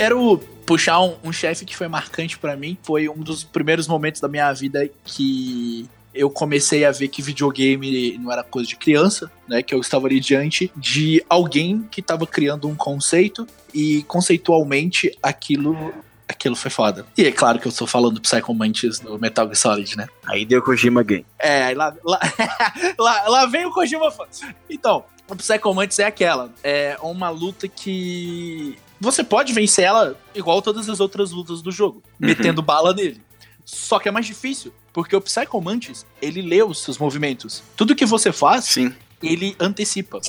[0.00, 2.78] Quero puxar um, um chefe que foi marcante pra mim.
[2.82, 8.16] Foi um dos primeiros momentos da minha vida que eu comecei a ver que videogame
[8.18, 9.62] não era coisa de criança, né?
[9.62, 15.92] Que eu estava ali diante de alguém que estava criando um conceito e conceitualmente aquilo
[16.26, 17.04] aquilo foi foda.
[17.18, 20.08] E é claro que eu estou falando Psycho Mantis do Metal Gear Solid, né?
[20.26, 21.26] Aí deu Kojima Game.
[21.38, 22.20] É, lá, lá,
[22.98, 24.24] lá, lá vem o Kojima fã.
[24.68, 26.50] Então, o Psycho Mantis é aquela.
[26.62, 32.02] É uma luta que você pode vencer ela igual todas as outras lutas do jogo,
[32.20, 32.26] Uhum.
[32.28, 33.20] metendo bala nele.
[33.64, 37.62] Só que é mais difícil, porque o Psycho Mantis, ele lê os seus movimentos.
[37.76, 38.92] Tudo que você faz, Sim.
[39.22, 40.20] ele antecipa.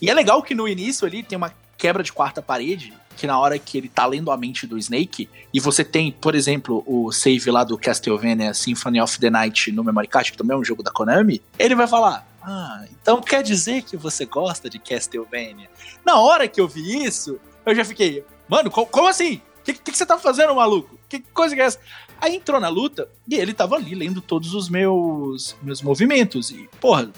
[0.00, 3.38] E é legal que no início ali tem uma quebra de quarta parede, que na
[3.38, 7.12] hora que ele tá lendo a mente do Snake, e você tem, por exemplo, o
[7.12, 10.64] save lá do Castlevania Symphony of the Night no Memory Card, que também é um
[10.64, 15.68] jogo da Konami, ele vai falar: Ah, então quer dizer que você gosta de Castlevania?
[16.04, 19.40] Na hora que eu vi isso, eu já fiquei, mano, co- como assim?
[19.60, 20.96] O que, que, que você tá fazendo, maluco?
[21.08, 21.78] Que coisa que é essa?
[22.20, 26.50] Aí entrou na luta e ele tava ali lendo todos os meus, meus movimentos.
[26.50, 27.10] E, porra,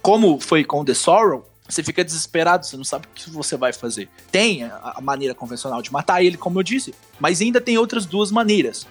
[0.00, 3.72] como foi com The Sorrow, você fica desesperado, você não sabe o que você vai
[3.72, 4.08] fazer.
[4.30, 8.06] Tem a, a maneira convencional de matar ele, como eu disse, mas ainda tem outras
[8.06, 8.86] duas maneiras.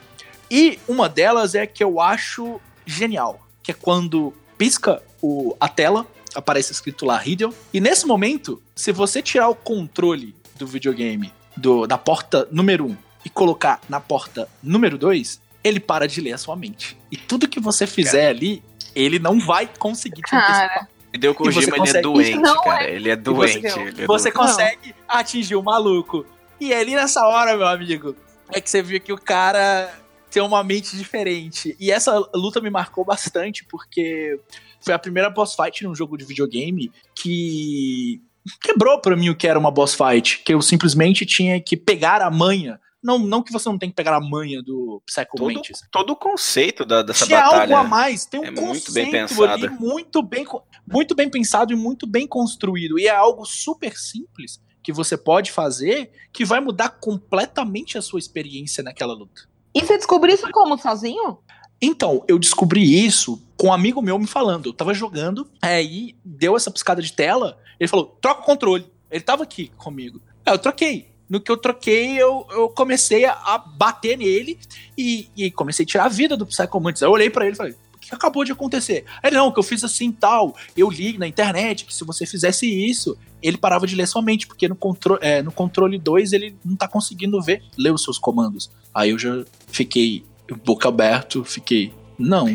[0.51, 6.05] E uma delas é que eu acho genial, que é quando pisca o, a tela,
[6.35, 11.85] aparece escrito lá Riddle, e nesse momento, se você tirar o controle do videogame do,
[11.87, 16.33] da porta número 1 um, e colocar na porta número 2, ele para de ler
[16.33, 16.97] a sua mente.
[17.11, 18.63] E tudo que você fizer ali,
[18.95, 20.69] ele não vai conseguir te antecipar.
[20.69, 22.83] Cara, E deu você Kojima, ele é consegue- doente, Isso não cara.
[22.83, 23.21] é- Ele é você-
[23.59, 23.79] doente.
[23.79, 24.31] ele é Você doente.
[24.33, 26.25] consegue atingir o maluco.
[26.59, 28.15] E ali nessa hora, meu amigo,
[28.51, 29.91] é que você viu que o cara
[30.29, 31.75] tem uma mente diferente.
[31.79, 34.39] E essa luta me marcou bastante, porque
[34.81, 38.21] foi a primeira boss fight num jogo de videogame que
[38.61, 40.41] quebrou pra mim o que era uma boss fight.
[40.43, 42.79] Que eu simplesmente tinha que pegar a manha.
[43.03, 45.81] Não, não que você não tem que pegar a manha do Psycho Todo, Mantis.
[45.91, 47.61] todo o conceito da, dessa Tinha batalha.
[47.61, 50.43] algo a mais, tem um é muito bem conceito ali muito bem,
[50.91, 52.97] muito bem pensado e muito bem construído.
[52.97, 58.19] E é algo super simples que você pode fazer que vai mudar completamente a sua
[58.19, 59.41] experiência naquela luta.
[59.75, 60.75] e você descobriu isso como?
[60.77, 61.37] Sozinho?
[61.81, 64.69] Então, eu descobri isso com um amigo meu me falando.
[64.69, 68.85] Eu tava jogando, aí deu essa piscada de tela, ele falou, troca o controle.
[69.09, 70.21] Ele tava aqui comigo.
[70.45, 71.07] Aí eu troquei.
[71.27, 74.59] No que eu troquei, eu, eu comecei a, a bater nele
[74.97, 77.01] e, e comecei a tirar a vida do Psycho Mantis.
[77.01, 79.05] Aí eu olhei pra ele e falei, o que acabou de acontecer?
[79.23, 80.55] Aí ele, não, que eu fiz assim tal.
[80.77, 84.45] Eu li na internet que se você fizesse isso, ele parava de ler sua mente,
[84.45, 88.19] porque no, contro é, no controle 2 ele não tá conseguindo ver, ler os seus
[88.19, 88.69] comandos.
[88.93, 90.23] Aí eu já fiquei
[90.63, 92.47] boca aberto, fiquei, não.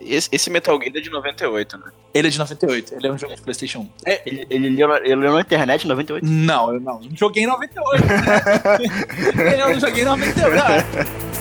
[0.00, 1.84] Esse, esse Metal Gear é de 98, né?
[2.12, 3.88] Ele é de 98, ele é um jogo de PlayStation 1.
[4.06, 6.24] É, Ele, ele, leu, na- ele leu na internet em 98.
[6.26, 8.04] não, eu não, não joguei em 98.
[8.06, 9.54] né?
[9.62, 10.54] eu não joguei em 98.
[10.54, 11.24] Não.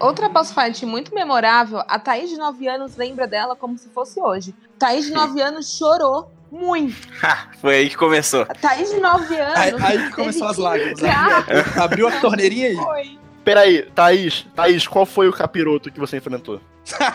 [0.00, 4.18] Outra boss fight muito memorável, a Thaís de 9 anos lembra dela como se fosse
[4.18, 4.54] hoje.
[4.78, 6.96] Thaís de 9 anos chorou muito.
[7.22, 8.42] Ha, foi aí que começou.
[8.42, 9.58] A Thaís de 9 anos.
[9.58, 10.98] Aí, aí que começou as lágrimas.
[10.98, 11.38] entrar.
[11.38, 12.76] Abriu, abriu a torneirinha aí.
[12.76, 13.18] Foi.
[13.44, 16.60] Peraí, Thaís, Thaís, qual foi o capiroto que você enfrentou?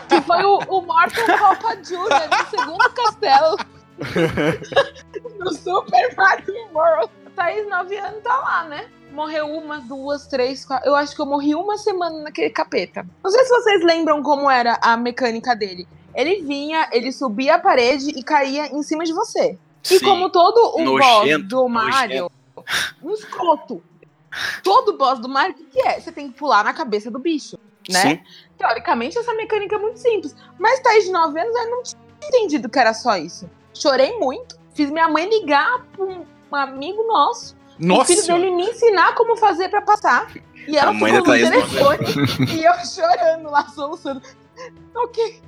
[0.07, 3.57] Que foi o, o Mortal Copa Junior no segundo castelo.
[5.39, 7.11] no Super Mario World.
[7.25, 8.87] A Thaís, 9 anos, tá lá, né?
[9.15, 10.89] Morreu uma, duas, três, quatro.
[10.89, 13.07] Eu acho que eu morri uma semana naquele capeta.
[13.23, 15.87] Não sei se vocês lembram como era a mecânica dele.
[16.13, 19.57] Ele vinha, ele subia a parede e caía em cima de você.
[19.85, 20.03] E Sim.
[20.03, 22.31] como todo o Nojento, boss do Mario,
[23.01, 23.81] um escroto.
[24.61, 25.97] Todo boss do Mario, o que, que é?
[25.97, 27.57] Você tem que pular na cabeça do bicho,
[27.89, 28.01] né?
[28.01, 28.19] Sim.
[28.57, 30.35] Teoricamente, essa mecânica é muito simples.
[30.59, 33.49] Mas Thaís de 9 anos, eu não tinha entendido que era só isso.
[33.73, 34.59] Chorei muito.
[34.73, 37.55] Fiz minha mãe ligar pra um amigo nosso.
[37.79, 40.31] O Nossa, filho dele me ensinar como fazer pra passar.
[40.67, 42.07] E ela ficou no telefone
[42.55, 44.21] e eu chorando lá, soluçando.
[44.95, 45.41] Ok.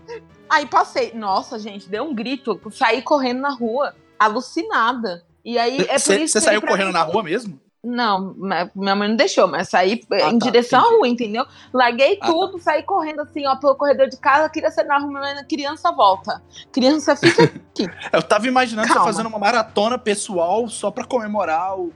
[0.49, 1.13] Aí passei.
[1.13, 2.59] Nossa, gente, deu um grito.
[2.71, 5.25] Saí correndo na rua, alucinada.
[5.43, 7.59] E aí é por Você isso você que saiu correndo mim, na rua mesmo?
[7.83, 8.35] Não,
[8.75, 10.97] minha mãe não deixou, mas saí Ah, em tá, direção à entendi.
[10.97, 11.45] rua, entendeu?
[11.73, 12.27] Larguei Ah, tá.
[12.27, 15.91] tudo, saí correndo assim, ó, pelo corredor de casa, queria ser na rua, mas criança
[15.91, 16.41] volta.
[16.71, 17.51] Criança fica.
[18.11, 19.03] Eu tava imaginando Calma.
[19.03, 21.91] você fazendo uma maratona pessoal só pra comemorar o.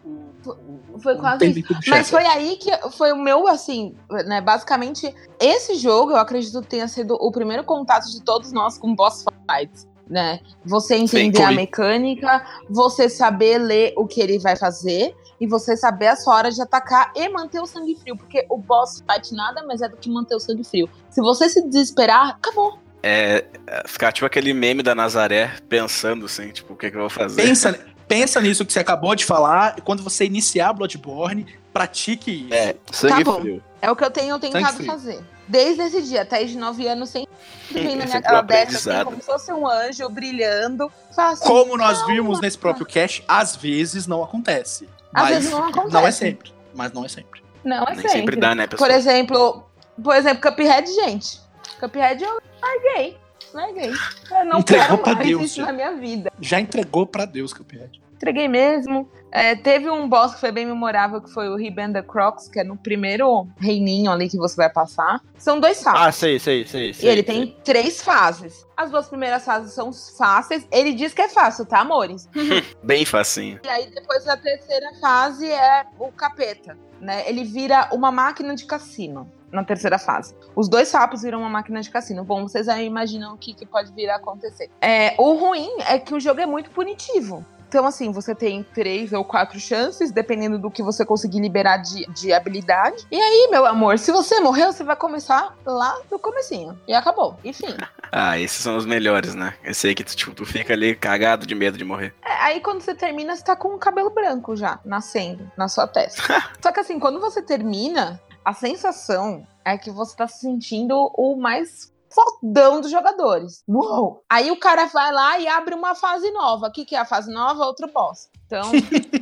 [0.46, 1.76] o- Foi o quase isso.
[1.88, 4.40] Mas foi aí que foi o meu, assim, né?
[4.42, 8.94] Basicamente, esse jogo eu acredito que tenha sido o primeiro contato de todos nós com
[8.96, 9.88] boss fights.
[10.08, 10.40] né?
[10.66, 15.76] Você entender Sim, a mecânica, você saber ler o que ele vai fazer e você
[15.76, 19.34] saber a sua hora de atacar e manter o sangue frio, porque o boss fight
[19.34, 20.88] nada mais é do que manter o sangue frio.
[21.10, 22.78] Se você se desesperar, acabou.
[23.02, 27.02] É, é, ficar tipo aquele meme da Nazaré pensando assim, tipo, o que, que eu
[27.02, 27.42] vou fazer?
[27.42, 27.74] Pensa,
[28.08, 29.80] pensa nisso que você acabou de falar.
[29.80, 32.54] e Quando você iniciar Bloodborne, pratique isso.
[32.54, 33.42] É, sangue Tá bom.
[33.42, 33.64] frio.
[33.82, 35.24] É o que eu tenho tentado fazer.
[35.48, 37.34] Desde esse dia, até de 9 anos, sempre
[37.74, 40.92] vem na minha é cabeça, assim, como se fosse um anjo brilhando.
[41.16, 44.88] Faço, Como nós vimos nesse próprio cast, às vezes não acontece.
[45.14, 45.94] Às mas vezes não acontece.
[45.94, 46.54] não é sempre.
[46.74, 47.42] Mas não é sempre.
[47.64, 48.90] Não, é Nem sempre dá, né, pessoal?
[48.90, 49.64] Por exemplo,
[50.04, 51.40] por exemplo, Cuphead, gente.
[51.80, 53.18] Cuphead eu larguei.
[53.54, 53.92] Larguei.
[54.32, 55.66] Eu não Entregou quero pra mais Deus, isso já.
[55.66, 56.32] na minha vida.
[56.40, 58.01] Já entregou pra Deus, Cuphead.
[58.22, 59.10] Entreguei mesmo.
[59.32, 62.64] É, teve um boss que foi bem memorável, que foi o the Crocs, que é
[62.64, 65.20] no primeiro reininho ali que você vai passar.
[65.40, 66.02] São dois fases.
[66.02, 66.92] Ah, sei, sei, sei.
[66.92, 67.36] E sei, ele sei.
[67.36, 68.68] tem três fases.
[68.78, 70.68] As duas primeiras fases são fáceis.
[70.72, 72.30] Ele diz que é fácil, tá, amores?
[72.84, 73.60] Bem facinho.
[73.64, 77.28] E aí depois a terceira fase é o capeta, né?
[77.28, 80.36] Ele vira uma máquina de cassino na terceira fase.
[80.56, 82.24] Os dois sapos viram uma máquina de cassino.
[82.24, 84.70] Bom, vocês aí imaginam o que, que pode vir a acontecer.
[84.80, 87.44] É, o ruim é que o jogo é muito punitivo.
[87.72, 92.06] Então, assim, você tem três ou quatro chances, dependendo do que você conseguir liberar de,
[92.08, 93.08] de habilidade.
[93.10, 96.78] E aí, meu amor, se você morreu, você vai começar lá do comecinho.
[96.86, 97.40] E acabou.
[97.46, 97.74] Enfim.
[98.14, 99.54] Ah, esses são os melhores, né?
[99.64, 102.14] Esse aí que tu, tipo, tu fica ali cagado de medo de morrer.
[102.22, 105.88] É, aí quando você termina, você tá com o cabelo branco já, nascendo na sua
[105.88, 106.22] testa.
[106.62, 111.38] Só que assim, quando você termina, a sensação é que você tá se sentindo o
[111.38, 113.64] mais fodão dos jogadores.
[113.68, 114.24] Uou!
[114.30, 116.68] Aí o cara vai lá e abre uma fase nova.
[116.68, 117.66] O que, que é a fase nova?
[117.66, 118.30] Outro boss.
[118.46, 119.22] Então, que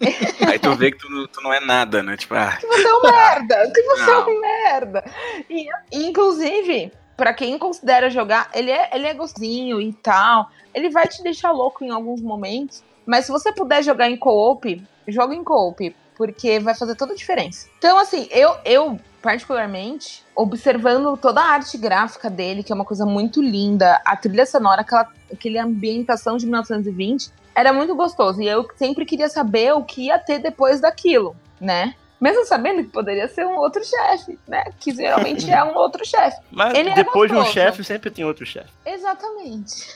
[0.46, 2.16] Aí tu vê que tu, tu não é nada, né?
[2.16, 3.72] Tipo, ah, você é um merda!
[3.72, 4.28] Que você é Não.
[4.28, 5.04] um merda!
[5.48, 10.48] E, inclusive, pra quem considera jogar, ele é, ele é gostosinho e tal.
[10.72, 12.82] Ele vai te deixar louco em alguns momentos.
[13.04, 15.94] Mas se você puder jogar em co-op, joga em co-op.
[16.20, 17.66] Porque vai fazer toda a diferença.
[17.78, 23.06] Então, assim, eu, eu particularmente, observando toda a arte gráfica dele, que é uma coisa
[23.06, 28.42] muito linda, a trilha sonora, aquela, aquela ambientação de 1920, era muito gostoso.
[28.42, 31.94] E eu sempre queria saber o que ia ter depois daquilo, né?
[32.20, 34.64] Mesmo sabendo que poderia ser um outro chefe, né?
[34.78, 36.36] Que geralmente é um outro chefe.
[36.52, 38.68] Mas Ele é depois de um chefe, sempre tem outro chefe.
[38.84, 39.86] Exatamente.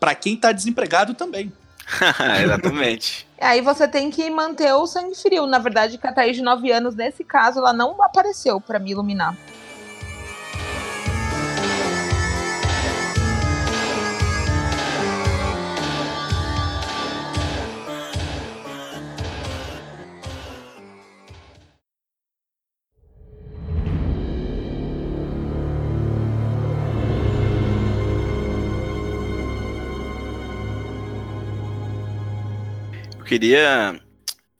[0.00, 1.52] Pra quem tá desempregado também.
[2.42, 3.26] exatamente.
[3.40, 5.46] Aí você tem que manter o sangue frio.
[5.46, 8.92] Na verdade, que a Thaís de 9 anos, nesse caso, ela não apareceu pra me
[8.92, 9.36] iluminar.
[33.32, 33.98] Queria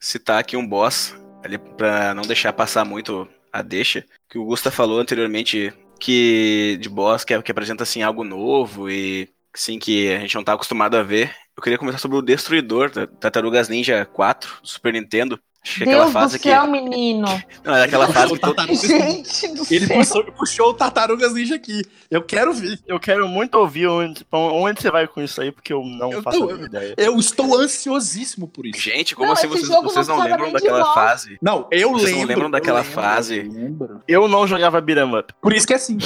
[0.00, 1.14] citar aqui um boss,
[1.44, 5.70] ali pra não deixar passar muito a deixa, que o Gusta falou anteriormente
[6.00, 10.42] que de boss que, que apresenta assim algo novo e sim que a gente não
[10.42, 11.36] tá acostumado a ver.
[11.54, 15.38] Eu queria comentar sobre o Destruidor da Tartarugas Ninja 4 do Super Nintendo.
[15.64, 17.26] Acho que é aquela Deus do fase que céu, menino.
[17.64, 18.54] não, é aquela fase que todo...
[18.56, 19.96] Tartarugas- Gente do Ele céu.
[19.98, 21.82] puxou, puxou o Tartarugas Ninja aqui.
[22.10, 22.80] Eu quero ver.
[22.84, 26.22] Eu quero muito ouvir onde, onde você vai com isso aí, porque eu não Eu
[26.22, 26.94] faço tô- ideia.
[26.98, 28.80] Eu estou ansiosíssimo por isso.
[28.80, 30.94] Gente, como Não, assim vocês, vocês não não lembram daquela LOL.
[30.94, 31.38] fase?
[31.40, 32.28] Não, eu Vocês não lembro.
[32.28, 33.38] lembram eu daquela lembro, fase?
[33.38, 34.00] eu lembro.
[34.08, 35.32] Eu não jogava beat'em up.
[35.40, 35.96] Por isso que é assim.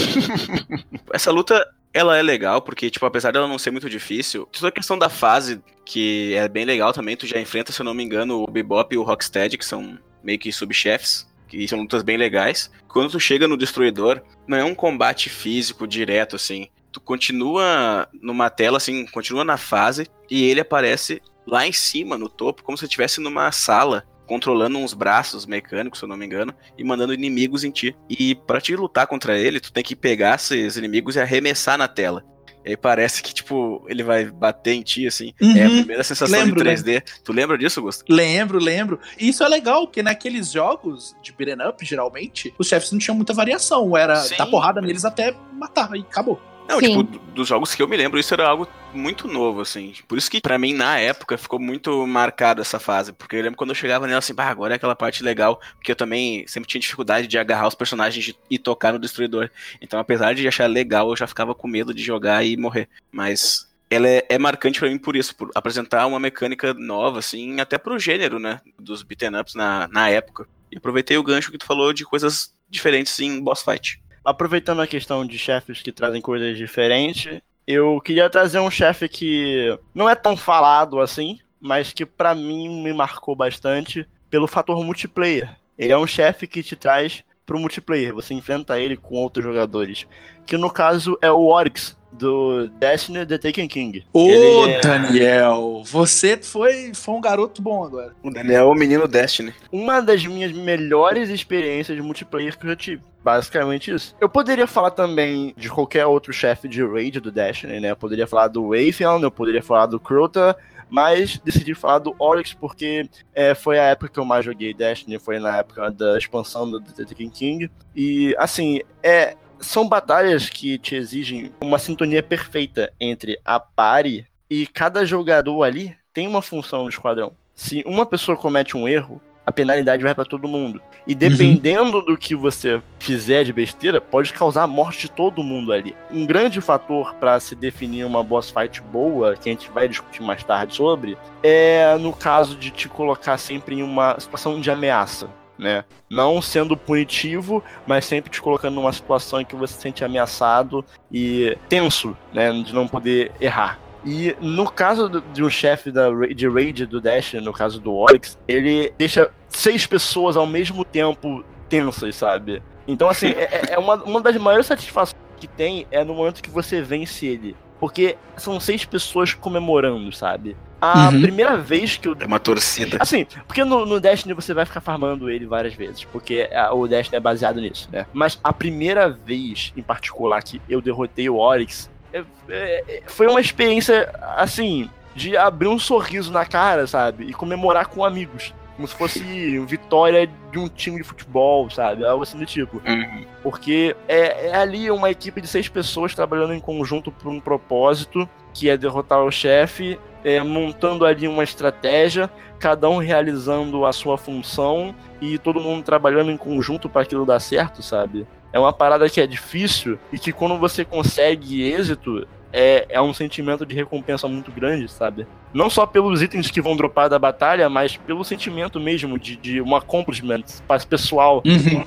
[1.13, 1.67] Essa luta,
[1.97, 5.09] ela é legal, porque, tipo, apesar dela não ser muito difícil, toda a questão da
[5.09, 8.51] fase, que é bem legal também, tu já enfrenta, se eu não me engano, o
[8.51, 12.71] Bebop e o Rocksteady, que são meio que subchefes, que são lutas bem legais.
[12.87, 16.69] Quando tu chega no Destruidor, não é um combate físico direto, assim.
[16.93, 22.29] Tu continua numa tela, assim, continua na fase, e ele aparece lá em cima, no
[22.29, 26.53] topo, como se estivesse numa sala, controlando uns braços mecânicos, se eu não me engano,
[26.77, 27.97] e mandando inimigos em ti.
[28.09, 31.89] E pra te lutar contra ele, tu tem que pegar esses inimigos e arremessar na
[31.89, 32.25] tela.
[32.65, 35.33] E aí parece que, tipo, ele vai bater em ti, assim.
[35.41, 35.77] É a Uhum.
[35.79, 37.01] primeira sensação Lembro, de 3D.
[37.23, 38.05] Tu lembra disso, Gusto?
[38.13, 38.99] Lembro, lembro.
[39.17, 43.15] E isso é legal, porque naqueles jogos de beat'em up, geralmente, os chefes não tinham
[43.15, 43.97] muita variação.
[43.97, 44.35] Era Sim.
[44.37, 46.41] dar porrada neles até matar, e acabou.
[46.69, 46.87] Não, Sim.
[46.89, 49.95] tipo, do- dos jogos que eu me lembro, isso era algo muito novo, assim.
[50.09, 53.13] Por isso que, pra mim, na época, ficou muito marcado essa fase.
[53.13, 55.61] Porque eu lembro quando eu chegava nela assim, bah, agora é aquela parte legal.
[55.75, 59.49] Porque eu também sempre tinha dificuldade de agarrar os personagens e tocar no destruidor.
[59.81, 62.89] Então, apesar de achar legal, eu já ficava com medo de jogar e morrer.
[63.13, 67.61] Mas ela é, é marcante pra mim por isso, por apresentar uma mecânica nova, assim,
[67.61, 68.61] até pro gênero, né?
[68.79, 70.49] Dos beaten ups na, na época.
[70.73, 74.01] E aproveitei o gancho que tu falou de coisas diferentes em boss fight.
[74.27, 79.79] Aproveitando a questão de chefes que trazem coisas diferentes, eu queria trazer um chefe que
[79.95, 85.57] não é tão falado assim, mas que para mim me marcou bastante pelo fator multiplayer.
[85.79, 90.09] Ele é um chefe que te traz pro multiplayer, você enfrenta ele com outros jogadores.
[90.47, 94.05] Que no caso é o Oryx, do Destiny The Taken King.
[94.13, 94.81] Ô, é...
[94.81, 98.15] Daniel, você foi, foi um garoto bom agora.
[98.23, 99.53] O Daniel é o menino Destiny.
[99.71, 103.03] Uma das minhas melhores experiências de multiplayer que eu já tive.
[103.23, 104.15] Basicamente isso.
[104.21, 107.91] Eu poderia falar também de qualquer outro chefe de raid do Destiny, né?
[107.91, 110.57] Eu poderia falar do Wayfield, eu poderia falar do Crota,
[110.89, 115.19] mas decidi falar do Oryx porque é, foi a época que eu mais joguei Destiny,
[115.19, 117.71] foi na época da expansão do The Taken King.
[117.95, 124.67] E, assim, é, são batalhas que te exigem uma sintonia perfeita entre a pare e
[124.67, 127.33] cada jogador ali tem uma função no esquadrão.
[127.55, 130.81] Se uma pessoa comete um erro, a penalidade vai para todo mundo.
[131.07, 131.19] E uhum.
[131.19, 132.05] dependendo uhum.
[132.05, 135.95] do que você fizer de besteira, pode causar a morte de todo mundo ali.
[136.11, 140.21] Um grande fator para se definir uma boss fight boa, que a gente vai discutir
[140.21, 145.29] mais tarde sobre, é no caso de te colocar sempre em uma situação de ameaça
[145.59, 145.85] né?
[146.11, 150.85] Não sendo punitivo, mas sempre te colocando numa situação em que você se sente ameaçado
[151.11, 152.53] e tenso, né?
[152.53, 153.79] De não poder errar.
[154.05, 158.39] E no caso de um chefe da, de raid do Dash, no caso do Oryx,
[158.47, 162.63] ele deixa seis pessoas ao mesmo tempo tensas, sabe?
[162.87, 166.51] Então, assim, é, é uma, uma das maiores satisfações que tem é no momento que
[166.51, 167.57] você vence ele.
[167.81, 170.57] Porque são seis pessoas comemorando, sabe?
[170.81, 171.23] A uhum.
[171.23, 172.17] primeira vez que o.
[172.19, 172.99] É uma torcida.
[173.01, 176.87] Assim, porque no, no, Destiny você vai ficar farmando ele várias vezes, porque a, o
[176.87, 178.07] Destiny é baseado nisso, né?
[178.13, 183.41] Mas a primeira vez, em particular, que eu derrotei o Oryx, é, é, foi uma
[183.41, 187.25] experiência, assim, de abrir um sorriso na cara, sabe?
[187.25, 188.55] E comemorar com amigos.
[188.77, 192.05] Como se fosse vitória de um time de futebol, sabe?
[192.05, 192.83] Algo assim do tipo.
[192.87, 193.25] Uhum.
[193.43, 198.29] Porque é, é ali uma equipe de seis pessoas trabalhando em conjunto por um propósito,
[198.53, 204.19] que é derrotar o chefe é, montando ali uma estratégia, cada um realizando a sua
[204.19, 208.27] função e todo mundo trabalhando em conjunto para aquilo dar certo, sabe?
[208.53, 213.15] É uma parada que é difícil e que quando você consegue êxito, é, é um
[213.15, 215.29] sentimento de recompensa muito grande, sabe?
[215.55, 219.63] Não só pelos itens que vão dropar da batalha, mas pelo sentimento mesmo de, de
[219.63, 220.43] um accomplishment
[220.89, 221.41] pessoal.
[221.47, 221.85] Uhum.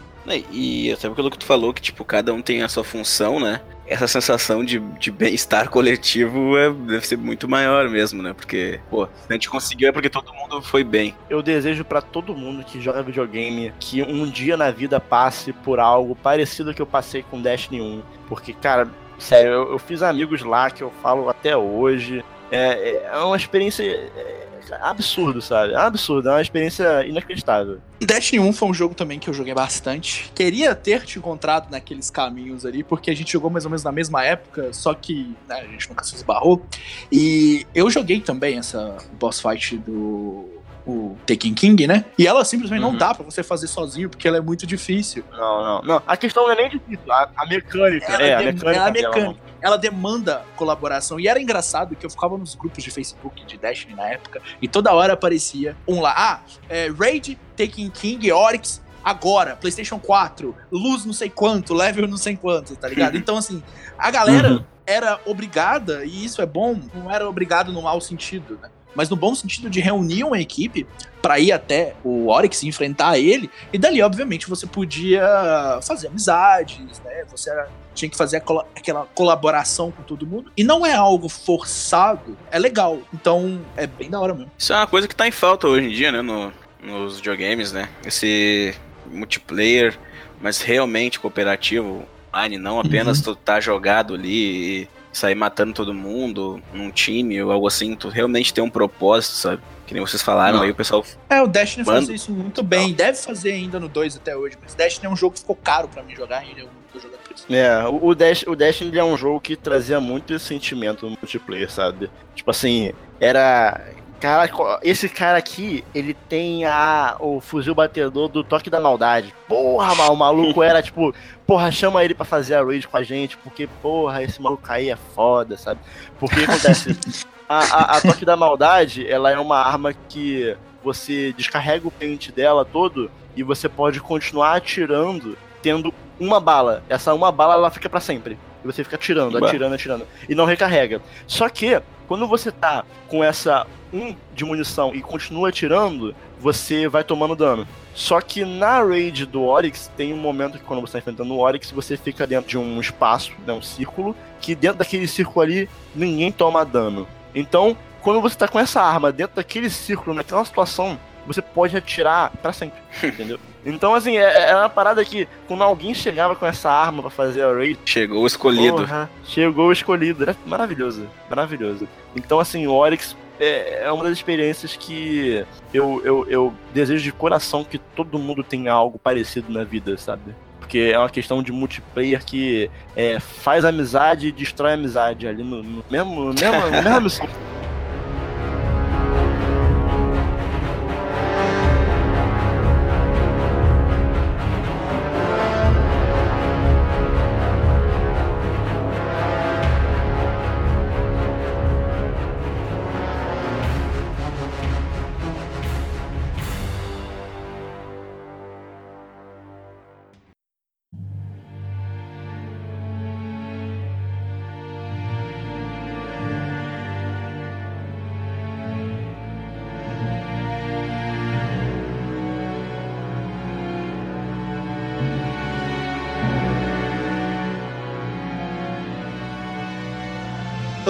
[0.52, 3.60] E até pelo que tu falou, que tipo, cada um tem a sua função, né?
[3.90, 8.34] Essa sensação de, de bem-estar coletivo é, deve ser muito maior mesmo, né?
[8.34, 11.16] Porque, pô, se a gente conseguiu é porque todo mundo foi bem.
[11.30, 15.80] Eu desejo para todo mundo que joga videogame que um dia na vida passe por
[15.80, 18.04] algo parecido que eu passei com Destiny 1.
[18.28, 18.88] Porque, cara,
[19.18, 22.24] sério, eu, eu fiz amigos lá que eu falo até hoje.
[22.52, 25.74] É, é uma experiência é, absurdo, sabe?
[25.74, 27.80] É absurdo, é uma experiência inacreditável.
[28.00, 30.32] Destiny 1 foi um jogo também que eu joguei bastante.
[30.34, 33.92] Queria ter te encontrado naqueles caminhos ali, porque a gente jogou mais ou menos na
[33.92, 36.66] mesma época, só que né, a gente nunca se esbarrou.
[37.12, 40.59] E eu joguei também essa boss fight do
[40.90, 42.06] o Taken King, né?
[42.18, 42.92] E ela simplesmente uhum.
[42.92, 45.24] não dá para você fazer sozinho, porque ela é muito difícil.
[45.32, 46.04] Não, não, não.
[46.08, 48.12] A questão não é nem difícil, a, a mecânica.
[48.12, 48.70] Ela é, a mecânica.
[48.72, 49.40] Ela, mecânica.
[49.62, 51.20] ela demanda colaboração.
[51.20, 54.68] E era engraçado que eu ficava nos grupos de Facebook de Destiny na época, e
[54.68, 61.06] toda hora aparecia um lá, ah, é, Raid, Taken King, Oryx, agora, PlayStation 4, luz
[61.06, 63.18] não sei quanto, level não sei quanto, tá ligado?
[63.20, 63.62] Então, assim,
[63.98, 64.64] a galera uhum.
[64.86, 68.70] era obrigada, e isso é bom, não era obrigado no mau sentido, né?
[68.96, 70.86] Mas no bom sentido de reunir uma equipe
[71.22, 77.00] para ir até o Oryx e enfrentar ele, e dali, obviamente, você podia fazer amizades,
[77.04, 77.26] né?
[77.30, 77.52] Você
[77.94, 83.00] tinha que fazer aquela colaboração com todo mundo, e não é algo forçado, é legal,
[83.14, 84.52] então é bem da hora mesmo.
[84.58, 87.72] Isso é uma coisa que tá em falta hoje em dia, né, no, nos videogames,
[87.72, 87.90] né?
[88.06, 88.74] Esse
[89.06, 89.98] multiplayer,
[90.42, 93.34] mas realmente cooperativo, online, não apenas uhum.
[93.34, 98.10] tu tá jogado ali e sair matando todo mundo num time ou algo assim, tu
[98.10, 99.62] realmente tem um propósito, sabe?
[99.88, 100.64] Que nem vocês falaram não.
[100.64, 101.04] aí, o pessoal.
[101.30, 102.06] É, o Destiny Mano.
[102.06, 102.90] faz isso muito bem.
[102.90, 102.96] Não.
[102.96, 105.88] Deve fazer ainda no 2 até hoje, mas Destiny é um jogo que ficou caro
[105.88, 106.62] para mim jogar ainda.
[106.62, 107.46] Eu tô jogando por isso.
[107.50, 111.72] É, o, Dash, o Destiny é um jogo que trazia muito esse sentimento no multiplayer,
[111.72, 112.10] sabe?
[112.36, 113.82] Tipo assim, era.
[114.20, 114.50] Cara,
[114.84, 119.34] esse cara aqui, ele tem a, o fuzil batedor do toque da maldade.
[119.48, 121.14] Porra, o maluco era tipo,
[121.48, 124.90] porra, chama ele para fazer a raid com a gente, porque, porra, esse maluco aí
[124.90, 125.80] é foda, sabe?
[126.20, 126.98] Porque acontece.
[127.48, 132.32] a, a, a toque da maldade, ela é uma arma que você descarrega o pente
[132.32, 136.84] dela todo e você pode continuar atirando tendo uma bala.
[136.90, 138.38] Essa uma bala ela fica para sempre.
[138.64, 140.08] E você fica atirando, atirando, atirando.
[140.28, 141.02] E não recarrega.
[141.26, 147.04] Só que, quando você tá com essa um de munição e continua atirando, você vai
[147.04, 147.68] tomando dano.
[147.94, 151.40] Só que na raid do Oryx tem um momento que quando você está enfrentando o
[151.40, 155.70] Oryx, você fica dentro de um espaço, né, um círculo, que dentro daquele círculo ali
[155.94, 157.08] ninguém toma dano.
[157.36, 162.32] Então, quando você está com essa arma dentro daquele círculo, naquela situação, você pode atirar
[162.42, 163.40] para sempre, entendeu?
[163.66, 167.44] Então, assim, é, é, uma parada que quando alguém chegava com essa arma para fazer
[167.44, 167.78] a raid.
[167.86, 168.78] Chegou o escolhido.
[168.78, 170.24] Porra, chegou o escolhido.
[170.24, 171.88] Era maravilhoso, maravilhoso.
[172.16, 177.12] Então, assim, o Oryx é, é uma das experiências que eu, eu, eu desejo de
[177.12, 180.36] coração que todo mundo tenha algo parecido na vida, sabe?
[180.60, 185.64] Porque é uma questão de multiplayer que é, faz amizade e destrói amizade ali no,
[185.64, 187.30] no mesmo, no mesmo, no mesmo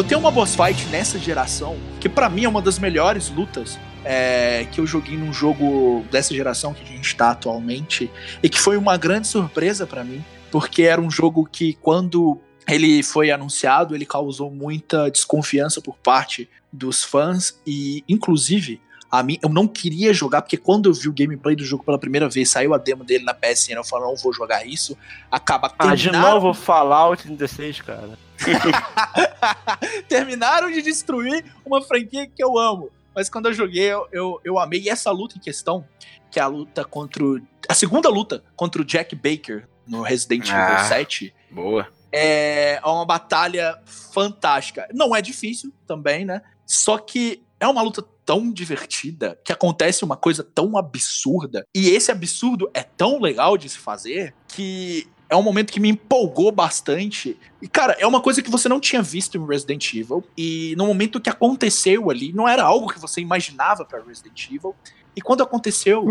[0.09, 4.65] tenho uma boss fight nessa geração que para mim é uma das melhores lutas é,
[4.71, 8.09] que eu joguei num jogo dessa geração que a gente tá atualmente
[8.41, 13.03] e que foi uma grande surpresa para mim, porque era um jogo que quando ele
[13.03, 18.81] foi anunciado, ele causou muita desconfiança por parte dos fãs e inclusive
[19.11, 21.97] a mim, eu não queria jogar, porque quando eu vi o gameplay do jogo pela
[21.97, 24.95] primeira vez, saiu a demo dele na PSN, eu falei, não vou jogar isso.
[25.31, 28.17] Acaba Ah, de novo Fallout 36, cara.
[30.07, 32.89] terminaram de destruir uma franquia que eu amo.
[33.15, 34.81] Mas quando eu joguei, eu, eu, eu amei.
[34.81, 35.85] E essa luta em questão,
[36.31, 37.23] que é a luta contra.
[37.23, 40.73] O, a segunda luta contra o Jack Baker no Resident Ah.
[40.73, 41.33] Evil 7.
[41.51, 41.87] Boa.
[42.11, 44.87] É uma batalha fantástica.
[44.93, 46.41] Não é difícil também, né?
[46.65, 51.65] Só que é uma luta tão divertida que acontece uma coisa tão absurda.
[51.73, 55.89] E esse absurdo é tão legal de se fazer que é um momento que me
[55.89, 57.35] empolgou bastante.
[57.59, 60.23] E, cara, é uma coisa que você não tinha visto em Resident Evil.
[60.37, 64.75] E no momento que aconteceu ali, não era algo que você imaginava para Resident Evil.
[65.15, 66.05] E quando aconteceu,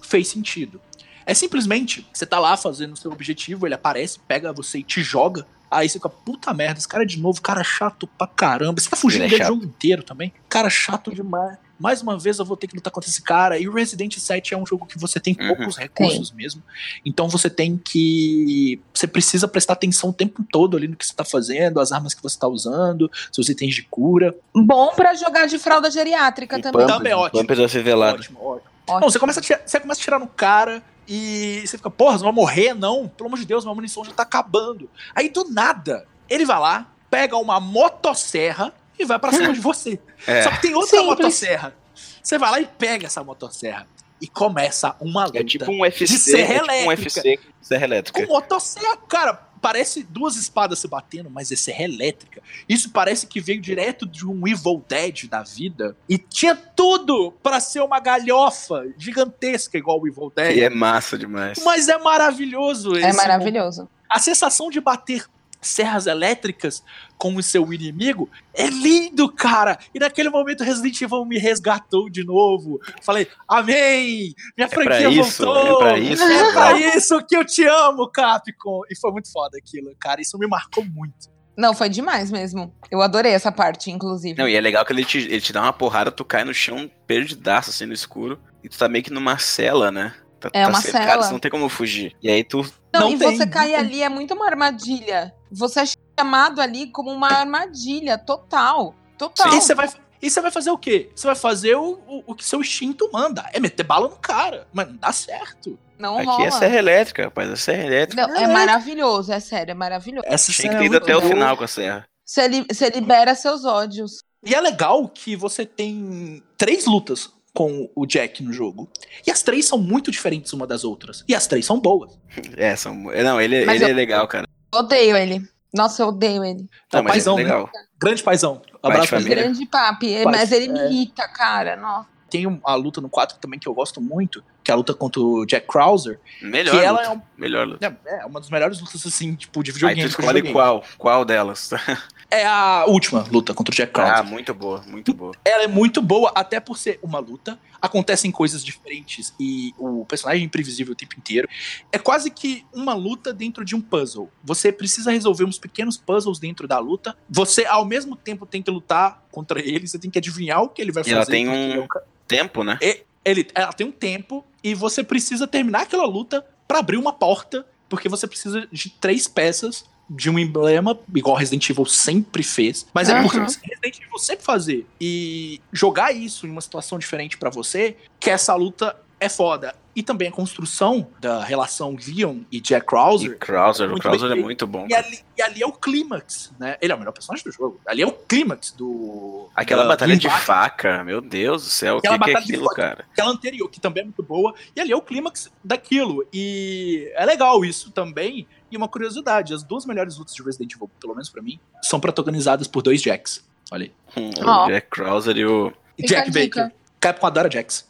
[0.00, 0.80] fez sentido.
[1.26, 5.02] É simplesmente, você tá lá fazendo o seu objetivo, ele aparece, pega você e te
[5.02, 5.44] joga.
[5.70, 8.80] Aí você fica, puta merda, esse cara é de novo, cara chato pra caramba.
[8.80, 10.32] Você tá fugindo é dele o jogo inteiro também.
[10.48, 11.58] Cara chato demais.
[11.78, 13.58] Mais uma vez eu vou ter que lutar contra esse cara.
[13.58, 15.48] E o Resident 7 é um jogo que você tem Uhum.
[15.48, 16.62] poucos recursos mesmo.
[17.04, 18.80] Então você tem que.
[18.94, 22.14] Você precisa prestar atenção o tempo todo ali no que você tá fazendo, as armas
[22.14, 24.32] que você tá usando, seus itens de cura.
[24.54, 26.86] Bom pra jogar de fralda geriátrica E também.
[26.86, 27.82] Pampers, Também é ótimo.
[27.82, 28.18] Velado.
[28.20, 28.70] Ótimo, ótimo.
[28.86, 29.00] Ótimo.
[29.00, 32.18] Não, você começa, a tirar, você começa a tirar no cara e você fica, porra,
[32.18, 32.74] você vai morrer?
[32.74, 34.88] Não, pelo amor de Deus, minha munição já tá acabando.
[35.14, 39.98] Aí do nada, ele vai lá, pega uma motosserra e vai pra cima de você.
[40.26, 40.42] É.
[40.42, 41.06] Só que tem outra Simples.
[41.06, 41.74] motosserra.
[42.22, 43.86] Você vai lá e pega essa motosserra.
[44.20, 45.38] E começa uma luta.
[45.38, 47.20] É tipo um UFC, de serra é tipo um elétrica.
[47.20, 48.26] UFC com serra elétrica.
[48.26, 52.42] Com motosserra, cara, parece duas espadas se batendo, mas é serra elétrica.
[52.68, 55.96] Isso parece que veio direto de um Evil Dead da vida.
[56.06, 60.58] E tinha tudo pra ser uma galhofa gigantesca igual o Evil Dead.
[60.58, 61.58] E é massa demais.
[61.64, 63.88] Mas é maravilhoso É maravilhoso.
[64.06, 65.24] a sensação de bater
[65.66, 66.82] serras elétricas
[67.16, 69.78] com o seu inimigo é lindo, cara.
[69.94, 72.80] E naquele momento Resident Evil me resgatou de novo.
[73.02, 74.34] Falei, amém!
[74.56, 75.74] Minha pra franquia isso, voltou!
[75.74, 78.80] é pra isso, É é pra isso que eu te amo, Capcom!
[78.90, 80.20] E foi muito foda aquilo, cara.
[80.20, 81.32] Isso me marcou muito.
[81.56, 82.74] Não, foi demais mesmo.
[82.90, 84.36] Eu adorei essa parte, inclusive.
[84.36, 86.52] Não, e é legal que ele te, ele te dá uma porrada, tu cai no
[86.52, 88.40] chão perdidaço, assim, no escuro.
[88.62, 90.12] E tu tá meio que numa cela, né?
[90.40, 91.22] Tá, É tá uma cercado, cela.
[91.22, 92.14] Você não tem como fugir.
[92.20, 92.62] E aí tu.
[92.92, 93.76] Não, Não e tem, você tem.
[93.76, 95.32] ali é muito uma armadilha.
[95.54, 95.84] Você é
[96.18, 98.94] chamado ali como uma armadilha total.
[99.18, 99.48] Total.
[99.54, 99.88] E você vai,
[100.20, 101.10] e você vai fazer o quê?
[101.14, 103.48] Você vai fazer o, o, o que seu instinto manda.
[103.52, 104.66] É meter bala no cara.
[104.72, 105.78] Mas não dá certo.
[105.98, 106.46] Não Aqui rola.
[106.46, 107.48] é serra elétrica, rapaz.
[107.50, 108.26] É serra elétrica.
[108.26, 110.26] Não, é maravilhoso, é sério, é maravilhoso.
[110.28, 112.04] Essa Tinha que ter é ido até o final com a serra.
[112.26, 114.18] Você, li- você libera seus ódios.
[114.44, 118.90] E é legal que você tem três lutas com o Jack no jogo.
[119.24, 121.22] E as três são muito diferentes uma das outras.
[121.28, 122.18] E as três são boas.
[122.56, 122.94] É, são.
[122.94, 124.46] Não, ele, Mas ele eu- é legal, cara.
[124.74, 125.48] Eu odeio ele.
[125.72, 126.68] Nossa, eu odeio ele.
[126.92, 127.42] É Não, o mas paizão, é né?
[127.44, 127.70] legal.
[127.98, 128.62] Grande paizão.
[128.82, 129.20] Abraço pra.
[129.20, 130.22] Grande papi.
[130.22, 130.86] Pai- Mas ele me é.
[130.90, 131.74] irrita, cara.
[131.76, 132.08] Nossa.
[132.30, 135.20] Tem a luta no 4 também que eu gosto muito, que é a luta contra
[135.20, 136.18] o Jack Krauser.
[136.42, 137.12] Melhor que ela luta.
[137.12, 137.98] é, um- Melhor luta.
[138.06, 140.00] é, é uma das melhores lutas, assim, tipo, de Aí videogame.
[140.10, 140.82] tu que eu escolhe qual?
[140.98, 141.70] Qual delas?
[142.34, 144.18] É a última luta contra o Jack Krauser.
[144.18, 145.32] Ah, muito boa, muito boa.
[145.44, 147.56] Ela é muito boa, até por ser uma luta.
[147.80, 151.48] Acontecem coisas diferentes e o personagem é imprevisível o tempo inteiro.
[151.92, 154.28] É quase que uma luta dentro de um puzzle.
[154.42, 157.16] Você precisa resolver uns pequenos puzzles dentro da luta.
[157.30, 159.86] Você, ao mesmo tempo, tem que lutar contra ele.
[159.86, 161.14] Você tem que adivinhar o que ele vai E fazer.
[161.16, 161.86] ela tem um- ele é
[162.26, 162.78] Tempo, né?
[163.24, 167.64] ele, ela tem um tempo e você precisa terminar aquela luta pra abrir uma porta,
[167.88, 172.86] porque você precisa de três peças de um emblema, igual Resident Evil sempre fez.
[172.92, 173.22] Mas é Aham.
[173.22, 178.28] porque Resident Evil sempre fazer e jogar isso em uma situação diferente pra você, que
[178.30, 179.74] essa luta é foda.
[179.96, 183.38] E também a construção da relação Leon e Jack E Krauser.
[183.38, 184.88] Krauser, o Krauser bem é muito bom.
[184.90, 186.76] E ali, e ali é o clímax, né?
[186.82, 187.80] Ele é o melhor personagem do jogo.
[187.86, 189.48] Ali é o clímax do.
[189.54, 192.34] Aquela da- batalha do de faca, meu Deus do céu, o que, Aquela que é
[192.38, 192.74] aquilo, faca.
[192.82, 193.04] cara?
[193.12, 196.26] aquela anterior, que também é muito boa, e ali é o clímax daquilo.
[196.32, 198.48] E é legal isso também.
[198.74, 202.00] E uma curiosidade: as duas melhores lutas de Resident Evil, pelo menos pra mim, são
[202.00, 203.44] protagonizadas por dois Jacks.
[203.70, 203.92] Olha aí.
[204.20, 204.64] Hum, Ó.
[204.64, 205.72] O Jack Krauser e o.
[205.96, 206.30] E Fica Jack.
[206.32, 206.72] Baker.
[206.98, 207.88] Capcom adora Jacks.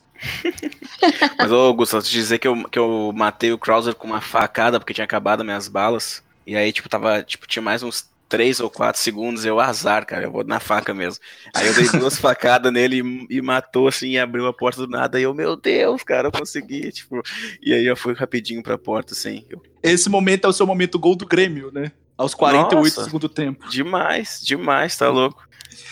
[1.38, 4.20] Mas, ô, Augusto, antes de dizer que eu, que eu matei o Krauser com uma
[4.20, 6.22] facada porque tinha acabado as minhas balas.
[6.46, 10.24] E aí, tipo, tava, tipo, tinha mais uns 3 ou 4 segundos, eu azar, cara,
[10.24, 11.22] eu vou na faca mesmo.
[11.54, 13.00] Aí eu dei duas facadas nele
[13.30, 15.20] e, e matou assim, e abriu a porta do nada.
[15.20, 17.22] E eu, meu Deus, cara, eu consegui, tipo.
[17.62, 19.44] E aí eu fui rapidinho pra porta, assim.
[19.48, 21.92] Eu- Esse momento é o seu momento gol do Grêmio, né?
[22.16, 23.00] Aos 48 Nossa.
[23.00, 23.68] do segundo tempo.
[23.68, 25.42] demais, demais, tá louco.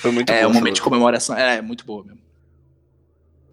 [0.00, 0.50] Foi muito É bom.
[0.50, 1.36] um momento de comemoração.
[1.36, 2.20] É, é muito boa mesmo.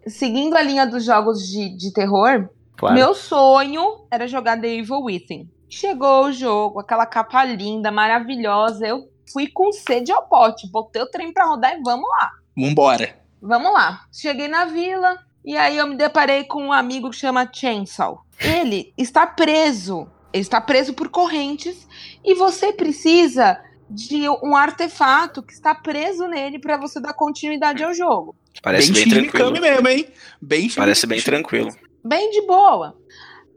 [0.06, 2.94] Seguindo a linha dos jogos de, de terror, Claro.
[2.94, 5.48] meu sonho era jogar The Evil Within.
[5.70, 8.86] Chegou o jogo, aquela capa linda, maravilhosa.
[8.86, 12.30] Eu fui com sede ao pote, botei o trem pra rodar e vamos lá.
[12.56, 13.16] Vambora.
[13.40, 14.04] Vamos lá.
[14.12, 18.24] Cheguei na vila e aí eu me deparei com um amigo que chama Chainsaw.
[18.38, 20.08] Ele está preso.
[20.32, 21.86] Ele está preso por correntes
[22.24, 27.94] e você precisa de um artefato que está preso nele para você dar continuidade ao
[27.94, 28.36] jogo.
[28.62, 29.60] Parece bem, Shin tranquilo.
[29.60, 30.06] Mesmo, hein?
[30.40, 31.70] Bem Parece bem tranquilo.
[32.04, 32.96] Bem de boa.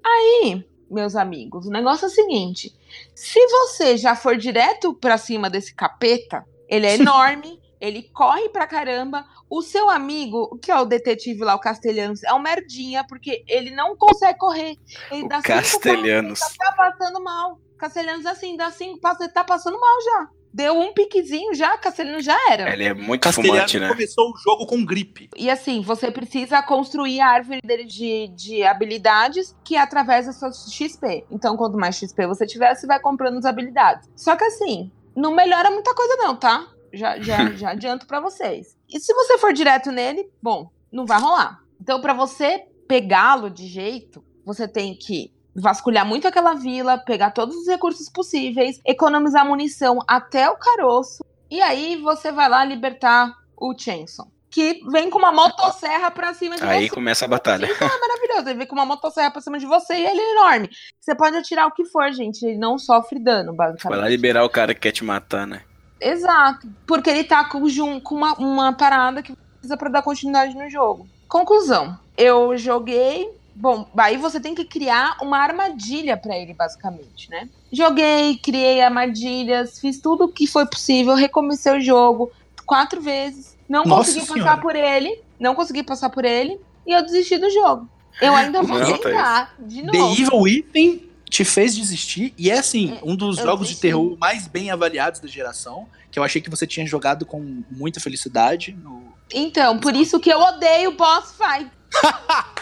[0.06, 2.74] Aí, meus amigos, o negócio é o seguinte:
[3.16, 8.68] se você já for direto pra cima desse capeta, ele é enorme, ele corre pra
[8.68, 9.26] caramba.
[9.50, 13.70] O seu amigo, que é o detetive lá, o Castelhanos, é um merdinha, porque ele
[13.72, 14.76] não consegue correr.
[15.12, 16.40] Ele O dá cinco passos, Castelhanos.
[16.58, 17.60] tá passando mal.
[17.78, 20.30] Castelhanos assim, dá cinco passos, ele tá passando mal já.
[20.54, 22.72] Deu um piquezinho já, Castelhanos já era.
[22.72, 23.90] Ele é muito Castelhano fumante, né?
[23.90, 25.30] começou o jogo com gripe.
[25.36, 30.32] E assim, você precisa construir a árvore dele de, de habilidades que é através da
[30.32, 31.26] sua XP.
[31.32, 34.08] Então, quanto mais XP você tiver, você vai comprando as habilidades.
[34.16, 36.68] Só que assim, não melhora muita coisa, não, tá?
[36.94, 38.78] Já, já, já adianto pra vocês.
[38.88, 41.64] E se você for direto nele, bom, não vai rolar.
[41.82, 47.56] Então, pra você pegá-lo de jeito, você tem que vasculhar muito aquela vila, pegar todos
[47.56, 51.24] os recursos possíveis, economizar munição até o caroço.
[51.50, 54.28] E aí você vai lá libertar o Chainsaw.
[54.50, 56.94] Que vem com uma motosserra pra cima de Aí você.
[56.94, 57.66] começa a batalha.
[57.66, 58.50] Isso é maravilhoso.
[58.50, 60.70] Ele vem com uma motosserra pra cima de você e ele é enorme.
[61.00, 62.46] Você pode atirar o que for, gente.
[62.46, 64.10] Ele não sofre dano, Vai lá basicamente.
[64.10, 65.64] liberar o cara que quer te matar, né?
[66.00, 66.68] Exato.
[66.86, 67.62] Porque ele tá com,
[68.02, 71.08] com uma, uma parada que precisa pra dar continuidade no jogo.
[71.28, 71.98] Conclusão.
[72.16, 73.30] Eu joguei.
[73.56, 77.48] Bom, aí você tem que criar uma armadilha pra ele, basicamente, né?
[77.72, 82.32] Joguei, criei armadilhas, fiz tudo o que foi possível, recomecei o jogo
[82.66, 83.56] quatro vezes.
[83.70, 84.44] Não Nossa consegui Senhora.
[84.44, 85.20] passar por ele.
[85.40, 86.60] Não consegui passar por ele.
[86.86, 87.88] E eu desisti do jogo.
[88.22, 90.14] Eu ainda vou Não, tentar de The novo.
[90.14, 93.82] Evil Within te fez desistir e é assim, um dos eu jogos de desisti.
[93.88, 98.00] terror mais bem avaliados da geração, que eu achei que você tinha jogado com muita
[98.00, 98.72] felicidade.
[98.74, 101.72] no- Então, por isso que eu odeio boss fight.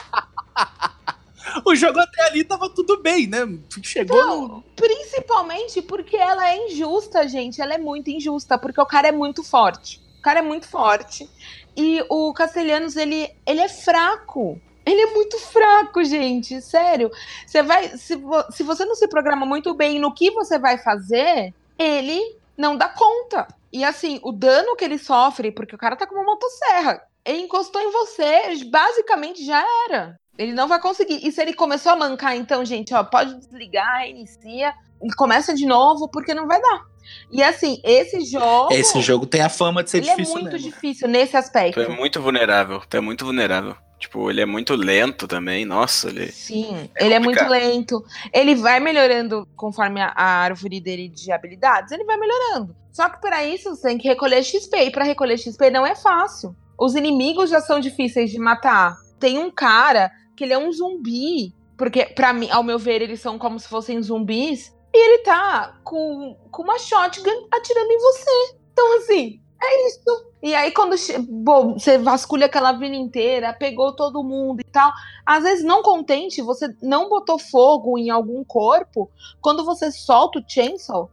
[1.66, 3.40] O jogo até ali tava tudo bem, né?
[3.84, 4.64] Chegou no.
[4.76, 7.62] Principalmente porque ela é injusta, gente.
[7.62, 10.00] Ela é muito injusta, porque o cara é muito forte.
[10.20, 11.28] O cara é muito forte.
[11.76, 14.62] E o Castelhanos, ele, ele é fraco.
[14.86, 16.62] Ele é muito fraco, gente.
[16.62, 17.10] Sério.
[17.46, 17.98] Você vai.
[17.98, 22.22] Se, vo- se você não se programa muito bem no que você vai fazer, ele
[22.58, 23.48] não dá conta.
[23.74, 27.02] E assim, o dano que ele sofre, porque o cara tá com uma motosserra.
[27.24, 30.20] Ele encostou em você, basicamente já era.
[30.38, 31.26] Ele não vai conseguir.
[31.26, 35.66] E se ele começou a mancar, então, gente, ó, pode desligar, inicia e começa de
[35.66, 36.86] novo, porque não vai dar.
[37.32, 38.74] E assim, esse jogo.
[38.74, 40.70] Esse jogo tem a fama de ser ele é difícil muito mesmo.
[40.72, 41.84] difícil nesse aspecto.
[41.84, 43.76] Tu é muito vulnerável, tu é muito vulnerável.
[44.00, 46.32] Tipo, ele é muito lento também, nossa, ele...
[46.32, 47.72] Sim, ele é muito complicado.
[47.72, 48.04] lento.
[48.34, 52.76] Ele vai melhorando conforme a, a árvore dele de habilidades, ele vai melhorando.
[52.92, 54.76] Só que para isso você tem que recolher XP.
[54.86, 56.56] E para recolher XP não é fácil.
[56.80, 58.98] Os inimigos já são difíceis de matar.
[59.20, 61.54] Tem um cara que ele é um zumbi.
[61.78, 64.76] Porque, pra mim, ao meu ver, eles são como se fossem zumbis.
[64.92, 68.56] E ele tá com, com uma shotgun atirando em você.
[68.74, 70.32] Então, assim, é isso.
[70.42, 70.96] E aí, quando
[71.30, 74.92] bom, você vasculha aquela vila inteira, pegou todo mundo e tal.
[75.24, 79.10] Às vezes, não contente, você não botou fogo em algum corpo.
[79.40, 81.10] Quando você solta o chainsaw,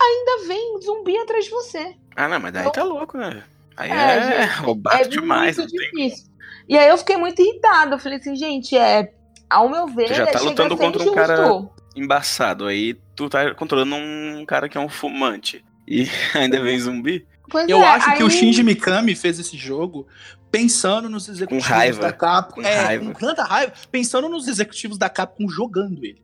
[0.00, 1.96] ainda vem um zumbi atrás de você.
[2.14, 3.42] Ah, não, mas daí então, tá louco, né?
[3.76, 5.56] Aí é, é roubado é demais.
[5.56, 6.31] Muito difícil.
[6.68, 7.94] E aí eu fiquei muito irritada.
[7.94, 9.12] Eu falei assim, gente, é.
[9.48, 12.66] Ao meu ver, tu já tá lutando contra um cara embaçado.
[12.66, 15.64] Aí tu tá controlando um cara que é um fumante.
[15.86, 17.26] E ainda vem zumbi.
[17.50, 18.16] Pois eu é, acho aí...
[18.16, 20.06] que o Shinji Mikami fez esse jogo
[20.50, 22.62] pensando nos executivos da Capcom.
[22.62, 23.04] Com é, raiva.
[23.06, 26.22] com tanta raiva, pensando nos executivos da Capcom jogando ele.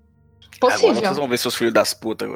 [0.61, 0.91] Possível.
[0.91, 2.29] Agora vocês vão ver seus filhos das putas.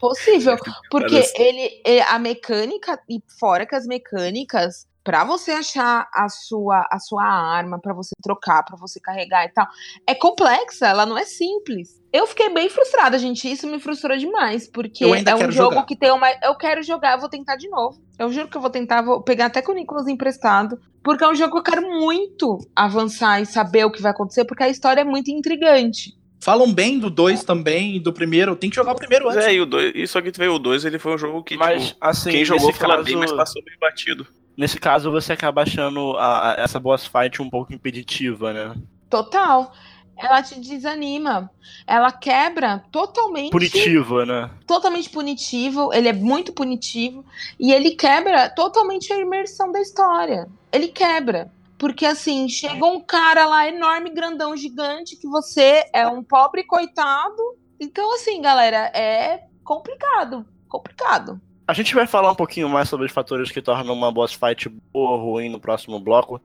[0.00, 0.56] Possível.
[0.90, 6.98] Porque ele, a mecânica, e fora que as mecânicas, para você achar a sua, a
[6.98, 9.64] sua arma, para você trocar, para você carregar e tal,
[10.04, 12.02] é complexa, ela não é simples.
[12.12, 13.48] Eu fiquei bem frustrada, gente.
[13.48, 15.84] Isso me frustrou demais, porque é um jogo jogar.
[15.84, 16.26] que tem uma.
[16.42, 18.02] Eu quero jogar, eu vou tentar de novo.
[18.18, 21.28] Eu juro que eu vou tentar, vou pegar até com o Nicolas emprestado, porque é
[21.28, 24.68] um jogo que eu quero muito avançar e saber o que vai acontecer, porque a
[24.68, 26.16] história é muito intrigante.
[26.40, 28.56] Falam bem do 2 também, do primeiro.
[28.56, 29.44] Tem que jogar o primeiro antes.
[29.44, 31.88] É, e o dois, isso aqui veio o 2, ele foi um jogo que, mas,
[31.88, 34.26] tipo, assim, quem jogou caso, bem, mas passou meio batido.
[34.56, 38.74] Nesse caso, você acaba achando a, a, essa boss fight um pouco impeditiva, né?
[39.10, 39.72] Total.
[40.16, 41.50] Ela te desanima.
[41.86, 43.50] Ela quebra totalmente.
[43.50, 44.50] Punitiva, né?
[44.66, 45.92] Totalmente punitivo.
[45.92, 47.24] Ele é muito punitivo.
[47.60, 50.48] E ele quebra totalmente a imersão da história.
[50.72, 51.52] Ele quebra.
[51.78, 57.42] Porque assim, chega um cara lá enorme, grandão, gigante, que você é um pobre coitado.
[57.78, 60.46] Então, assim, galera, é complicado.
[60.66, 61.38] Complicado.
[61.66, 64.68] A gente vai falar um pouquinho mais sobre os fatores que tornam uma boss fight
[64.68, 66.40] boa ou ruim no próximo bloco.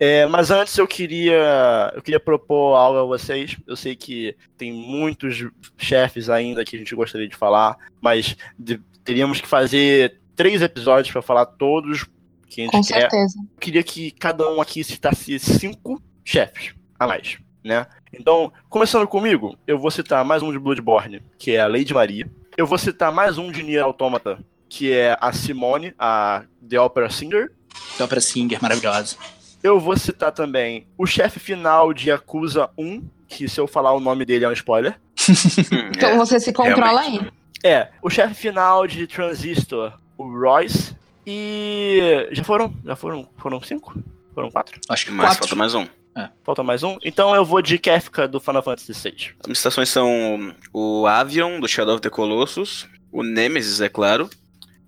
[0.00, 3.56] É, mas antes eu queria, eu queria propor algo a vocês.
[3.66, 5.46] Eu sei que tem muitos
[5.76, 11.12] chefes ainda que a gente gostaria de falar, mas de, teríamos que fazer três episódios
[11.12, 12.06] para falar todos
[12.48, 13.00] que a gente Com quer.
[13.02, 13.38] certeza.
[13.38, 17.86] Eu queria que cada um aqui citasse cinco chefes a mais, né?
[18.12, 22.30] Então, começando comigo, eu vou citar mais um de Bloodborne, que é a Lady Maria.
[22.56, 24.38] Eu vou citar mais um de Nier Automata,
[24.74, 27.52] que é a Simone, a The Opera Singer.
[27.96, 29.16] The Opera Singer, maravilhosa.
[29.62, 34.00] Eu vou citar também o chefe final de Yakuza 1, que se eu falar o
[34.00, 34.98] nome dele é um spoiler.
[35.96, 37.32] então é, você se controla realmente.
[37.62, 37.70] aí.
[37.72, 42.74] É, o chefe final de Transistor, o Royce, e já foram?
[42.84, 43.28] Já foram?
[43.38, 43.94] Foram cinco?
[44.34, 44.80] Foram quatro?
[44.88, 45.44] Acho que mais, quatro.
[45.46, 45.86] falta mais um.
[46.16, 46.28] É.
[46.42, 46.98] Falta mais um?
[47.04, 49.34] Então eu vou de Kefka do Final Fantasy VI.
[49.48, 54.28] As estações são o Avion do Shadow of the Colossus, o Nemesis, é claro,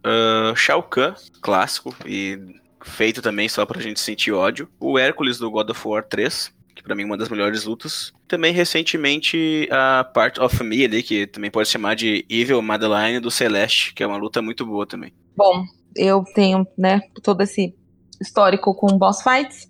[0.06, 2.38] uh, Shao Kahn, clássico e
[2.82, 6.82] feito também só pra gente sentir ódio, o Hércules do God of War 3, que
[6.82, 8.12] pra mim é uma das melhores lutas.
[8.28, 13.30] Também recentemente a Part of Me ali, que também pode chamar de Evil Madeline do
[13.30, 15.12] Celeste, que é uma luta muito boa também.
[15.36, 15.64] Bom,
[15.96, 17.74] eu tenho, né, todo esse
[18.20, 19.68] histórico com boss fights.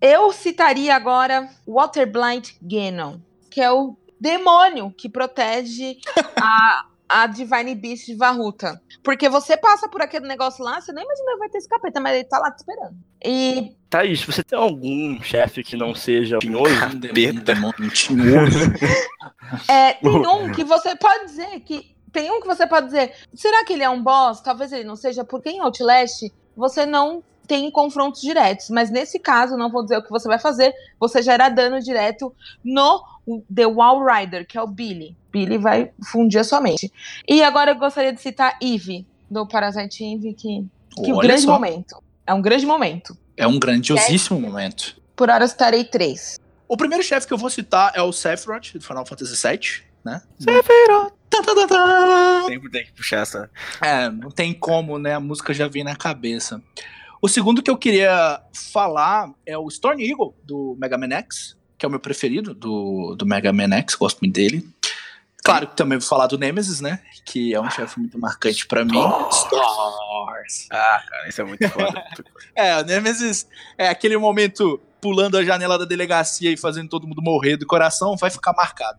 [0.00, 3.18] Eu citaria agora Waterblind Ganon,
[3.50, 5.96] que é o demônio que protege
[6.36, 8.80] a, a Divine Beast de Varuta.
[9.02, 12.00] Porque você passa por aquele negócio lá, você nem imagina que vai ter esse capeta,
[12.00, 12.96] mas ele tá lá te esperando.
[13.24, 13.76] E.
[13.88, 16.98] Thaís, você tem algum chefe que não seja tinhoso?
[17.44, 18.58] Demônio tinhoso.
[19.68, 23.64] é, tem um que você pode dizer que tem um que você pode dizer, será
[23.64, 24.40] que ele é um boss?
[24.40, 28.70] Talvez ele não seja, porque em Outlast você não tem confrontos diretos.
[28.70, 32.34] Mas nesse caso, não vou dizer o que você vai fazer, você gera dano direto
[32.64, 33.02] no
[33.52, 35.16] The Wall Rider, que é o Billy.
[35.32, 36.92] Billy vai fundir a sua mente.
[37.28, 41.52] E agora eu gostaria de citar Eve, do Parasite Eve, que, que um grande só.
[41.52, 42.02] momento.
[42.26, 43.16] É um grande momento.
[43.36, 44.42] É um grandiosíssimo é.
[44.42, 44.96] momento.
[45.14, 46.38] Por hora eu citarei três.
[46.68, 50.22] O primeiro chefe que eu vou citar é o Sephiroth, do Final Fantasy VII, né?
[50.38, 51.14] Sephiroth!
[52.46, 53.50] Sempre tem que puxar essa.
[53.82, 55.14] É, não tem como, né?
[55.14, 56.62] A música já vem na cabeça.
[57.20, 61.84] O segundo que eu queria falar é o Storm Eagle, do Mega Man X, que
[61.84, 64.66] é o meu preferido do, do Mega Man X, gosto muito dele.
[65.44, 67.00] Claro que também vou falar do Nemesis, né?
[67.24, 68.98] Que é um chefe muito marcante para mim.
[69.30, 70.66] Stars!
[70.72, 72.04] Ah, cara, isso é muito foda.
[72.54, 73.46] é, o Nemesis
[73.78, 78.16] é aquele momento pulando a janela da delegacia e fazendo todo mundo morrer do coração,
[78.16, 78.98] vai ficar marcado.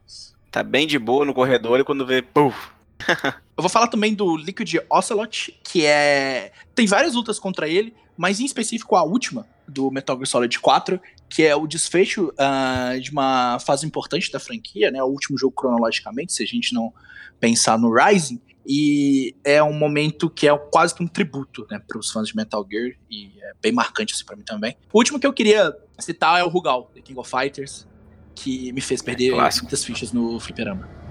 [0.49, 2.55] Tá bem de boa no corredor e quando vê, puf.
[3.57, 6.51] Eu vou falar também do Liquid Ocelot, que é.
[6.73, 10.99] Tem várias lutas contra ele, mas em específico a última, do Metal Gear Solid 4,
[11.29, 15.03] que é o desfecho uh, de uma fase importante da franquia, né?
[15.03, 16.93] O último jogo cronologicamente, se a gente não
[17.39, 18.41] pensar no Rising.
[18.69, 22.35] E é um momento que é quase que um tributo, né, para os fãs de
[22.35, 24.75] Metal Gear, e é bem marcante assim para mim também.
[24.91, 27.87] O último que eu queria citar é o Rugal, The King of Fighters,
[28.35, 29.65] que me fez perder clássico.
[29.65, 31.06] muitas fichas no fliperama.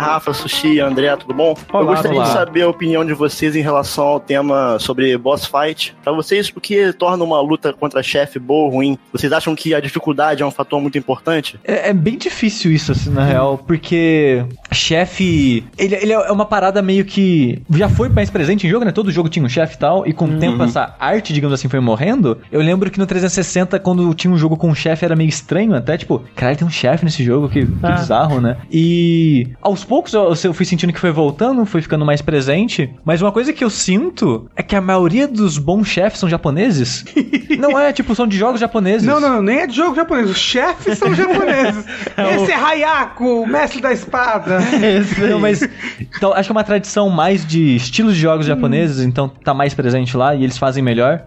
[0.00, 1.54] Rafa, Sushi, André, tudo bom?
[1.72, 2.26] Olá, Eu gostaria olá.
[2.26, 5.94] de saber a opinião de vocês em relação ao tema sobre boss fight.
[6.02, 8.98] Pra vocês, o que torna uma luta contra chefe boa ou ruim?
[9.12, 11.60] Vocês acham que a dificuldade é um fator muito importante?
[11.64, 15.64] É, é bem difícil isso, assim, na real, porque chefe.
[15.76, 17.62] Ele, ele é uma parada meio que.
[17.70, 18.92] Já foi mais presente em jogo, né?
[18.92, 21.68] Todo jogo tinha um chefe e tal, e com o tempo essa arte, digamos assim,
[21.68, 22.38] foi morrendo.
[22.50, 25.74] Eu lembro que no 360, quando tinha um jogo com um chefe, era meio estranho
[25.74, 27.92] até, tipo, caralho, tem um chefe nesse jogo, que, que Ah.
[27.92, 28.56] bizarro, né?
[28.70, 33.20] E aos poucos eu, eu fui sentindo que foi voltando, foi ficando mais presente, mas
[33.20, 37.04] uma coisa que eu sinto é que a maioria dos bons chefes são japoneses.
[37.58, 39.06] Não é, tipo, são de jogos japoneses.
[39.06, 40.30] Não, não, nem é de jogo japonês.
[40.30, 41.84] Os chefes são japoneses.
[42.16, 44.60] Esse é Hayako, o mestre da espada.
[45.28, 45.68] Não, mas
[46.00, 49.74] então, acho que é uma tradição mais de estilos de jogos japoneses, então tá mais
[49.74, 51.24] presente lá e eles fazem melhor.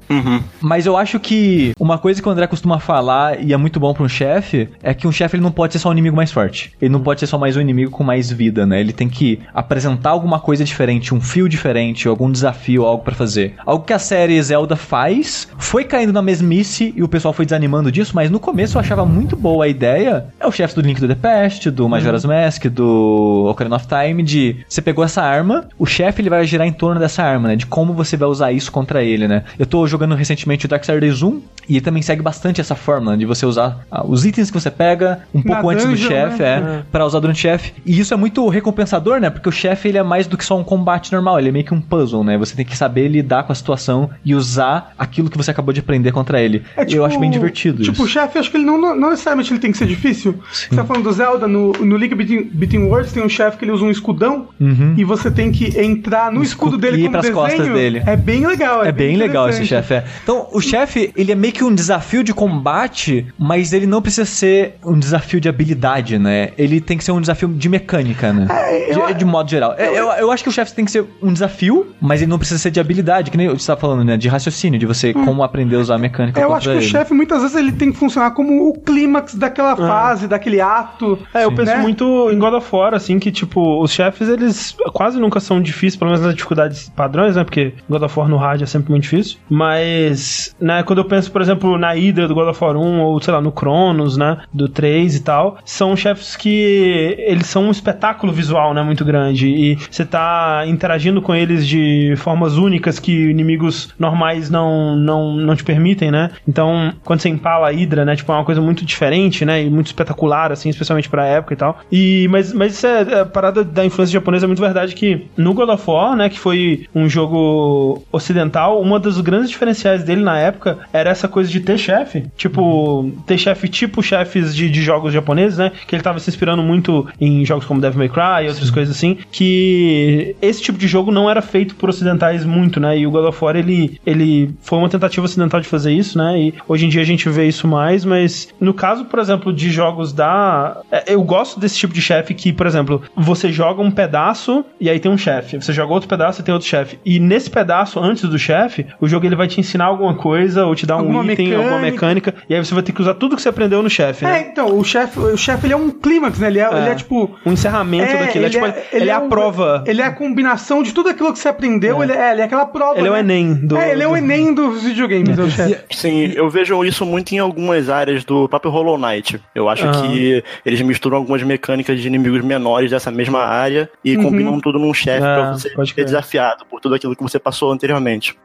[0.61, 3.93] Mas eu acho que uma coisa que o André costuma falar e é muito bom
[3.93, 6.31] pra um chefe é que um chefe ele não pode ser só um inimigo mais
[6.31, 6.73] forte.
[6.81, 8.79] Ele não pode ser só mais um inimigo com mais vida, né?
[8.79, 13.53] Ele tem que apresentar alguma coisa diferente, um fio diferente, algum desafio, algo pra fazer.
[13.65, 17.91] Algo que a série Zelda faz, foi caindo na mesmice e o pessoal foi desanimando
[17.91, 20.25] disso, mas no começo eu achava muito boa a ideia.
[20.39, 24.23] É o chefe do Link to the Past, do Majora's Mask, do Ocarina of Time,
[24.23, 27.55] de você pegou essa arma, o chefe ele vai girar em torno dessa arma, né?
[27.55, 29.43] De como você vai usar isso contra ele, né?
[29.57, 33.25] Eu tô jogando recentemente o Darksiders 1 e ele também segue bastante essa fórmula de
[33.25, 36.79] você usar ah, os itens que você pega um pouco antes do dungeon, chefe, né?
[36.79, 37.73] é, pra usar durante o chefe.
[37.85, 39.29] E isso é muito recompensador, né?
[39.29, 41.65] Porque o chefe ele é mais do que só um combate normal, ele é meio
[41.65, 42.37] que um puzzle, né?
[42.37, 45.79] Você tem que saber lidar com a situação e usar aquilo que você acabou de
[45.79, 46.63] aprender contra ele.
[46.77, 48.13] É eu acho bem divertido Tipo, o isso.
[48.13, 50.39] chefe, acho que ele não, não necessariamente ele tem que ser difícil.
[50.51, 53.65] Você tá falando do Zelda, no, no Link Between, Between Worlds tem um chefe que
[53.65, 54.93] ele usa um escudão Uhum.
[54.97, 57.35] e você tem que entrar no escudo escudo dele e pras desenho.
[57.41, 58.01] costas dele.
[58.05, 58.83] É bem legal.
[58.85, 60.03] É bem legal esse chefe, é.
[60.23, 64.25] Então, o chefe, ele é meio que um desafio de combate, mas ele não precisa
[64.25, 66.51] ser um desafio de habilidade, né?
[66.57, 69.75] Ele tem que ser um desafio de mecânica, É, eu- de, de modo geral.
[69.77, 72.37] É, Eu, eu acho que o chefe tem que ser um desafio, mas ele não
[72.37, 74.17] precisa ser de habilidade, que nem você tá falando, né?
[74.17, 76.85] De raciocínio, de você como aprender a usar a mecânica Eu acho que o ele.
[76.85, 81.17] chefe, muitas vezes, ele tem que funcionar como o clímax daquela fase, daquele ato.
[81.33, 81.77] É, eu penso né?
[81.77, 85.95] muito em God of War, assim, que, tipo, os chefes, eles quase nunca são difíceis,
[85.95, 87.43] pelo menos nas dificuldades padrões, né?
[87.43, 89.37] Porque God of War no hard é sempre muito difícil.
[89.49, 93.21] Mas, né, quando eu penso, por exemplo, na Hydra do God of War 1, ou,
[93.21, 94.39] sei lá, no Cronos, né?
[94.53, 98.81] Do 3 e tal, são chefes que eles são um espetáculo visual, né?
[98.81, 99.47] Muito grande.
[99.47, 105.55] E você tá interagindo com eles de formas únicas que inimigos normais não, não, não
[105.55, 106.31] te permitem, né?
[106.47, 108.15] Então, quando você empala a Hydra, né?
[108.15, 109.63] Tipo, é uma coisa muito diferente, né?
[109.63, 111.79] E muito espetacular, assim, especialmente pra época e tal.
[111.91, 115.53] E, mas, mas isso é, a parada da influência japonesa é muito verdade que no
[115.53, 116.29] God of War, né?
[116.29, 121.49] Que foi um jogo ocidental, uma dos grandes diferenciais dele na época era essa coisa
[121.49, 122.25] de ter chefe.
[122.35, 125.71] Tipo, ter chefe tipo chefes de, de jogos japoneses, né?
[125.87, 128.95] Que ele tava se inspirando muito em jogos como Devil May Cry e outras coisas
[128.95, 129.17] assim.
[129.31, 132.97] Que esse tipo de jogo não era feito por ocidentais muito, né?
[132.97, 136.37] E o God of War, ele, ele foi uma tentativa ocidental de fazer isso, né?
[136.39, 139.69] E hoje em dia a gente vê isso mais, mas no caso, por exemplo, de
[139.69, 140.81] jogos da.
[140.91, 144.89] é, Eu gosto desse tipo de chefe que, por exemplo, você joga um pedaço e
[144.89, 145.57] aí tem um chefe.
[145.61, 146.97] Você joga outro pedaço e tem outro chefe.
[147.05, 150.75] E nesse pedaço, antes do chefe, o jogo ele vai te ensinar alguma coisa ou
[150.75, 151.57] te dar um Alguma item, mecânica.
[151.73, 152.35] alguma mecânica.
[152.49, 154.47] E aí você vai ter que usar tudo que você aprendeu no chefe, É, né?
[154.51, 156.47] então, o chefe, o chefe ele é um clímax, né?
[156.47, 157.35] Ele é, ele é tipo.
[157.45, 158.45] Um encerramento daquilo.
[158.45, 159.83] É, tipo, ele, é, a um- prova.
[159.87, 162.01] Ele é a combinação de tudo aquilo que você aprendeu.
[162.03, 162.97] Ele, é, ele é aquela prova.
[162.97, 163.19] Ele é o né?
[163.19, 163.77] Enem do.
[163.77, 165.83] É, ele é o Enem dos videogames, é o chefe.
[165.95, 169.39] Sim, eu vejo isso muito em algumas áreas do próprio Hollow Knight.
[169.53, 170.01] Eu acho Aham.
[170.11, 174.23] que eles misturam algumas mecânicas de inimigos menores dessa mesma área e Uhum.
[174.23, 177.37] combinam tudo num chefe pra Ah, você pode ser desafiado por tudo aquilo que você
[177.39, 178.35] passou anteriormente.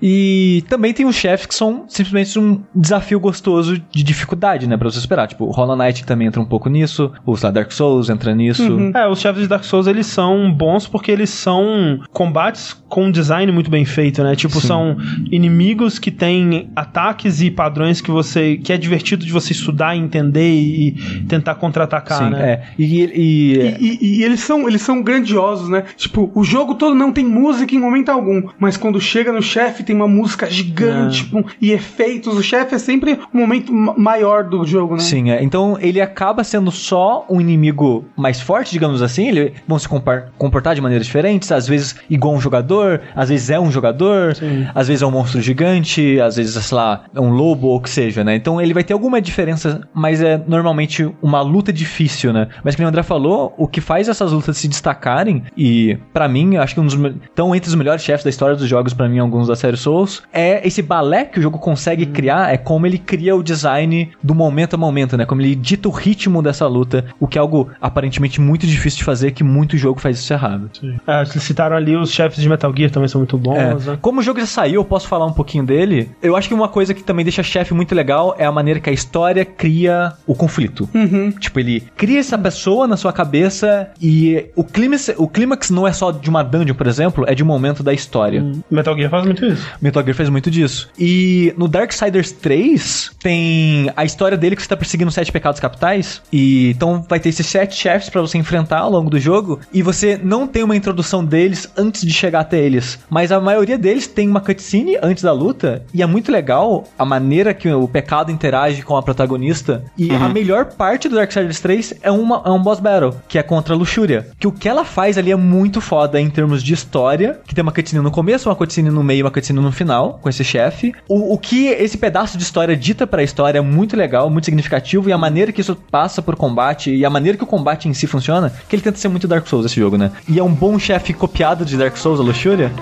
[0.00, 4.76] E também tem os chefes que são simplesmente um desafio gostoso de dificuldade, né?
[4.76, 5.26] Pra você superar.
[5.28, 8.62] Tipo, o Hollow Knight também entra um pouco nisso, o Dark Souls entra nisso.
[8.72, 8.92] Uhum.
[8.94, 13.10] É, os chefes de Dark Souls, eles são bons porque eles são combates com um
[13.10, 14.36] design muito bem feito, né?
[14.36, 14.68] Tipo, Sim.
[14.68, 14.96] são
[15.32, 18.56] inimigos que têm ataques e padrões que você...
[18.56, 20.92] que é divertido de você estudar, entender e
[21.28, 22.50] tentar contra-atacar, Sim, né?
[22.52, 22.62] é.
[22.78, 25.82] E, e- E, e- e eles, são, eles são grandiosos, né?
[25.96, 29.82] Tipo, o jogo todo não tem música em momento algum, mas quando chega no chefe
[29.82, 31.24] tem uma música gigante É.
[31.24, 32.36] tipo, e efeitos.
[32.36, 35.00] O chefe é sempre um momento ma- maior do jogo, né?
[35.00, 35.42] Sim, é.
[35.42, 39.88] Então ele acaba sendo só um inimigo mais forte, digamos digamos assim, eles vão se
[39.88, 44.66] comportar de maneiras diferentes, às vezes igual um jogador, às vezes é um jogador, Sim.
[44.74, 47.80] às vezes é um monstro gigante, às vezes, sei lá, é um lobo ou o
[47.80, 48.36] que seja, né?
[48.36, 52.48] Então ele vai ter alguma diferença, mas é normalmente uma luta difícil, né?
[52.62, 56.56] Mas como o André falou, o que faz essas lutas se destacarem, e para mim,
[56.56, 56.94] acho que um dos
[57.24, 60.22] estão entre os melhores chefes da história dos jogos, para mim, alguns da série Souls,
[60.32, 64.34] é esse balé que o jogo consegue criar, é como ele cria o design do
[64.34, 65.24] momento a momento, né?
[65.24, 69.04] Como ele dita o ritmo dessa luta, o que é algo aparentemente muito difícil de
[69.04, 70.70] fazer, que muito jogo faz isso errado.
[71.06, 73.90] É, vocês citaram ali os chefes de Metal Gear também são muito bons, é.
[73.90, 73.98] né?
[74.00, 76.10] Como o jogo já saiu, eu posso falar um pouquinho dele.
[76.22, 78.90] Eu acho que uma coisa que também deixa chefe muito legal é a maneira que
[78.90, 80.88] a história cria o conflito.
[80.94, 81.30] Uhum.
[81.32, 85.92] Tipo, ele cria essa pessoa na sua cabeça e o clímax, o clímax não é
[85.92, 88.42] só de uma dungeon, por exemplo, é de um momento da história.
[88.42, 88.62] Hum.
[88.70, 89.66] Metal Gear faz muito isso.
[89.80, 90.88] Metal Gear faz muito disso.
[90.98, 96.22] E no Darksiders 3 tem a história dele que você tá perseguindo sete pecados capitais.
[96.32, 99.60] E então vai ter esses sete chefes para você enfrentar ao longo do jogo.
[99.72, 102.98] E você não tem uma introdução deles antes de chegar até eles.
[103.08, 105.84] Mas a maioria deles tem uma cutscene antes da luta.
[105.92, 109.84] E é muito legal a maneira que o pecado interage com a protagonista.
[109.96, 110.24] E uhum.
[110.24, 113.74] a melhor parte do Darksiders 3 é, uma, é um boss battle, que é contra
[113.74, 114.28] a Luxúria.
[114.38, 117.40] Que o que ela faz ali é muito foda em termos de história.
[117.46, 120.18] Que tem uma cutscene no começo, uma cutscene no meio e uma cutscene no final,
[120.20, 120.94] com esse chefe.
[121.08, 125.08] O, o que esse pedaço de história dita pra história é muito legal, muito significativo.
[125.08, 127.94] E a maneira que isso passa por combate e a maneira que o combate em
[127.94, 130.12] si funciona, que ele tenta ser muito Dark Souls esse jogo, né?
[130.28, 132.72] E é um bom chefe copiado de Dark Souls, a Luxúria.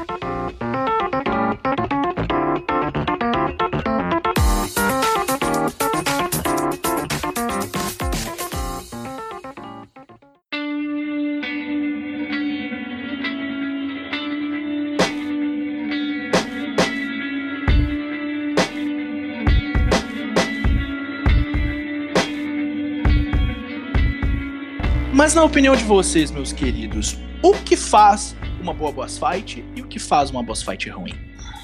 [25.22, 29.80] Mas na opinião de vocês, meus queridos, o que faz uma boa boss fight e
[29.80, 31.14] o que faz uma boss fight ruim?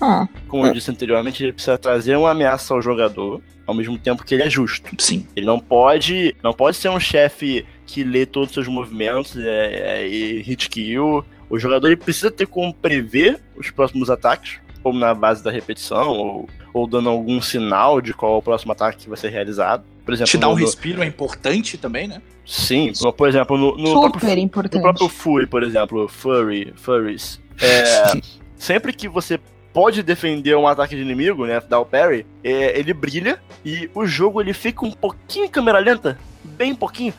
[0.00, 0.28] Hum.
[0.46, 4.32] Como eu disse anteriormente, ele precisa trazer uma ameaça ao jogador, ao mesmo tempo que
[4.32, 4.88] ele é justo.
[5.00, 5.26] Sim.
[5.34, 10.02] Ele não pode, não pode ser um chefe que lê todos os seus movimentos é,
[10.02, 11.24] é, e hit kill.
[11.50, 16.08] O jogador ele precisa ter como prever os próximos ataques, como na base da repetição,
[16.08, 19.84] ou, ou dando algum sinal de qual é o próximo ataque que vai ser realizado.
[20.04, 22.22] Por exemplo, Te dar um no, respiro é importante também, né?
[22.46, 24.76] Sim, por exemplo, no, no Super próprio, importante.
[24.76, 27.38] No próprio Furry, por exemplo, Furry, Furries.
[27.60, 28.18] É,
[28.56, 29.38] sempre que você
[29.72, 34.06] pode defender um ataque de inimigo, né, dar o parry, é, ele brilha e o
[34.06, 37.12] jogo ele fica um pouquinho em câmera lenta, bem pouquinho.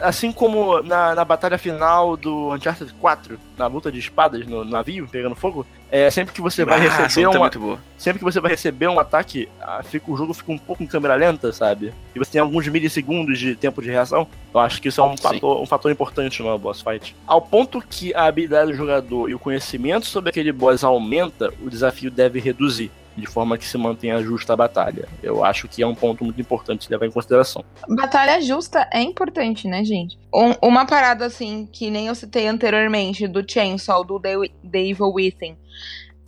[0.00, 5.06] Assim como na, na batalha final do Uncharted 4, na luta de espadas no navio,
[5.08, 7.78] pegando fogo, é, sempre que você vai ah, receber um.
[7.98, 9.48] Sempre que você vai receber um ataque,
[9.84, 11.92] fica, o jogo fica um pouco em câmera lenta, sabe?
[12.14, 14.26] E você tem alguns milissegundos de tempo de reação.
[14.54, 17.14] Eu acho que isso é um, fator, um fator importante no boss fight.
[17.26, 21.68] Ao ponto que a habilidade do jogador e o conhecimento sobre aquele boss aumenta, o
[21.68, 25.08] desafio deve reduzir de forma que se mantenha justa a batalha.
[25.22, 27.64] Eu acho que é um ponto muito importante levar em consideração.
[27.88, 30.18] Batalha justa é importante, né, gente?
[30.34, 35.56] Um, uma parada assim, que nem eu citei anteriormente, do Chainsaw, do The Evil Within,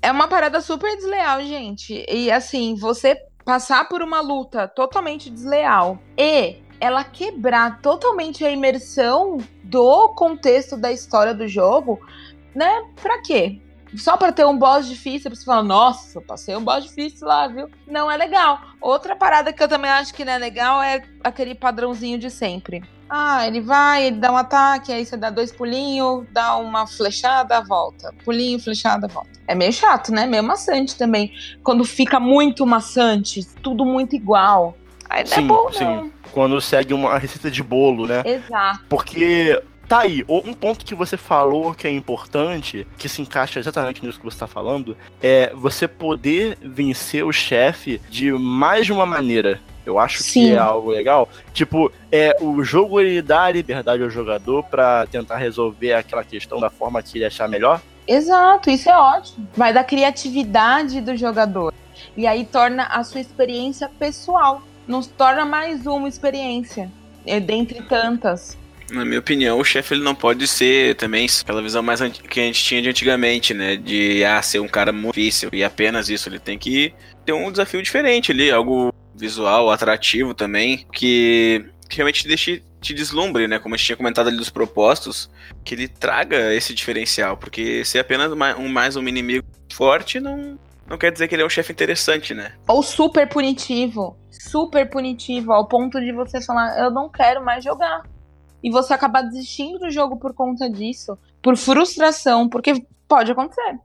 [0.02, 2.04] é uma parada super desleal, gente.
[2.08, 9.38] E assim, você passar por uma luta totalmente desleal e ela quebrar totalmente a imersão
[9.62, 12.00] do contexto da história do jogo,
[12.54, 12.82] né?
[13.00, 13.60] Pra quê?
[13.96, 17.68] Só para ter um boss difícil, você fala, nossa, passei um boss difícil lá, viu?
[17.86, 18.60] Não é legal.
[18.80, 22.82] Outra parada que eu também acho que não é legal é aquele padrãozinho de sempre.
[23.08, 27.60] Ah, ele vai, ele dá um ataque, aí você dá dois pulinhos, dá uma flechada,
[27.60, 28.14] volta.
[28.24, 29.28] Pulinho, flechada, volta.
[29.46, 30.24] É meio chato, né?
[30.24, 31.30] Meio maçante também.
[31.62, 34.74] Quando fica muito maçante, tudo muito igual.
[35.10, 35.84] Aí não é bom, sim.
[35.84, 36.10] não.
[36.32, 38.22] Quando segue uma receita de bolo, né?
[38.24, 38.86] Exato.
[38.88, 44.04] Porque Tá aí, um ponto que você falou que é importante, que se encaixa exatamente
[44.04, 49.04] nisso que você está falando, é você poder vencer o chefe de mais de uma
[49.04, 49.60] maneira.
[49.84, 50.46] Eu acho Sim.
[50.46, 51.28] que é algo legal.
[51.52, 56.60] Tipo, é, o jogo ele dá a liberdade ao jogador para tentar resolver aquela questão
[56.60, 57.80] da forma que ele achar melhor.
[58.06, 59.46] Exato, isso é ótimo.
[59.56, 61.72] Vai da criatividade do jogador.
[62.16, 64.62] E aí torna a sua experiência pessoal.
[64.86, 66.90] Não torna mais uma experiência,
[67.26, 68.58] é dentre tantas.
[68.92, 72.44] Na minha opinião, o chefe ele não pode ser também aquela visão mais que a
[72.44, 73.74] gente tinha de antigamente, né?
[73.74, 76.28] De ah, ser um cara muito difícil e apenas isso.
[76.28, 76.94] Ele tem que
[77.24, 83.48] ter um desafio diferente ali, algo visual, atrativo também, que, que realmente deixe te deslumbre,
[83.48, 83.58] né?
[83.58, 85.30] Como a gente tinha comentado ali dos propostos,
[85.64, 90.98] que ele traga esse diferencial, porque ser apenas um mais um inimigo forte não não
[90.98, 92.52] quer dizer que ele é um chefe interessante, né?
[92.68, 98.02] Ou super punitivo, super punitivo ao ponto de você falar, eu não quero mais jogar.
[98.62, 103.78] E você acabar desistindo do jogo por conta disso, por frustração, porque pode acontecer.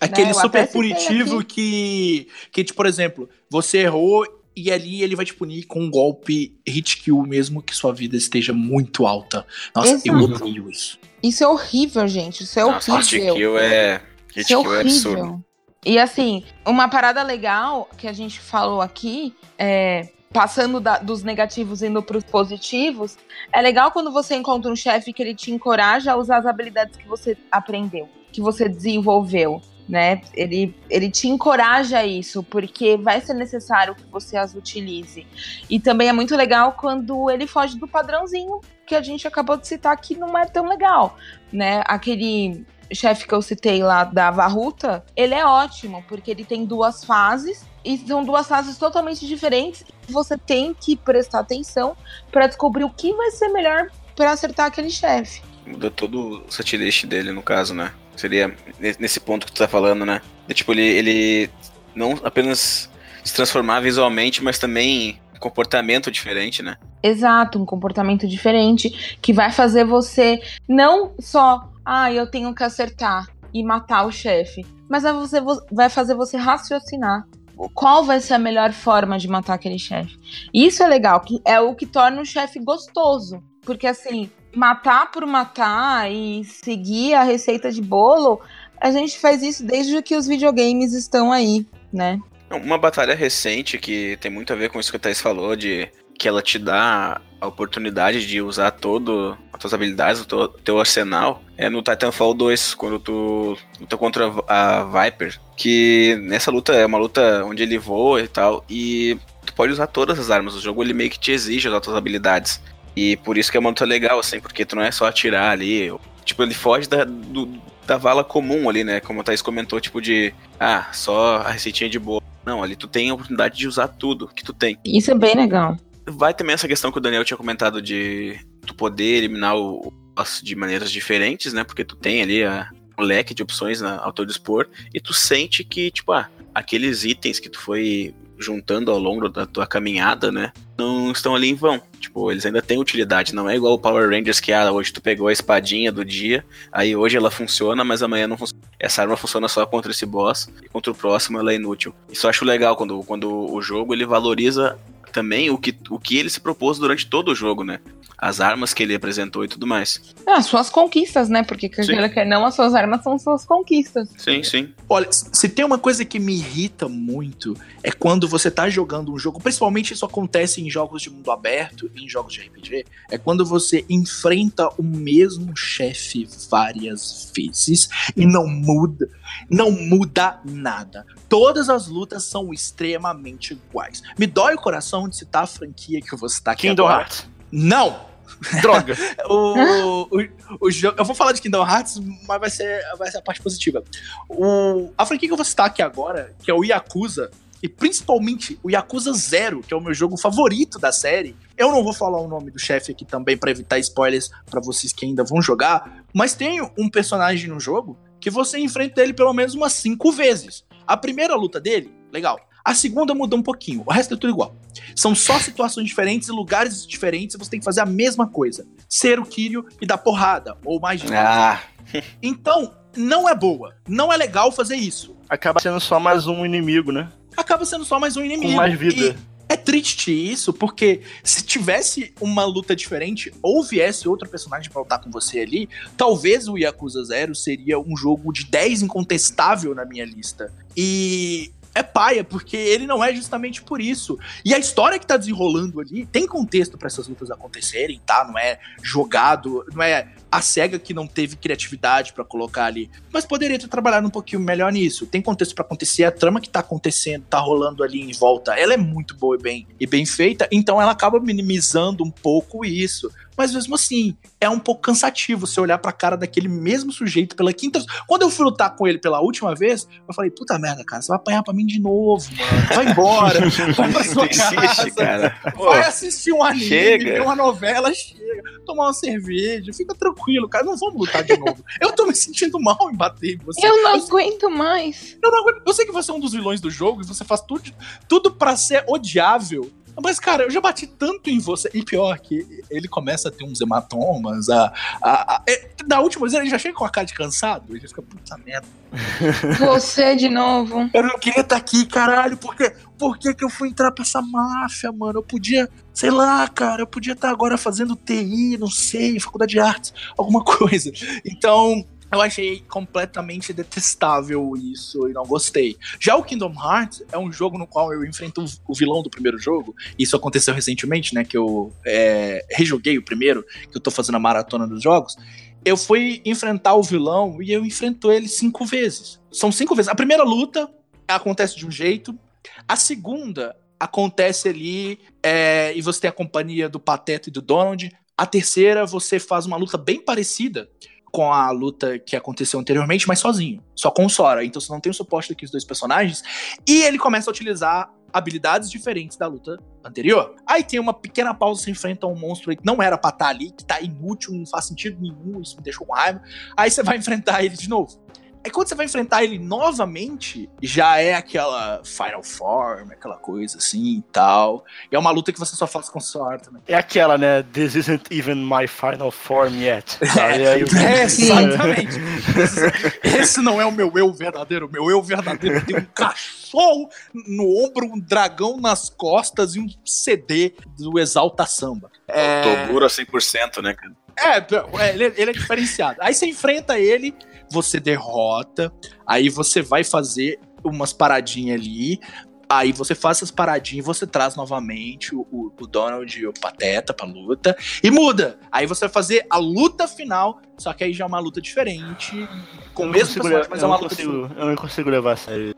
[0.00, 0.30] Aquele né?
[0.30, 4.24] Eu super punitivo que, que, tipo, por exemplo, você errou
[4.56, 8.16] e ali ele vai te punir com um golpe hit kill, mesmo que sua vida
[8.16, 9.46] esteja muito alta.
[9.74, 10.44] Nossa, eu Exato.
[10.44, 10.98] odeio isso.
[11.22, 12.44] Isso é horrível, gente.
[12.44, 13.34] Isso é Nossa, hit horrível.
[13.34, 14.02] kill é.
[14.34, 15.20] Hit Isso é kill é absurdo.
[15.20, 15.44] horrível.
[15.84, 21.82] E assim, uma parada legal que a gente falou aqui, é, passando da- dos negativos
[21.82, 23.18] indo para os positivos,
[23.52, 26.96] é legal quando você encontra um chefe que ele te encoraja a usar as habilidades
[26.96, 29.60] que você aprendeu, que você desenvolveu.
[29.88, 30.22] Né?
[30.34, 35.26] Ele, ele te encoraja a isso, porque vai ser necessário que você as utilize.
[35.68, 39.66] E também é muito legal quando ele foge do padrãozinho que a gente acabou de
[39.66, 41.16] citar que não é tão legal.
[41.52, 41.82] Né?
[41.86, 47.04] Aquele chefe que eu citei lá da Varruta, ele é ótimo, porque ele tem duas
[47.04, 49.84] fases e são duas fases totalmente diferentes.
[50.08, 51.96] Você tem que prestar atenção
[52.30, 55.42] para descobrir o que vai ser melhor para acertar aquele chefe.
[55.66, 57.92] Muda todo o setlist dele, no caso, né?
[58.16, 58.48] Seria
[58.78, 60.20] ne- nesse ponto que tu tá falando, né?
[60.46, 61.50] De, tipo, ele, ele
[61.94, 62.90] não apenas
[63.24, 66.76] se transformar visualmente, mas também comportamento diferente, né?
[67.02, 73.26] Exato, um comportamento diferente que vai fazer você não só, ah, eu tenho que acertar
[73.52, 75.40] e matar o chefe, mas vai, você,
[75.72, 77.26] vai fazer você raciocinar
[77.68, 80.16] qual vai ser a melhor forma de matar aquele chefe.
[80.52, 85.26] Isso é legal, que é o que torna o chefe gostoso, porque assim, matar por
[85.26, 88.40] matar e seguir a receita de bolo,
[88.80, 92.18] a gente faz isso desde que os videogames estão aí, né?
[92.50, 95.88] Uma batalha recente que tem muito a ver com isso que o Thais falou, de
[96.20, 100.78] que ela te dá a oportunidade de usar todo as tuas habilidades, o teu, teu
[100.78, 106.84] arsenal, é no Titanfall 2, quando tu luta contra a Viper, que nessa luta é
[106.84, 109.16] uma luta onde ele voa e tal, e
[109.46, 111.96] tu pode usar todas as armas, o jogo ele meio que te exige usar tuas
[111.96, 112.62] habilidades.
[112.94, 115.52] E por isso que é uma luta legal, assim, porque tu não é só atirar
[115.52, 115.90] ali,
[116.22, 117.48] tipo, ele foge da, do,
[117.86, 121.88] da vala comum ali, né, como o Thaís comentou, tipo de, ah, só a receitinha
[121.88, 122.20] de boa.
[122.44, 124.76] Não, ali tu tem a oportunidade de usar tudo que tu tem.
[124.84, 125.78] Isso é bem legal.
[126.06, 130.40] Vai também essa questão que o Daniel tinha comentado de tu poder eliminar o boss
[130.42, 131.64] de maneiras diferentes, né?
[131.64, 135.12] Porque tu tem ali a, um leque de opções na, ao teu dispor e tu
[135.12, 140.32] sente que, tipo, ah, aqueles itens que tu foi juntando ao longo da tua caminhada,
[140.32, 140.52] né?
[140.78, 141.80] Não estão ali em vão.
[142.00, 143.34] Tipo, eles ainda têm utilidade.
[143.34, 146.44] Não é igual o Power Rangers que, ah, hoje tu pegou a espadinha do dia,
[146.72, 148.62] aí hoje ela funciona, mas amanhã não funciona.
[148.78, 151.94] Essa arma funciona só contra esse boss e contra o próximo ela é inútil.
[152.10, 154.78] Isso eu acho legal quando, quando o jogo ele valoriza
[155.10, 157.80] também o que, o que ele se propôs durante todo o jogo, né?
[158.16, 160.14] As armas que ele apresentou e tudo mais.
[160.26, 161.42] Ah, suas conquistas, né?
[161.42, 164.08] Porque quer não, as suas armas são suas conquistas.
[164.18, 164.72] Sim, sim.
[164.92, 169.18] Olha, se tem uma coisa que me irrita muito é quando você tá jogando um
[169.20, 173.46] jogo, principalmente isso acontece em jogos de mundo aberto, em jogos de RPG, é quando
[173.46, 179.08] você enfrenta o mesmo chefe várias vezes e não muda,
[179.48, 181.06] não muda nada.
[181.28, 184.02] Todas as lutas são extremamente iguais.
[184.18, 187.02] Me dói o coração de citar a franquia que você tá aqui Kingdom agora.
[187.02, 187.28] Hearts.
[187.52, 188.09] Não!
[188.62, 188.96] Droga.
[189.28, 190.18] o, o,
[190.60, 190.70] o.
[190.96, 193.82] Eu vou falar de Kingdom Hearts, mas vai ser, vai ser a parte positiva.
[194.28, 197.30] O, a franquia que eu vou citar aqui agora, que é o Yakuza,
[197.62, 201.36] e principalmente o Yakuza Zero, que é o meu jogo favorito da série.
[201.56, 204.92] Eu não vou falar o nome do chefe aqui também pra evitar spoilers pra vocês
[204.92, 209.32] que ainda vão jogar, mas tem um personagem no jogo que você enfrenta ele pelo
[209.32, 210.64] menos umas cinco vezes.
[210.86, 212.40] A primeira luta dele, legal.
[212.64, 214.54] A segunda muda um pouquinho, o resto é tudo igual.
[214.94, 218.66] São só situações diferentes e lugares diferentes e você tem que fazer a mesma coisa.
[218.88, 221.08] Ser o Kiryu e dar porrada, ou magia.
[221.12, 221.60] Ah,
[222.22, 223.74] Então, não é boa.
[223.88, 225.16] Não é legal fazer isso.
[225.28, 227.10] Acaba sendo só mais um inimigo, né?
[227.36, 228.52] Acaba sendo só mais um inimigo.
[228.52, 229.16] Com mais vida.
[229.16, 234.80] E é triste isso, porque se tivesse uma luta diferente ou viesse outro personagem pra
[234.80, 239.84] lutar com você ali, talvez o Yakuza Zero seria um jogo de 10 incontestável na
[239.84, 240.52] minha lista.
[240.76, 244.18] E é paia, porque ele não é justamente por isso.
[244.44, 248.24] E a história que tá desenrolando ali tem contexto pra essas lutas acontecerem, tá?
[248.24, 252.88] Não é jogado, não é a SEGA que não teve criatividade pra colocar ali.
[253.12, 255.06] Mas poderia ter trabalhado um pouquinho melhor nisso.
[255.06, 258.74] Tem contexto pra acontecer, a trama que tá acontecendo, tá rolando ali em volta, ela
[258.74, 263.10] é muito boa e bem, e bem feita, então ela acaba minimizando um pouco isso.
[263.40, 267.54] Mas mesmo assim, é um pouco cansativo você olhar pra cara daquele mesmo sujeito pela
[267.54, 271.00] quinta Quando eu fui lutar com ele pela última vez, eu falei, puta merda, cara,
[271.00, 272.66] você vai apanhar pra mim de novo, mano.
[272.74, 273.40] Vai embora,
[273.74, 275.34] vai pra sua casa, cara.
[275.54, 277.04] Pô, vai assistir um anime, chega.
[277.12, 281.64] ver uma novela, chega, tomar uma cerveja, fica tranquilo, cara, não vamos lutar de novo.
[281.80, 283.66] Eu tô me sentindo mal em bater em você.
[283.66, 285.16] Eu não aguento mais.
[285.22, 287.24] Eu, não aguento- eu sei que você é um dos vilões do jogo e você
[287.24, 287.72] faz tudo,
[288.06, 289.70] tudo para ser odiável.
[290.02, 291.70] Mas, cara, eu já bati tanto em você.
[291.74, 294.48] E pior que ele começa a ter uns hematomas.
[294.48, 294.72] A,
[295.02, 297.64] a, a, é, na última vez ele já chega com a cara de cansado.
[297.70, 298.66] Ele já fica, puta merda.
[299.58, 300.90] Você de novo.
[300.92, 302.36] Eu não queria estar aqui, caralho.
[302.36, 302.74] Por, quê?
[302.98, 305.20] por que, que eu fui entrar pra essa máfia, mano?
[305.20, 309.60] Eu podia, sei lá, cara, eu podia estar agora fazendo TI, não sei, faculdade de
[309.60, 310.92] artes, alguma coisa.
[311.24, 315.76] Então, eu achei completamente detestável isso e não gostei.
[315.98, 319.38] Já o Kingdom Hearts é um jogo no qual eu enfrento o vilão do primeiro
[319.38, 319.74] jogo.
[319.98, 321.24] Isso aconteceu recentemente, né?
[321.24, 325.16] Que eu é, rejoguei o primeiro, que eu tô fazendo a maratona dos jogos.
[325.64, 329.20] Eu fui enfrentar o vilão e eu enfrento ele cinco vezes.
[329.30, 329.88] São cinco vezes.
[329.88, 330.68] A primeira luta
[331.06, 332.18] acontece de um jeito,
[332.66, 337.90] a segunda acontece ali é, e você tem a companhia do Pateta e do Donald.
[338.16, 340.68] A terceira você faz uma luta bem parecida
[341.10, 344.44] com a luta que aconteceu anteriormente, mas sozinho, só com o Sora.
[344.44, 346.22] Então você não tem o suporte daqueles dois personagens.
[346.66, 350.34] E ele começa a utilizar habilidades diferentes da luta anterior.
[350.46, 353.30] Aí tem uma pequena pausa, você enfrenta um monstro que não era pra estar tá
[353.30, 356.20] ali, que tá inútil, não faz sentido nenhum, isso me deixou com raiva.
[356.56, 358.00] Aí você vai enfrentar ele de novo.
[358.42, 363.98] É quando você vai enfrentar ele novamente, já é aquela Final Form, aquela coisa assim
[363.98, 364.64] e tal.
[364.90, 366.62] E é uma luta que você só faz com sorte também.
[366.66, 367.42] É aquela, né?
[367.42, 369.98] This isn't even my final form yet.
[370.20, 371.98] É, é, exatamente.
[372.38, 372.60] esse,
[373.16, 374.66] esse não é o meu eu verdadeiro.
[374.66, 379.68] O meu eu verdadeiro tem um cachorro no ombro, um dragão nas costas e um
[379.84, 381.90] CD do Exalta Samba.
[382.06, 382.66] É...
[382.66, 383.92] Toguro 100%, né, cara?
[384.18, 385.98] É, é ele, ele é diferenciado.
[386.00, 387.14] Aí você enfrenta ele
[387.50, 388.72] você derrota,
[389.06, 392.00] aí você vai fazer umas paradinhas ali,
[392.48, 396.92] aí você faz essas paradinhas, você traz novamente o, o, o, Donald e o Pateta
[396.92, 398.38] pra luta, e muda.
[398.50, 402.28] Aí você vai fazer a luta final, só que aí já é uma luta diferente,
[402.74, 405.54] com o mesmo personagem, mas é uma luta consigo, Eu não consigo levar a sério.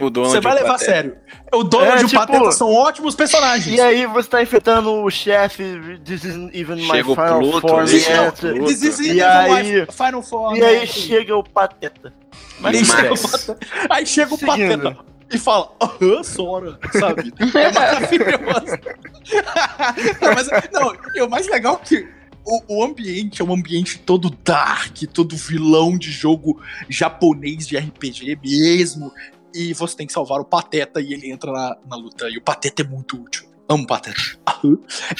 [0.00, 1.16] O Donald você vai levar a sério.
[1.52, 3.76] O Donald é, e o tipo, Pateta são ótimos personagens.
[3.76, 5.62] E aí você tá enfrentando o chefe,
[6.04, 8.64] this isn't even my chega final Pluto, form yet.
[8.66, 10.56] This isn't even aí, my final form.
[10.56, 12.12] E aí chega o Pateta.
[12.58, 13.58] Mas aí, chega o Pateta.
[13.90, 14.96] aí chega o Pateta
[15.32, 17.32] e fala, aham, Sora, sabe?
[17.54, 18.78] É maravilhoso.
[20.20, 22.08] não, mas, não, e o mais legal é que
[22.44, 28.38] o, o, ambiente é um ambiente todo dark, todo vilão de jogo japonês de RPG
[28.44, 29.10] mesmo
[29.54, 32.28] e você tem que salvar o Pateta e ele entra na, na luta.
[32.28, 33.46] E o Pateta é muito útil.
[33.68, 34.20] Amo Pateta.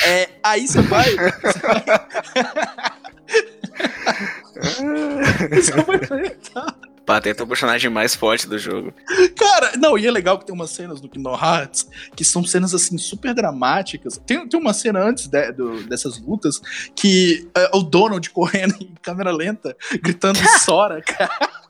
[0.07, 1.05] É, aí você vai.
[5.51, 6.75] Você vai enfrentar.
[7.05, 8.93] Pateta é o personagem mais forte do jogo.
[9.37, 11.87] Cara, não, e é legal que tem umas cenas no Kingdom Hearts
[12.17, 14.19] que são cenas assim super dramáticas.
[14.25, 16.61] Tem, tem uma cena antes de, do, dessas lutas
[16.95, 21.64] que é, o Donald correndo em câmera lenta, gritando Sora, cara.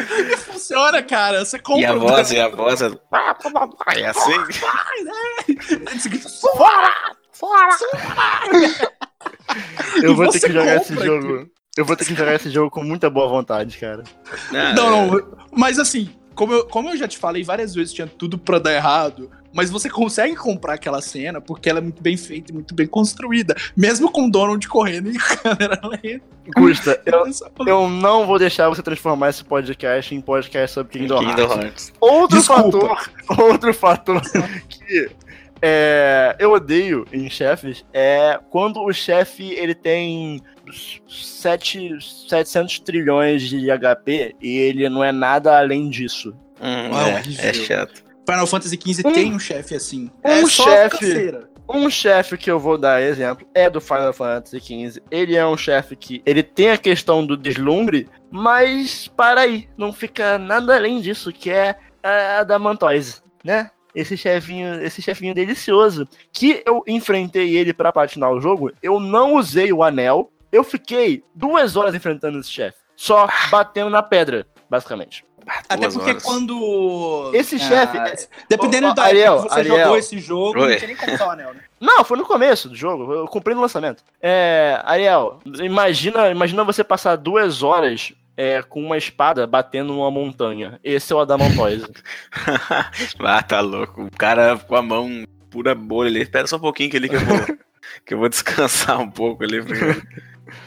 [0.00, 1.44] E funciona, cara.
[1.44, 1.82] Você compra.
[1.82, 2.82] E a voz, e a voz.
[2.82, 2.86] É,
[4.00, 4.32] é assim.
[6.40, 7.16] Fora!
[7.32, 7.76] Fora!
[10.02, 11.50] Eu vou ter que jogar esse jogo.
[11.76, 14.02] Eu vou ter que jogar esse jogo com muita boa vontade, cara.
[14.74, 18.36] Não, não, mas assim, como eu, como eu já te falei várias vezes, tinha tudo
[18.38, 22.50] pra dar errado mas você consegue comprar aquela cena porque ela é muito bem feita
[22.50, 26.24] e muito bem construída, mesmo com Donald correndo em câmera lenta.
[26.56, 27.24] Gusta, eu,
[27.66, 31.64] eu não vou deixar você transformar esse podcast em podcast sobre Kingdom, Kingdom Hearts.
[31.64, 31.92] Hearts.
[32.00, 32.96] Outro Desculpa.
[32.96, 33.10] fator,
[33.44, 34.22] outro fator
[34.68, 35.10] que
[35.60, 40.40] é, eu odeio em chefes é quando o chefe ele tem
[41.08, 41.98] 7,
[42.28, 46.34] 700 trilhões de HP e ele não é nada além disso.
[46.60, 46.90] Hum,
[47.40, 48.07] é, é chato.
[48.28, 50.10] Final Fantasy XV um, tem um chefe assim.
[50.22, 51.38] Um é chefe.
[51.66, 55.02] Um chefe que eu vou dar exemplo é do Final Fantasy XV.
[55.10, 59.94] Ele é um chefe que ele tem a questão do deslumbre, mas para aí, não
[59.94, 63.70] fica nada além disso, que é a da Mantoise, né?
[63.94, 69.36] Esse chefinho, esse chefinho delicioso, que eu enfrentei ele para platinar o jogo, eu não
[69.36, 75.27] usei o anel, eu fiquei duas horas enfrentando esse chefe, só batendo na pedra, basicamente.
[75.68, 76.22] Até porque horas.
[76.22, 77.30] quando.
[77.34, 78.28] Esse ah, chefe.
[78.48, 79.78] Dependendo oh, da Ariel, época que você Ariel.
[79.78, 80.70] jogou esse jogo, Oi.
[80.70, 81.60] não tinha nem como o anel, né?
[81.80, 83.12] Não, foi no começo do jogo.
[83.12, 84.02] Eu comprei no lançamento.
[84.20, 90.78] É, Ariel, imagina, imagina você passar duas horas é, com uma espada batendo numa montanha.
[90.82, 91.86] Esse é o Adamantoise.
[93.20, 94.04] ah, tá louco.
[94.04, 96.22] O cara com a mão pura bolha ali.
[96.22, 97.38] Espera só um pouquinho que ele que eu vou,
[98.06, 99.58] que eu vou descansar um pouco ali.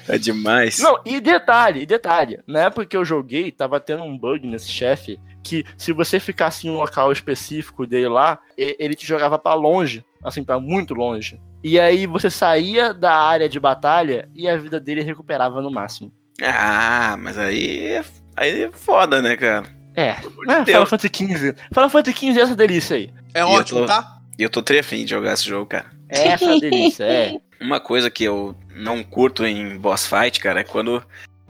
[0.08, 0.80] É demais.
[0.80, 2.40] Não, e detalhe, detalhe.
[2.48, 6.68] Na época que eu joguei, tava tendo um bug nesse chefe que se você ficasse
[6.68, 11.40] em um local específico dele lá, ele te jogava para longe, assim, para muito longe.
[11.64, 16.12] E aí você saía da área de batalha e a vida dele recuperava no máximo.
[16.41, 18.02] Ah, mas aí,
[18.36, 19.66] aí é foda, né, cara?
[19.95, 20.90] É, amor é de Final Deus.
[20.90, 21.56] Fantasy XV.
[21.74, 23.14] Final Fantasy XV é essa delícia aí.
[23.34, 24.18] É eu ótimo, tô- tá?
[24.40, 25.86] E eu tô trefim de jogar esse jogo, cara.
[26.10, 27.38] É essa delícia, é.
[27.61, 31.03] Uma coisa que eu não curto em boss fight, cara, é quando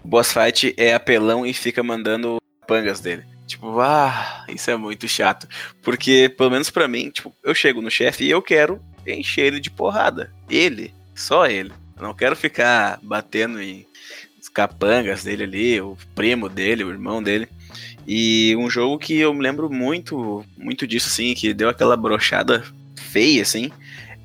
[0.03, 3.23] o boss fight é apelão e fica mandando pangas dele.
[3.47, 5.47] Tipo, ah, isso é muito chato.
[5.81, 9.59] Porque, pelo menos pra mim, tipo, eu chego no chefe e eu quero encher ele
[9.59, 10.33] de porrada.
[10.49, 11.71] Ele, só ele.
[11.95, 13.85] Eu não quero ficar batendo em
[14.53, 17.47] capangas dele ali, o primo dele, o irmão dele.
[18.05, 22.63] E um jogo que eu me lembro muito, muito disso, assim, que deu aquela brochada
[22.97, 23.71] feia, assim,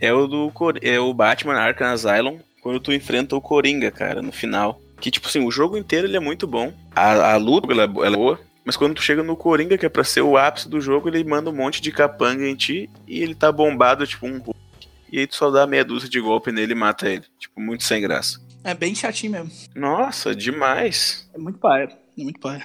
[0.01, 4.21] é o do Cor- é o Batman Arkham Asylum, quando tu enfrenta o Coringa, cara,
[4.23, 4.81] no final.
[5.01, 6.73] Que, tipo assim, o jogo inteiro ele é muito bom.
[6.95, 8.41] A, a luta ela, é ela é boa.
[8.65, 11.23] Mas quando tu chega no Coringa, que é pra ser o ápice do jogo, ele
[11.23, 14.41] manda um monte de capanga em ti e ele tá bombado, tipo um.
[15.13, 17.23] E aí tu só dá meia dúzia de golpe nele e mata ele.
[17.39, 18.41] Tipo, muito sem graça.
[18.65, 19.51] É bem chatinho mesmo.
[19.77, 21.31] Nossa, demais.
[21.33, 21.89] É muito paia.
[22.19, 22.65] É muito paia.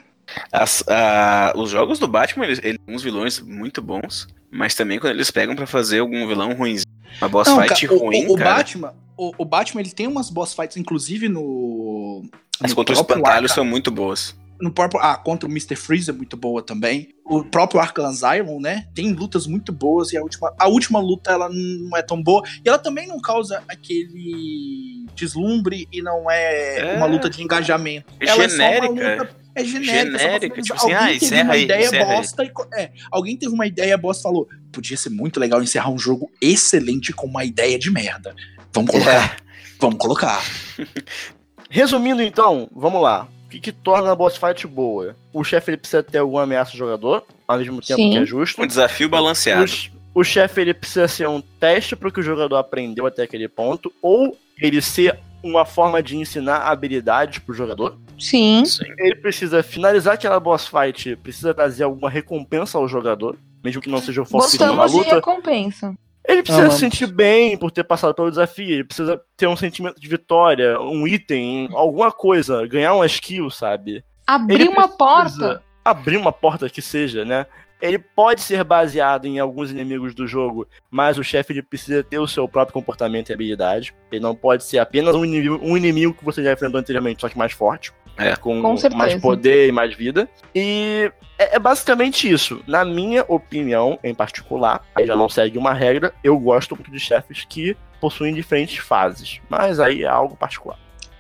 [0.51, 5.13] As- a- os jogos do Batman, eles, eles uns vilões muito bons, mas também quando
[5.13, 6.85] eles pegam pra fazer algum vilão ruimzinho,
[7.19, 10.07] uma boss Não, fight cara, ruim, o, o cara, Batman, o, o Batman ele tem
[10.07, 12.23] umas boss fights, inclusive no.
[12.59, 14.35] as no contra os espantalhos são muito boas.
[14.61, 15.75] No próprio, ah, contra o Mr.
[15.75, 17.09] Freeze é muito boa também.
[17.25, 18.87] O próprio Arkham Asylum, né?
[18.93, 22.43] Tem lutas muito boas e a última, a última luta ela não é tão boa.
[22.63, 26.97] E ela também não causa aquele deslumbre e não é, É.
[26.97, 28.13] uma luta de engajamento.
[28.19, 28.91] É ela é só genérica.
[28.93, 29.41] uma luta.
[29.53, 33.37] É genérica, é Genérica, tipo assim, alguém ah, teve encerra uma aí, e, é, alguém
[33.37, 37.27] teve uma ideia bosta e falou: podia ser muito legal encerrar um jogo excelente com
[37.27, 38.33] uma ideia de merda.
[38.73, 39.37] Vamos colocar.
[39.77, 40.41] Vamos colocar.
[41.69, 43.27] Resumindo então, vamos lá.
[43.51, 45.13] O que, que torna a boss fight boa?
[45.33, 48.11] O chefe ele precisa ter alguma ameaça ao jogador, ao mesmo tempo Sim.
[48.11, 48.61] que é justo.
[48.61, 49.63] Um desafio balanceado.
[49.65, 53.05] O, ch- o chefe ele precisa ser um teste para o que o jogador aprendeu
[53.05, 57.97] até aquele ponto, ou ele ser uma forma de ensinar habilidades pro jogador.
[58.17, 58.63] Sim.
[58.63, 58.85] Sim.
[58.97, 63.99] Ele precisa finalizar aquela boss fight, precisa trazer alguma recompensa ao jogador, mesmo que não
[63.99, 65.15] seja o foco principal da Gostamos de luta.
[65.15, 65.93] recompensa.
[66.27, 69.99] Ele precisa se sentir bem por ter passado pelo desafio, ele precisa ter um sentimento
[69.99, 74.03] de vitória, um item, alguma coisa, ganhar uma skill, sabe?
[74.25, 75.61] Abrir Ele uma porta.
[75.83, 77.45] Abrir uma porta que seja, né?
[77.81, 82.19] Ele pode ser baseado em alguns inimigos do jogo, mas o chefe ele precisa ter
[82.19, 83.93] o seu próprio comportamento e habilidade.
[84.11, 87.27] Ele não pode ser apenas um inimigo, um inimigo que você já enfrentou anteriormente, só
[87.27, 87.91] que mais forte.
[88.17, 88.35] É.
[88.35, 90.29] Com, Com mais poder e mais vida.
[90.53, 91.11] E
[91.43, 92.61] é, é basicamente isso.
[92.67, 96.99] Na minha opinião, em particular, aí já não segue uma regra, eu gosto muito de
[96.99, 99.39] chefes que possuem diferentes fases.
[99.49, 100.77] Mas aí é algo particular.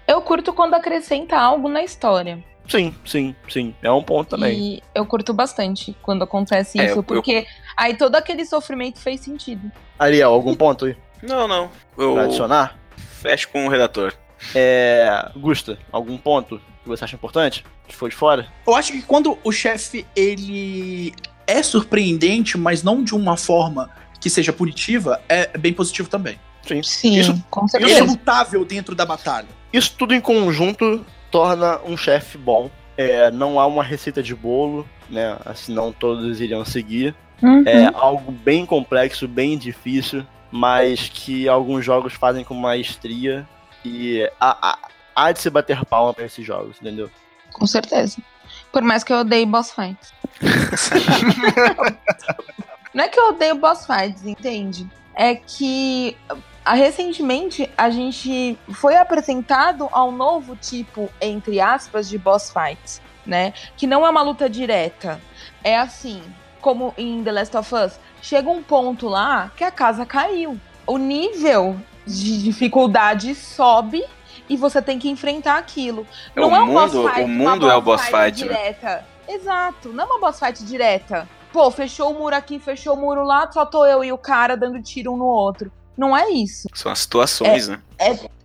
[0.07, 2.43] Eu curto quando acrescenta algo na história.
[2.67, 3.75] Sim, sim, sim.
[3.81, 4.57] É um ponto também.
[4.57, 7.45] E eu curto bastante quando acontece É, isso, eu- porque
[7.75, 9.71] aí todo aquele sofrimento fez sentido.
[9.99, 11.69] Ariel, algum ponto aí Não, não.
[11.97, 12.77] Eu pra adicionar?
[12.97, 14.13] fecho com o redator.
[14.55, 15.29] É.
[15.35, 17.63] Gusta, algum ponto que você acha importante?
[17.87, 18.47] Que foi de fora?
[18.67, 21.13] Eu acho que quando o chefe ele
[21.47, 23.89] é surpreendente, mas não de uma forma
[24.19, 26.39] que seja punitiva, é bem positivo também.
[26.65, 26.83] Sim.
[26.83, 28.03] Sim, Isso- com Ele é certeza.
[28.03, 29.47] lutável dentro da batalha.
[29.73, 32.69] Isso tudo em conjunto torna um chefe bom.
[32.97, 35.37] É, não há uma receita de bolo, né?
[35.55, 37.15] Senão todos iriam seguir.
[37.41, 37.63] Uhum.
[37.65, 43.47] É algo bem complexo, bem difícil, mas que alguns jogos fazem com maestria.
[43.83, 44.77] E há, há-
[45.15, 47.09] há de se bater palma pra esses jogos, entendeu?
[47.51, 48.17] Com certeza.
[48.71, 50.13] Por mais que eu odeie boss fights.
[52.93, 54.89] Não é que eu odeio boss fights, entende?
[55.15, 56.17] É que
[56.63, 63.01] ah, recentemente a gente foi apresentado a um novo tipo, entre aspas, de boss fights,
[63.25, 63.53] né?
[63.75, 65.19] Que não é uma luta direta.
[65.63, 66.21] É assim,
[66.61, 70.59] como em The Last of Us, chega um ponto lá que a casa caiu.
[70.85, 74.03] O nível de dificuldade sobe
[74.53, 76.05] e você tem que enfrentar aquilo.
[76.35, 78.43] É, Não o é um boss mundo- fight, o uma mundo é o boss fight,
[78.45, 78.53] né?
[78.55, 79.05] direta.
[79.27, 81.27] Exato, não é uma boss fight direta.
[81.53, 84.55] Pô, fechou o muro aqui, fechou o muro lá, só tô eu e o cara
[84.57, 85.71] dando tiro um no outro.
[85.97, 86.67] Não é isso.
[86.73, 87.81] São as situações, né?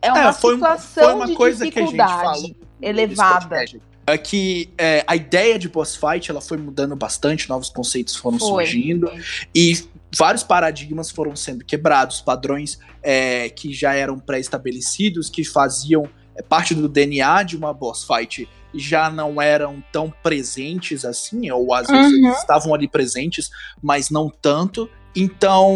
[0.03, 2.57] É uma foi, um- situação foi uma de coisa que a gente dificuldade falou nesse
[2.81, 3.65] elevada.
[4.09, 8.39] É que é, a ideia de boss fight ela foi mudando bastante, novos conceitos foram
[8.39, 8.49] Foi.
[8.49, 9.11] surgindo
[9.53, 9.85] e
[10.17, 16.75] vários paradigmas foram sendo quebrados, padrões é, que já eram pré-estabelecidos, que faziam é, parte
[16.75, 22.13] do DNA de uma boss fight já não eram tão presentes assim, ou às vezes
[22.13, 22.27] Uhum.
[22.27, 23.51] eles estavam ali presentes,
[23.83, 24.89] mas não tanto.
[25.15, 25.75] Então,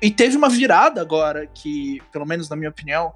[0.00, 3.12] e teve uma virada agora que, pelo menos na minha opinião,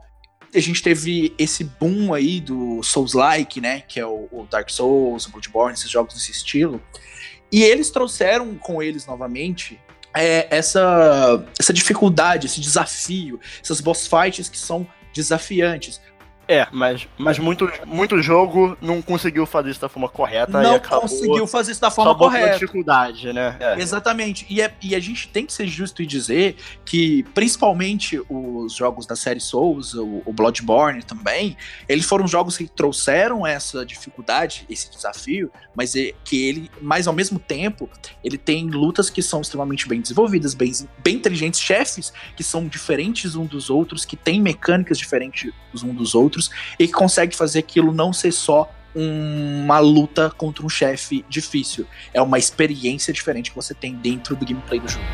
[0.55, 3.81] a gente teve esse boom aí do Souls-like, né?
[3.81, 6.83] Que é o, o Dark Souls, o Bloodborne, esses jogos desse estilo.
[7.51, 9.81] E eles trouxeram com eles novamente
[10.15, 16.01] é, essa, essa dificuldade, esse desafio, essas boss fights que são desafiantes.
[16.53, 20.77] É, mas, mas muito, muito jogo não conseguiu fazer isso da forma correta não e
[20.77, 22.55] acabou conseguiu fazer isso da forma correta.
[22.55, 23.57] dificuldade, né?
[23.59, 23.81] É.
[23.81, 24.47] Exatamente.
[24.51, 29.07] E, é- e a gente tem que ser justo e dizer que, principalmente os jogos
[29.07, 31.57] da série Souls, o, o Bloodborne também,
[31.89, 37.15] eles foram jogos que trouxeram essa dificuldade, esse desafio, mas é que ele, mas ao
[37.15, 37.89] mesmo tempo,
[38.23, 40.73] ele tem lutas que são extremamente bem desenvolvidas, bem,
[41.03, 45.51] bem inteligentes, chefes que são diferentes um dos outros, que têm mecânicas diferentes
[45.83, 46.42] um dos outros,
[46.79, 51.87] e que consegue fazer aquilo não ser só uma luta contra um chefe difícil.
[52.13, 55.05] É uma experiência diferente que você tem dentro do gameplay do jogo.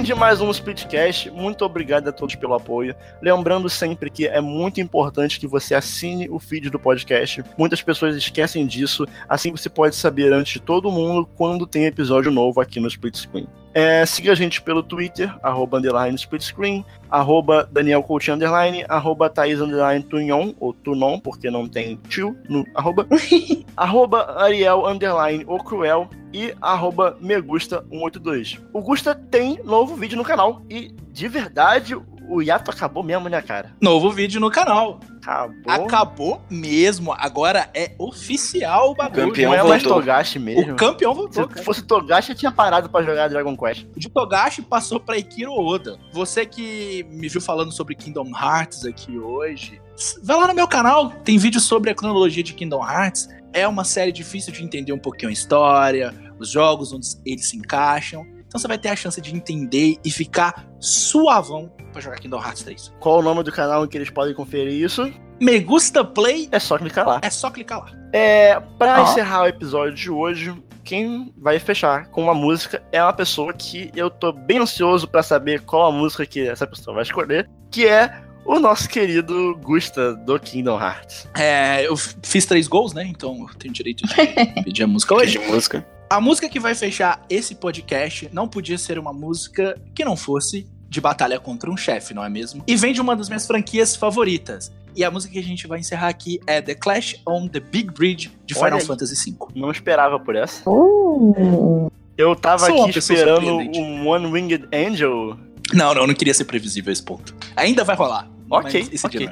[0.00, 1.30] Fim de mais um Splitcast.
[1.30, 2.94] Muito obrigado a todos pelo apoio.
[3.20, 7.44] Lembrando sempre que é muito importante que você assine o feed do podcast.
[7.58, 9.06] Muitas pessoas esquecem disso.
[9.28, 13.14] Assim você pode saber antes de todo mundo quando tem episódio novo aqui no Split
[13.14, 13.46] Screen.
[13.74, 19.30] É, siga a gente pelo Twitter, arroba underline split screen, arroba Daniel Coutinho underline, arroba
[19.30, 23.06] Thaís underline Tunhon, ou Tunon, porque não tem tio no arroba,
[23.76, 28.60] arroba Ariel underline o Cruel e arroba Megusta182.
[28.72, 31.94] O Gusta tem novo vídeo no canal e, de verdade,
[32.30, 33.74] o hiato acabou mesmo, né, cara?
[33.80, 35.00] Novo vídeo no canal.
[35.20, 35.72] Acabou.
[35.72, 37.12] Acabou mesmo.
[37.12, 39.26] Agora é oficial o bagulho.
[39.26, 40.00] campeão Não é mais voltou.
[40.00, 40.72] Togashi mesmo.
[40.72, 41.42] O campeão voltou.
[41.42, 41.64] Se cara.
[41.64, 43.84] fosse Togashi, eu tinha parado pra jogar Dragon Quest.
[43.96, 45.98] O de Togashi passou pra Ikiro Oda.
[46.12, 49.80] Você que me viu falando sobre Kingdom Hearts aqui hoje,
[50.22, 53.28] vai lá no meu canal, tem vídeo sobre a cronologia de Kingdom Hearts.
[53.52, 57.56] É uma série difícil de entender um pouquinho a história, os jogos onde eles se
[57.56, 58.24] encaixam.
[58.46, 62.62] Então você vai ter a chance de entender e ficar suavão pra jogar Kingdom Hearts
[62.64, 62.92] 3.
[63.00, 65.12] Qual o nome do canal em que eles podem conferir isso?
[65.40, 67.20] Me gusta play, É só clicar lá.
[67.22, 67.92] é só clicar lá.
[68.12, 70.52] É, pra encerrar o episódio de hoje,
[70.84, 75.22] quem vai fechar com uma música é uma pessoa que eu tô bem ansioso pra
[75.22, 78.22] saber qual a música que essa pessoa vai escolher, que é
[78.56, 81.28] o nosso querido Gusta do Kingdom Hearts.
[81.36, 83.04] É, eu fiz três gols, né?
[83.06, 84.14] Então eu tenho direito de
[84.64, 85.38] pedir a música hoje.
[85.38, 85.86] de música.
[86.08, 90.66] A música que vai fechar esse podcast não podia ser uma música que não fosse
[90.88, 92.64] de batalha contra um chefe, não é mesmo?
[92.66, 94.72] E vem de uma das minhas franquias favoritas.
[94.96, 97.92] E a música que a gente vai encerrar aqui é The Clash on the Big
[97.92, 98.84] Bridge de Olha Final aí.
[98.84, 99.36] Fantasy V.
[99.54, 100.68] Não esperava por essa.
[100.68, 105.38] Uh, Eu tava Sou aqui esperando um One Winged Angel.
[105.72, 107.32] Não, não, eu não queria ser previsível esse ponto.
[107.54, 108.28] Ainda vai rolar.
[108.50, 109.28] Ok, mas ok.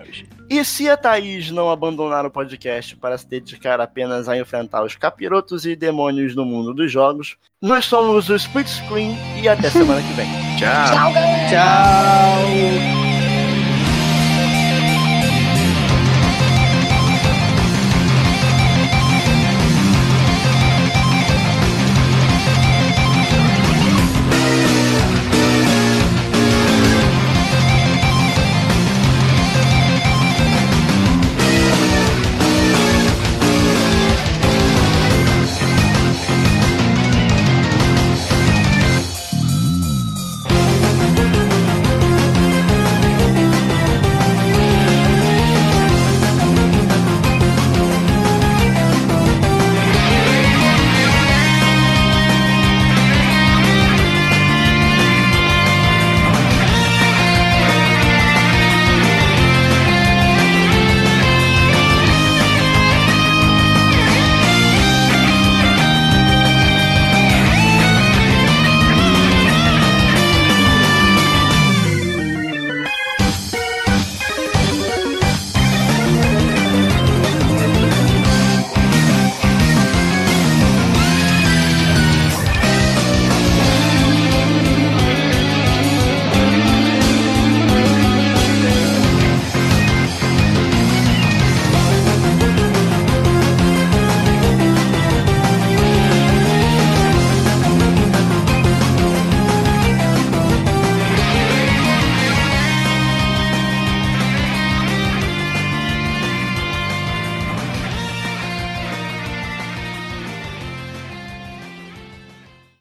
[0.49, 4.95] E se a Thaís não abandonar o podcast para se dedicar apenas a enfrentar os
[4.95, 10.01] capirotos e demônios no mundo dos jogos, nós somos o Split Screen e até semana
[10.01, 10.29] que vem.
[10.57, 10.95] Tchau.
[10.95, 11.49] tchau, galera!
[11.51, 12.98] Tchau!